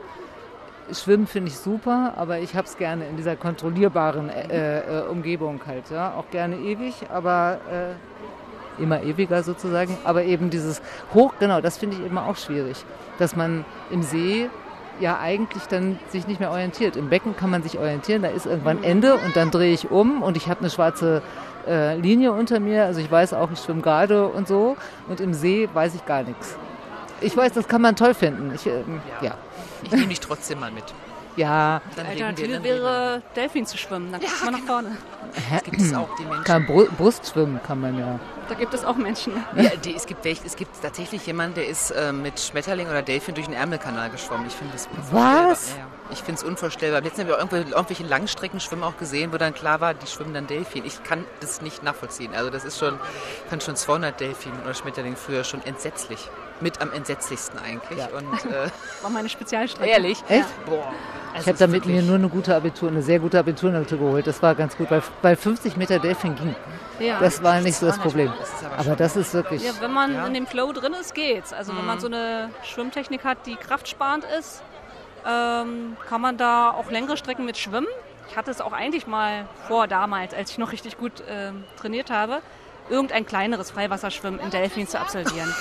Schwimmen 0.91 1.28
finde 1.28 1.50
ich 1.50 1.58
super, 1.58 2.13
aber 2.15 2.39
ich 2.39 2.56
habe 2.56 2.67
es 2.67 2.78
gerne 2.78 3.08
in 3.08 3.17
dieser 3.17 3.36
kontrollierbaren 3.36 4.30
äh, 4.30 4.80
äh, 4.80 5.02
Umgebung 5.08 5.60
halt, 5.65 5.89
ja. 5.91 6.13
Auch 6.15 6.30
gerne 6.32 6.58
ewig, 6.58 6.95
aber 7.12 7.60
äh, 7.71 8.82
immer 8.82 9.04
ewiger 9.04 9.43
sozusagen. 9.43 9.97
Aber 10.04 10.23
eben 10.23 10.50
dieses 10.50 10.82
Hoch, 11.13 11.34
genau, 11.39 11.62
das 11.62 11.78
finde 11.78 11.97
ich 11.97 12.06
eben 12.06 12.17
auch 12.17 12.38
schwierig, 12.38 12.78
dass 13.17 13.36
man 13.36 13.65
im 13.89 14.04
See 14.04 14.50
ja 15.00 15.19
eigentlich 15.19 15.63
dann 15.67 16.00
sich 16.10 16.28
nicht 16.28 16.39
mehr 16.39 16.52
orientiert. 16.52 16.95
Im 16.95 17.10
Becken 17.10 17.36
kann 17.36 17.50
man 17.50 17.63
sich 17.63 17.78
orientieren, 17.78 18.21
da 18.21 18.30
ist 18.30 18.45
irgendwann 18.45 18.84
Ende 18.84 19.15
und 19.15 19.36
dann 19.36 19.52
drehe 19.52 19.73
ich 19.73 19.91
um 19.91 20.21
und 20.21 20.38
ich 20.38 20.47
habe 20.47 20.62
eine 20.62 20.69
schwarze 20.69 21.21
äh, 21.67 21.97
Linie 21.97 22.32
unter 22.32 22.60
mir, 22.60 22.86
also 22.86 23.00
ich 23.00 23.12
weiß 23.12 23.34
auch, 23.34 23.52
ich 23.52 23.60
schwimme 23.60 23.82
gerade 23.82 24.28
und 24.28 24.47
so 24.47 24.78
und 25.08 25.19
im 25.19 25.34
See 25.34 25.69
weiß 25.73 25.95
ich 25.95 26.06
gar 26.06 26.23
nichts. 26.23 26.58
Ich 27.21 27.36
weiß, 27.36 27.53
das 27.53 27.67
kann 27.67 27.82
man 27.82 27.95
toll 27.95 28.13
finden. 28.13 28.53
Ich, 28.53 28.65
ähm, 28.65 29.01
ja. 29.21 29.36
Ich 29.84 29.91
nehme 29.91 30.08
dich 30.08 30.19
trotzdem 30.19 30.60
mal 30.60 30.71
mit. 30.71 30.84
Ja, 31.38 31.82
Dann 31.95 32.06
Die 32.06 32.23
Alternative 32.23 32.63
wäre, 32.63 33.21
Delfin 33.36 33.65
zu 33.67 33.77
schwimmen. 33.77 34.12
Dann 34.12 34.19
guckt 34.19 34.43
man 34.43 34.53
nach 34.53 34.60
vorne. 34.62 34.97
Gibt 35.63 35.80
es 35.82 35.93
auch 35.93 36.10
die 36.17 36.23
Menschen. 36.23 36.43
kann 36.45 36.65
Bru 36.65 36.88
Brustschwimmen 36.97 37.62
kann 37.62 37.80
man 37.80 37.99
ja. 37.99 38.19
Da 38.49 38.56
gibt 38.56 38.73
es 38.73 38.84
auch 38.84 38.95
Menschen. 38.95 39.34
Ja, 39.56 39.69
die, 39.75 39.93
es, 39.93 40.08
gibt 40.08 40.25
welche, 40.25 40.45
es 40.47 40.56
gibt 40.56 40.82
tatsächlich 40.82 41.27
jemanden, 41.27 41.56
der 41.56 41.67
ist 41.67 41.91
äh, 41.91 42.12
mit 42.12 42.39
Schmetterling 42.39 42.88
oder 42.88 43.03
Delfin 43.03 43.36
durch 43.36 43.45
den 43.45 43.56
Ärmelkanal 43.56 44.10
geschwommen. 44.10 44.47
Ich 44.47 44.53
finde 44.53 44.73
das 44.73 44.88
unvorstellbar. 44.88 45.49
Was? 45.51 45.71
Ja, 45.71 45.77
ja. 45.77 45.88
Ich 46.12 46.19
finde 46.19 46.41
es 46.41 46.43
unvorstellbar. 46.43 47.01
Letztens 47.01 47.19
habe 47.25 47.30
ich 47.30 47.36
auch 47.36 47.39
irgendwelche, 47.39 47.69
irgendwelche 47.71 48.03
Langstreckenschwimmen 48.03 48.84
auch 48.84 48.97
gesehen, 48.97 49.32
wo 49.32 49.38
dann 49.38 49.53
klar 49.53 49.80
war, 49.80 49.93
die 49.93 50.08
schwimmen 50.08 50.34
dann 50.34 50.47
Delfin. 50.47 50.86
Ich 50.86 51.03
kann 51.03 51.23
das 51.41 51.62
nicht 51.62 51.84
nachvollziehen. 51.84 52.34
Also 52.34 52.49
das 52.49 52.65
ist 52.65 52.80
schon, 52.80 52.95
ich 52.95 53.49
fand 53.49 53.62
schon 53.62 53.75
200 53.75 54.19
Delfin 54.19 54.53
oder 54.63 54.73
Schmetterling 54.73 55.15
früher 55.15 55.43
schon 55.43 55.63
entsetzlich. 55.65 56.30
Mit 56.59 56.81
am 56.81 56.91
entsetzlichsten 56.91 57.59
eigentlich. 57.59 57.99
Ja. 57.99 58.07
Und 58.07 58.33
äh, 58.51 58.69
War 59.01 59.09
meine 59.11 59.29
Spezialstrecke. 59.29 59.89
ehrlich, 59.89 60.23
Echt? 60.27 60.65
boah. 60.65 60.91
Ich 61.39 61.45
habe 61.47 61.57
damit 61.57 61.85
mir 61.85 62.01
nur 62.01 62.15
eine 62.15 62.29
gute 62.29 62.55
Abitur, 62.55 62.89
eine 62.89 63.03
sehr 63.03 63.19
gute 63.19 63.37
Abiturnote 63.37 63.95
geholt. 63.97 64.25
Das 64.25 64.41
war 64.41 64.55
ganz 64.55 64.75
gut, 64.75 64.89
weil, 64.89 65.03
weil 65.21 65.35
50 65.35 65.77
Meter 65.77 65.99
Delfin 65.99 66.35
ging. 66.35 66.55
Ja. 66.99 67.19
Das 67.19 67.43
war 67.43 67.59
nicht 67.61 67.75
so 67.77 67.85
das 67.85 67.99
Problem. 67.99 68.33
Das 68.39 68.63
aber 68.65 68.79
Aber 68.79 68.95
das 68.95 69.15
ist 69.15 69.35
wirklich. 69.35 69.63
Ja, 69.63 69.73
wenn 69.79 69.93
man 69.93 70.13
Ja. 70.15 70.25
in 70.25 70.33
dem 70.33 70.47
Flow 70.47 70.71
drin 70.73 70.93
ist, 70.99 71.13
geht's. 71.13 71.53
Also 71.53 71.77
wenn 71.77 71.85
man 71.85 71.99
so 71.99 72.07
eine 72.07 72.49
Schwimmtechnik 72.63 73.23
hat, 73.23 73.45
die 73.45 73.55
kraftsparend 73.55 74.25
ist, 74.39 74.63
ähm, 75.27 75.95
kann 76.09 76.21
man 76.21 76.37
da 76.37 76.71
auch 76.71 76.89
längere 76.89 77.17
Strecken 77.17 77.45
mit 77.45 77.57
schwimmen. 77.57 77.87
Ich 78.29 78.35
hatte 78.35 78.49
es 78.49 78.59
auch 78.59 78.73
eigentlich 78.73 79.05
mal 79.05 79.45
vor 79.67 79.87
damals, 79.87 80.33
als 80.33 80.49
ich 80.51 80.57
noch 80.57 80.71
richtig 80.71 80.97
gut 80.97 81.23
ähm, 81.29 81.65
trainiert 81.79 82.09
habe, 82.09 82.41
irgendein 82.89 83.27
kleineres 83.27 83.69
Freiwasserschwimmen 83.69 84.39
in 84.39 84.49
Delfin 84.49 84.87
zu 84.87 84.99
absolvieren. 84.99 85.53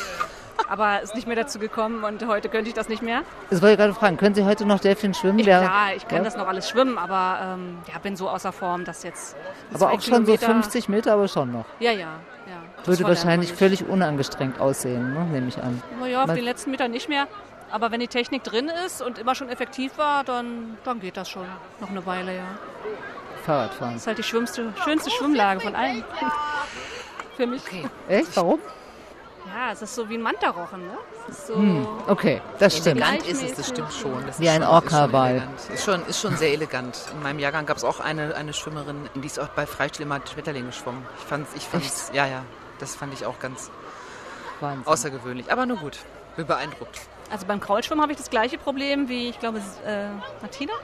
Aber 0.68 1.00
ist 1.02 1.14
nicht 1.14 1.26
mehr 1.26 1.36
dazu 1.36 1.58
gekommen 1.58 2.02
und 2.04 2.26
heute 2.26 2.48
könnte 2.48 2.68
ich 2.68 2.74
das 2.74 2.88
nicht 2.88 3.02
mehr. 3.02 3.22
Das 3.50 3.62
wollte 3.62 3.74
ich 3.74 3.78
gerade 3.78 3.94
fragen. 3.94 4.16
Können 4.16 4.34
Sie 4.34 4.44
heute 4.44 4.66
noch 4.66 4.80
Delfin 4.80 5.14
schwimmen? 5.14 5.38
Ich, 5.38 5.46
klar, 5.46 5.94
ich 5.94 6.06
kann 6.08 6.18
ja? 6.18 6.24
das 6.24 6.36
noch 6.36 6.48
alles 6.48 6.68
schwimmen, 6.68 6.98
aber 6.98 7.38
ähm, 7.54 7.78
ja, 7.92 7.98
bin 7.98 8.16
so 8.16 8.28
außer 8.28 8.52
Form, 8.52 8.84
dass 8.84 9.02
jetzt. 9.02 9.36
Aber 9.72 9.92
auch 9.92 10.00
schon 10.00 10.26
so 10.26 10.32
Kilometer- 10.32 10.46
50 10.46 10.88
Meter, 10.88 11.12
aber 11.12 11.28
schon 11.28 11.52
noch. 11.52 11.66
Ja, 11.78 11.92
ja, 11.92 11.98
ja. 12.46 12.84
Würde 12.84 13.04
wahrscheinlich 13.04 13.52
völlig 13.52 13.86
unangestrengt 13.88 14.60
aussehen, 14.60 15.14
ne? 15.14 15.20
nehme 15.26 15.48
ich 15.48 15.58
an. 15.62 15.82
Naja, 16.00 16.24
auf 16.24 16.32
den 16.32 16.44
letzten 16.44 16.70
Metern 16.72 16.90
nicht 16.90 17.08
mehr. 17.08 17.28
Aber 17.70 17.90
wenn 17.90 18.00
die 18.00 18.08
Technik 18.08 18.44
drin 18.44 18.70
ist 18.86 19.02
und 19.02 19.18
immer 19.18 19.34
schon 19.34 19.48
effektiv 19.48 19.98
war, 19.98 20.22
dann, 20.24 20.78
dann 20.84 21.00
geht 21.00 21.16
das 21.16 21.28
schon. 21.28 21.46
Noch 21.80 21.90
eine 21.90 22.04
Weile, 22.06 22.36
ja. 22.36 22.44
Fahrradfahren. 23.44 23.94
Das 23.94 24.02
ist 24.02 24.06
halt 24.06 24.18
die 24.18 24.22
schwimmste, 24.22 24.72
schönste 24.84 25.10
Schwimmlage 25.10 25.60
von 25.60 25.74
allen. 25.74 26.04
Für 27.36 27.46
mich. 27.46 27.62
Okay. 27.66 27.84
Echt? 28.08 28.36
Warum? 28.36 28.60
Ja, 29.56 29.72
es 29.72 29.80
ist 29.80 29.94
so 29.94 30.06
wie 30.10 30.16
ein 30.18 30.20
Mantarochen, 30.22 30.86
ne? 30.86 30.98
So. 31.30 31.54
Hm, 31.54 31.86
okay, 32.08 32.42
das 32.58 32.76
stimmt. 32.76 33.00
Elegant 33.00 33.26
ist 33.26 33.42
es, 33.42 33.54
das 33.54 33.68
stimmt 33.68 33.90
schon. 33.90 34.26
Das 34.26 34.38
Wie 34.38 34.44
ist 34.44 34.50
ein 34.50 34.62
Orca-Wal. 34.62 35.48
Ist 35.56 35.70
ist, 35.70 35.84
schon, 35.86 36.04
ist 36.06 36.20
schon 36.20 36.36
sehr 36.36 36.50
elegant. 36.52 36.98
In 37.12 37.22
meinem 37.22 37.38
Jahrgang 37.38 37.64
gab 37.64 37.78
es 37.78 37.84
auch 37.84 37.98
eine, 37.98 38.34
eine 38.34 38.52
Schwimmerin, 38.52 39.08
die 39.14 39.26
ist 39.26 39.40
auch 39.40 39.48
bei 39.48 39.64
Freistil 39.66 40.04
immer 40.04 40.20
Schmetterling 40.30 40.66
geschwommen. 40.66 41.06
Ich 41.18 41.24
fand's, 41.24 41.50
ich 41.56 41.62
fand's, 41.66 42.10
ja, 42.12 42.26
ja, 42.26 42.42
das 42.80 42.94
fand 42.96 43.14
ich 43.14 43.24
auch 43.24 43.38
ganz 43.38 43.70
Wahnsinn. 44.60 44.86
außergewöhnlich. 44.86 45.50
Aber 45.50 45.64
nur 45.64 45.78
gut, 45.78 46.00
bin 46.36 46.46
beeindruckt. 46.46 47.00
Also 47.30 47.46
beim 47.46 47.58
Kraulschwimmen 47.58 48.02
habe 48.02 48.12
ich 48.12 48.18
das 48.18 48.28
gleiche 48.28 48.58
Problem 48.58 49.08
wie, 49.08 49.30
ich 49.30 49.40
glaube, 49.40 49.62
äh, 49.86 50.08
Martina. 50.42 50.74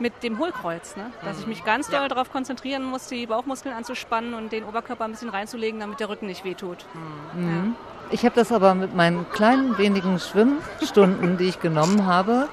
Mit 0.00 0.24
dem 0.24 0.40
Hohlkreuz, 0.40 0.96
ne? 0.96 1.12
Dass 1.24 1.38
ich 1.38 1.46
mich 1.46 1.64
ganz 1.64 1.86
doll 1.86 2.00
Ja. 2.02 2.08
darauf 2.08 2.32
konzentrieren 2.32 2.82
muss, 2.82 3.06
die 3.06 3.26
Bauchmuskeln 3.28 3.72
anzuspannen 3.72 4.34
und 4.34 4.50
den 4.50 4.64
Oberkörper 4.64 5.04
ein 5.04 5.12
bisschen 5.12 5.28
reinzulegen, 5.28 5.78
damit 5.78 6.00
der 6.00 6.08
Rücken 6.08 6.26
nicht 6.26 6.44
wehtut. 6.44 6.84
Mhm. 7.32 7.76
Ich 8.10 8.24
habe 8.24 8.34
das 8.34 8.52
aber 8.52 8.74
mit 8.74 8.94
meinen 8.94 9.28
kleinen 9.30 9.76
wenigen 9.78 10.18
Schwimmstunden, 10.18 11.36
die 11.36 11.44
ich 11.48 11.60
genommen 11.60 12.06
habe, 12.06 12.48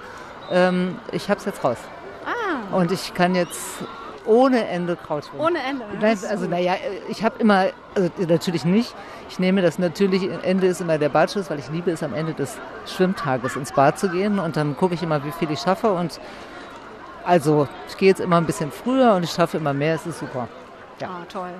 ähm, 0.51 0.97
ich 1.11 1.29
habe 1.29 1.39
es 1.39 1.45
jetzt 1.45 1.63
raus. 1.63 1.77
Ah, 2.25 2.75
Und 2.75 2.91
ich 2.91 3.13
kann 3.13 3.35
jetzt 3.35 3.59
ohne 4.25 4.67
Ende 4.67 4.95
Kraut 4.95 5.25
schwimmen. 5.25 5.41
ohne 5.41 5.59
Ende. 5.63 5.83
Nein, 5.99 6.17
also 6.29 6.45
naja, 6.47 6.75
ich 7.09 7.23
habe 7.23 7.39
immer, 7.39 7.67
also 7.95 8.09
natürlich 8.27 8.65
nicht. 8.65 8.93
Ich 9.29 9.39
nehme 9.39 9.61
das 9.61 9.79
natürlich, 9.79 10.29
Ende 10.43 10.67
ist 10.67 10.81
immer 10.81 10.97
der 10.97 11.09
Badschluss, 11.09 11.49
weil 11.49 11.59
ich 11.59 11.69
liebe 11.69 11.91
es 11.91 12.03
am 12.03 12.13
Ende 12.13 12.33
des 12.33 12.57
Schwimmtages 12.85 13.55
ins 13.55 13.71
Bad 13.71 13.97
zu 13.97 14.09
gehen 14.09 14.39
und 14.39 14.57
dann 14.57 14.75
gucke 14.77 14.93
ich 14.93 15.03
immer, 15.03 15.23
wie 15.23 15.31
viel 15.31 15.49
ich 15.51 15.59
schaffe 15.59 15.91
und 15.91 16.19
also 17.25 17.67
ich 17.87 17.97
gehe 17.97 18.09
jetzt 18.09 18.19
immer 18.21 18.37
ein 18.37 18.45
bisschen 18.45 18.71
früher 18.71 19.13
und 19.13 19.23
ich 19.23 19.31
schaffe 19.31 19.57
immer 19.57 19.73
mehr, 19.73 19.95
es 19.95 20.05
ist 20.05 20.19
super. 20.19 20.47
Ja. 20.99 21.07
Ah, 21.09 21.25
toll. 21.31 21.51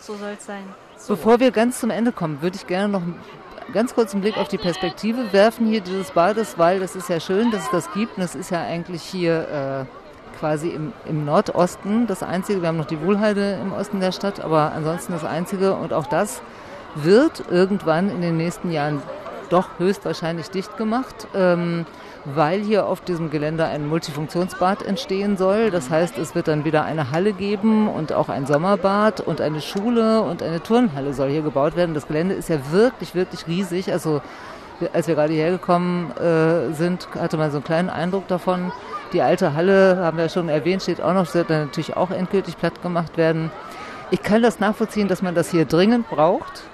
So 0.00 0.14
soll 0.16 0.36
es 0.38 0.44
sein. 0.46 0.64
Bevor 1.08 1.40
wir 1.40 1.50
ganz 1.50 1.80
zum 1.80 1.90
Ende 1.90 2.12
kommen, 2.12 2.42
würde 2.42 2.56
ich 2.56 2.66
gerne 2.66 2.88
noch 2.88 3.02
ganz 3.72 3.94
kurz 3.94 4.12
einen 4.12 4.22
Blick 4.22 4.38
auf 4.38 4.48
die 4.48 4.58
Perspektive 4.58 5.32
werfen 5.32 5.66
hier 5.66 5.80
dieses 5.80 6.10
Bades, 6.10 6.58
weil 6.58 6.80
das 6.80 6.96
ist 6.96 7.08
ja 7.08 7.20
schön, 7.20 7.50
dass 7.50 7.64
es 7.64 7.70
das 7.70 7.92
gibt. 7.92 8.16
Und 8.16 8.22
es 8.22 8.34
ist 8.34 8.50
ja 8.50 8.62
eigentlich 8.62 9.02
hier 9.02 9.86
äh, 9.86 10.38
quasi 10.38 10.70
im, 10.70 10.92
im 11.06 11.24
Nordosten 11.24 12.06
das 12.06 12.22
einzige. 12.22 12.62
Wir 12.62 12.68
haben 12.68 12.76
noch 12.76 12.86
die 12.86 13.00
Wohlheide 13.00 13.58
im 13.62 13.72
Osten 13.72 14.00
der 14.00 14.12
Stadt, 14.12 14.40
aber 14.40 14.72
ansonsten 14.72 15.12
das 15.12 15.24
einzige. 15.24 15.74
Und 15.74 15.92
auch 15.92 16.06
das 16.06 16.42
wird 16.94 17.44
irgendwann 17.50 18.10
in 18.10 18.20
den 18.20 18.36
nächsten 18.36 18.70
Jahren 18.70 19.02
doch 19.48 19.68
höchstwahrscheinlich 19.78 20.50
dicht 20.50 20.76
gemacht, 20.76 21.28
ähm, 21.34 21.86
weil 22.24 22.60
hier 22.60 22.86
auf 22.86 23.00
diesem 23.00 23.30
Gelände 23.30 23.64
ein 23.64 23.86
Multifunktionsbad 23.86 24.82
entstehen 24.82 25.36
soll. 25.36 25.70
Das 25.70 25.90
heißt, 25.90 26.18
es 26.18 26.34
wird 26.34 26.48
dann 26.48 26.64
wieder 26.64 26.84
eine 26.84 27.10
Halle 27.10 27.32
geben 27.32 27.88
und 27.88 28.12
auch 28.12 28.28
ein 28.28 28.46
Sommerbad 28.46 29.20
und 29.20 29.40
eine 29.40 29.60
Schule 29.60 30.22
und 30.22 30.42
eine 30.42 30.62
Turnhalle 30.62 31.14
soll 31.14 31.30
hier 31.30 31.42
gebaut 31.42 31.76
werden. 31.76 31.94
Das 31.94 32.08
Gelände 32.08 32.34
ist 32.34 32.48
ja 32.48 32.58
wirklich, 32.72 33.14
wirklich 33.14 33.46
riesig. 33.46 33.92
Also 33.92 34.22
als 34.92 35.08
wir 35.08 35.14
gerade 35.14 35.32
hierher 35.32 35.52
gekommen 35.52 36.10
äh, 36.16 36.72
sind, 36.74 37.08
hatte 37.14 37.36
man 37.36 37.50
so 37.50 37.58
einen 37.58 37.64
kleinen 37.64 37.90
Eindruck 37.90 38.28
davon. 38.28 38.72
Die 39.12 39.22
alte 39.22 39.54
Halle, 39.54 39.98
haben 39.98 40.18
wir 40.18 40.28
schon 40.28 40.48
erwähnt, 40.48 40.82
steht 40.82 41.00
auch 41.00 41.14
noch, 41.14 41.32
wird 41.34 41.48
dann 41.48 41.66
natürlich 41.66 41.96
auch 41.96 42.10
endgültig 42.10 42.58
platt 42.58 42.82
gemacht 42.82 43.16
werden. 43.16 43.50
Ich 44.10 44.22
kann 44.22 44.42
das 44.42 44.60
nachvollziehen, 44.60 45.08
dass 45.08 45.22
man 45.22 45.34
das 45.34 45.50
hier 45.50 45.64
dringend 45.64 46.08
braucht. 46.08 46.64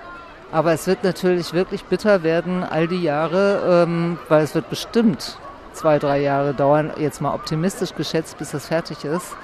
Aber 0.53 0.73
es 0.73 0.87
wird 0.87 1.03
natürlich 1.03 1.55
wirklich 1.55 1.85
bitter 1.85 2.23
werden 2.23 2.63
all 2.63 2.87
die 2.87 3.03
Jahre, 3.03 3.85
ähm, 3.85 4.19
weil 4.29 4.45
es 4.45 4.55
wird 4.55 4.69
bestimmt 4.69 5.39
zwei, 5.73 5.99
drei 5.99 6.21
Jahre 6.21 6.53
dauern, 6.53 6.93
jetzt 6.99 7.23
mal 7.23 7.35
optimistisch 7.35 7.95
geschätzt, 7.95 8.37
bis 8.37 8.51
das 8.51 8.67
fertig 8.67 9.05
ist, 9.05 9.35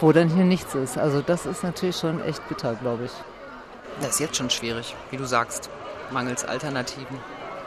wo 0.00 0.12
dann 0.12 0.28
hier 0.28 0.44
nichts 0.44 0.74
ist. 0.74 0.98
Also 0.98 1.22
das 1.22 1.46
ist 1.46 1.64
natürlich 1.64 1.96
schon 1.96 2.22
echt 2.22 2.46
bitter, 2.48 2.74
glaube 2.74 3.04
ich. 3.04 3.12
Das 4.02 4.10
ist 4.10 4.20
jetzt 4.20 4.36
schon 4.36 4.50
schwierig, 4.50 4.94
wie 5.10 5.16
du 5.16 5.24
sagst, 5.24 5.70
mangels 6.10 6.44
Alternativen. 6.44 7.18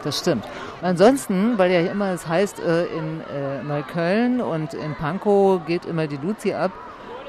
Das 0.04 0.20
stimmt. 0.20 0.46
Und 0.82 0.88
ansonsten, 0.88 1.58
weil 1.58 1.72
ja 1.72 1.80
immer 1.92 2.12
es 2.12 2.28
heißt, 2.28 2.60
äh, 2.60 2.86
in 2.86 3.22
äh, 3.22 3.64
Neukölln 3.64 4.42
und 4.42 4.76
in 4.76 4.94
Pankow 4.96 5.66
geht 5.66 5.86
immer 5.86 6.06
die 6.06 6.18
Luzi 6.18 6.54
ab. 6.54 6.72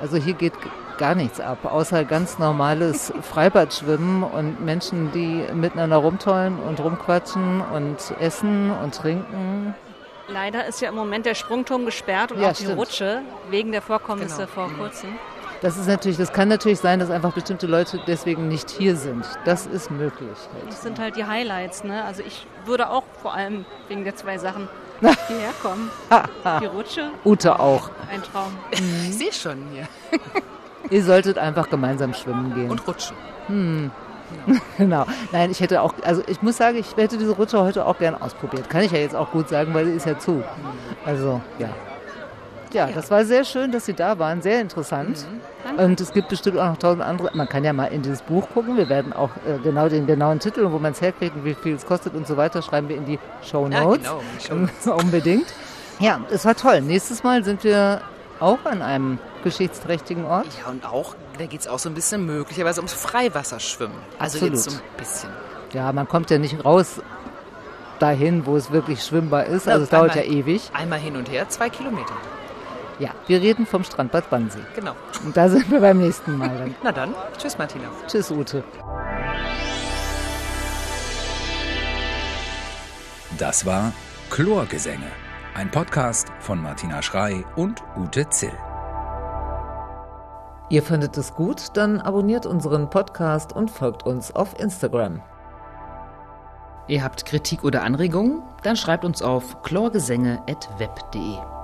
Also 0.01 0.17
hier 0.17 0.35
geht 0.35 0.53
gar 0.99 1.15
nichts 1.15 1.41
ab, 1.41 1.59
außer 1.65 2.05
ganz 2.05 2.39
normales 2.39 3.13
Freibadschwimmen 3.23 4.23
und 4.23 4.65
Menschen, 4.65 5.13
die 5.13 5.45
miteinander 5.55 5.97
rumtollen 5.97 6.59
und 6.59 6.81
rumquatschen 6.81 7.61
und 7.73 7.97
essen 8.21 8.71
und 8.71 8.95
trinken. 8.95 9.75
Leider 10.29 10.65
ist 10.67 10.81
ja 10.81 10.89
im 10.89 10.95
Moment 10.95 11.27
der 11.27 11.35
Sprungturm 11.35 11.85
gesperrt 11.85 12.33
und 12.33 12.41
Ja, 12.41 12.49
auch 12.51 12.53
die 12.55 12.65
stimmt. 12.65 12.79
Rutsche 12.79 13.21
wegen 13.51 13.73
der 13.73 13.83
Vorkommnisse 13.83 14.47
Genau. 14.47 14.49
vor 14.69 14.71
kurzem. 14.79 15.11
Das 15.61 15.77
ist 15.79 15.87
natürlich, 15.87 16.19
das 16.19 16.33
kann 16.33 16.49
natürlich 16.49 16.81
sein, 16.81 16.99
dass 16.99 17.11
einfach 17.11 17.33
bestimmte 17.33 17.67
Leute 17.67 17.99
deswegen 18.07 18.49
nicht 18.49 18.69
hier 18.71 18.97
sind. 18.97 19.25
Das 19.45 19.67
ist 19.67 19.91
möglich. 19.91 20.37
Das 20.67 20.83
sind 20.83 20.99
halt 20.99 21.17
die 21.17 21.25
Highlights, 21.25 21.85
ne? 21.85 22.05
Also 22.05 22.23
ich 22.27 22.47
würde 22.67 22.91
auch 22.91 23.05
vor 23.23 23.33
allem 23.35 23.65
wegen 23.89 24.05
der 24.05 24.15
zwei 24.17 24.37
Sachen 24.39 24.69
hierher 25.01 25.53
kommen. 25.63 25.91
Die 26.61 26.67
Rutsche, 26.67 27.11
Ute 27.25 27.59
auch. 27.61 27.91
ein 28.11 28.23
Traum. 28.23 28.53
Ich 28.73 29.17
sehe 29.17 29.33
schon 29.33 29.59
hier. 29.73 29.87
Ihr 30.91 31.03
solltet 31.05 31.39
einfach 31.39 31.70
gemeinsam 31.70 32.14
schwimmen 32.14 32.55
gehen. 32.55 32.70
Und 32.70 32.87
rutschen. 32.87 33.16
Genau. 34.78 35.05
Nein, 35.32 35.51
ich 35.51 35.61
hätte 35.61 35.82
auch, 35.82 35.93
also 36.03 36.22
ich 36.26 36.43
muss 36.43 36.57
sagen, 36.57 36.76
ich 36.78 36.97
hätte 36.97 37.18
diese 37.18 37.32
Rutsche 37.32 37.61
heute 37.61 37.87
auch 37.87 37.99
gern 37.99 38.20
ausprobiert. 38.20 38.68
Kann 38.68 38.82
ich 38.82 38.91
ja 38.91 38.99
jetzt 38.99 39.14
auch 39.14 39.30
gut 39.30 39.49
sagen, 39.49 39.72
weil 39.74 39.85
sie 39.85 39.93
ist 39.93 40.07
ja 40.07 40.18
zu. 40.18 40.43
Also, 41.05 41.41
ja. 41.59 41.68
Ja, 42.72 42.89
das 42.93 43.09
war 43.12 43.24
sehr 43.24 43.45
schön, 43.45 43.70
dass 43.70 43.85
Sie 43.87 43.93
da 43.95 44.18
waren. 44.18 44.43
Sehr 44.43 44.61
interessant. 44.61 45.26
Und 45.76 46.01
es 46.01 46.12
gibt 46.12 46.28
bestimmt 46.30 46.59
auch 46.59 46.70
noch 46.70 46.76
tausend 46.78 47.03
andere. 47.05 47.30
Man 47.35 47.49
kann 47.49 47.62
ja 47.62 47.72
mal 47.72 47.87
in 47.87 48.03
dieses 48.03 48.22
Buch 48.22 48.49
gucken. 48.53 48.76
Wir 48.76 48.89
werden 48.89 49.12
auch 49.12 49.30
äh, 49.47 49.59
genau 49.62 49.89
den 49.89 50.07
genauen 50.09 50.41
Titel 50.41 50.62
und 50.62 50.72
wo 50.72 50.80
man 50.80 50.91
es 50.91 51.01
herkriegt 51.01 51.37
und 51.37 51.45
wie 51.45 51.55
viel 51.55 51.76
es 51.76 51.87
kostet 51.87 52.14
und 52.14 52.26
so 52.26 52.37
weiter, 52.37 52.62
schreiben 52.62 52.89
wir 52.89 52.97
in 52.97 53.05
die 53.05 53.20
Show 53.49 53.68
Ja, 53.70 53.85
Notes. 53.85 54.11
genau, 54.49 54.62
in 54.62 54.70
die 54.85 54.91
Unbedingt. 55.05 55.55
Ja, 56.01 56.18
es 56.32 56.45
war 56.45 56.57
toll. 56.57 56.80
Nächstes 56.80 57.22
Mal 57.22 57.45
sind 57.45 57.62
wir 57.62 58.01
auch 58.41 58.59
an 58.64 58.82
einem 58.82 59.18
geschichtsträchtigen 59.45 60.25
Ort. 60.25 60.49
Ja, 60.61 60.71
und 60.71 60.85
auch, 60.85 61.15
da 61.39 61.47
geht 61.47 61.61
es 61.61 61.69
auch 61.69 61.79
so 61.79 61.89
ein 61.89 61.95
bisschen 61.95 62.27
möglicherweise 62.27 62.81
ums 62.81 62.93
Freiwasserschwimmen. 62.93 63.97
Also 64.19 64.39
Absolut. 64.39 64.55
jetzt 64.55 64.65
so 64.65 64.77
ein 64.77 64.83
bisschen. 64.97 65.31
Ja, 65.73 65.93
man 65.93 66.09
kommt 66.09 66.31
ja 66.31 66.39
nicht 66.39 66.65
raus 66.65 67.01
dahin, 67.99 68.47
wo 68.47 68.57
es 68.57 68.71
wirklich 68.73 69.03
schwimmbar 69.03 69.45
ist. 69.47 69.69
Also 69.69 69.85
es 69.85 69.91
dauert 69.91 70.17
ja 70.17 70.23
ewig. 70.23 70.71
Einmal 70.73 70.99
hin 70.99 71.17
und 71.17 71.31
her, 71.31 71.49
zwei 71.49 71.71
Kilometer. 71.71 72.15
Ja, 72.99 73.11
wir 73.27 73.41
reden 73.41 73.67
vom 73.67 73.83
Strandbad 73.83 74.31
Wannsee. 74.31 74.61
Genau. 74.75 74.95
Und 75.25 75.37
da 75.37 75.49
sind 75.49 75.71
wir 75.71 75.81
beim 75.81 75.99
nächsten 75.99 76.39
Mal 76.39 76.57
dann. 76.57 76.75
Na 76.83 76.93
dann, 76.93 77.15
tschüss 77.39 77.59
Martina. 77.59 77.89
Tschüss, 78.07 78.31
Ute. 78.31 78.63
Das 83.37 83.67
war 83.67 83.93
Chlorgesänge, 84.31 85.11
ein 85.55 85.71
Podcast 85.71 86.29
von 86.39 86.63
Martina 86.63 87.03
Schrei 87.03 87.45
und 87.57 87.83
Ute 87.97 88.29
Zill. 88.29 88.53
Ihr 90.75 90.83
fandet 90.83 91.16
es 91.16 91.37
gut? 91.37 91.68
Dann 91.75 92.01
abonniert 92.01 92.47
unseren 92.47 92.91
Podcast 92.91 93.53
und 93.53 93.70
folgt 93.70 94.05
uns 94.05 94.35
auf 94.35 94.59
Instagram. 94.59 95.22
Ihr 96.89 97.05
habt 97.05 97.27
Kritik 97.27 97.62
oder 97.62 97.85
Anregungen? 97.85 98.43
Dann 98.64 98.75
schreibt 98.75 99.05
uns 99.05 99.22
auf 99.22 99.62
chlorgesänge.web.de. 99.62 101.64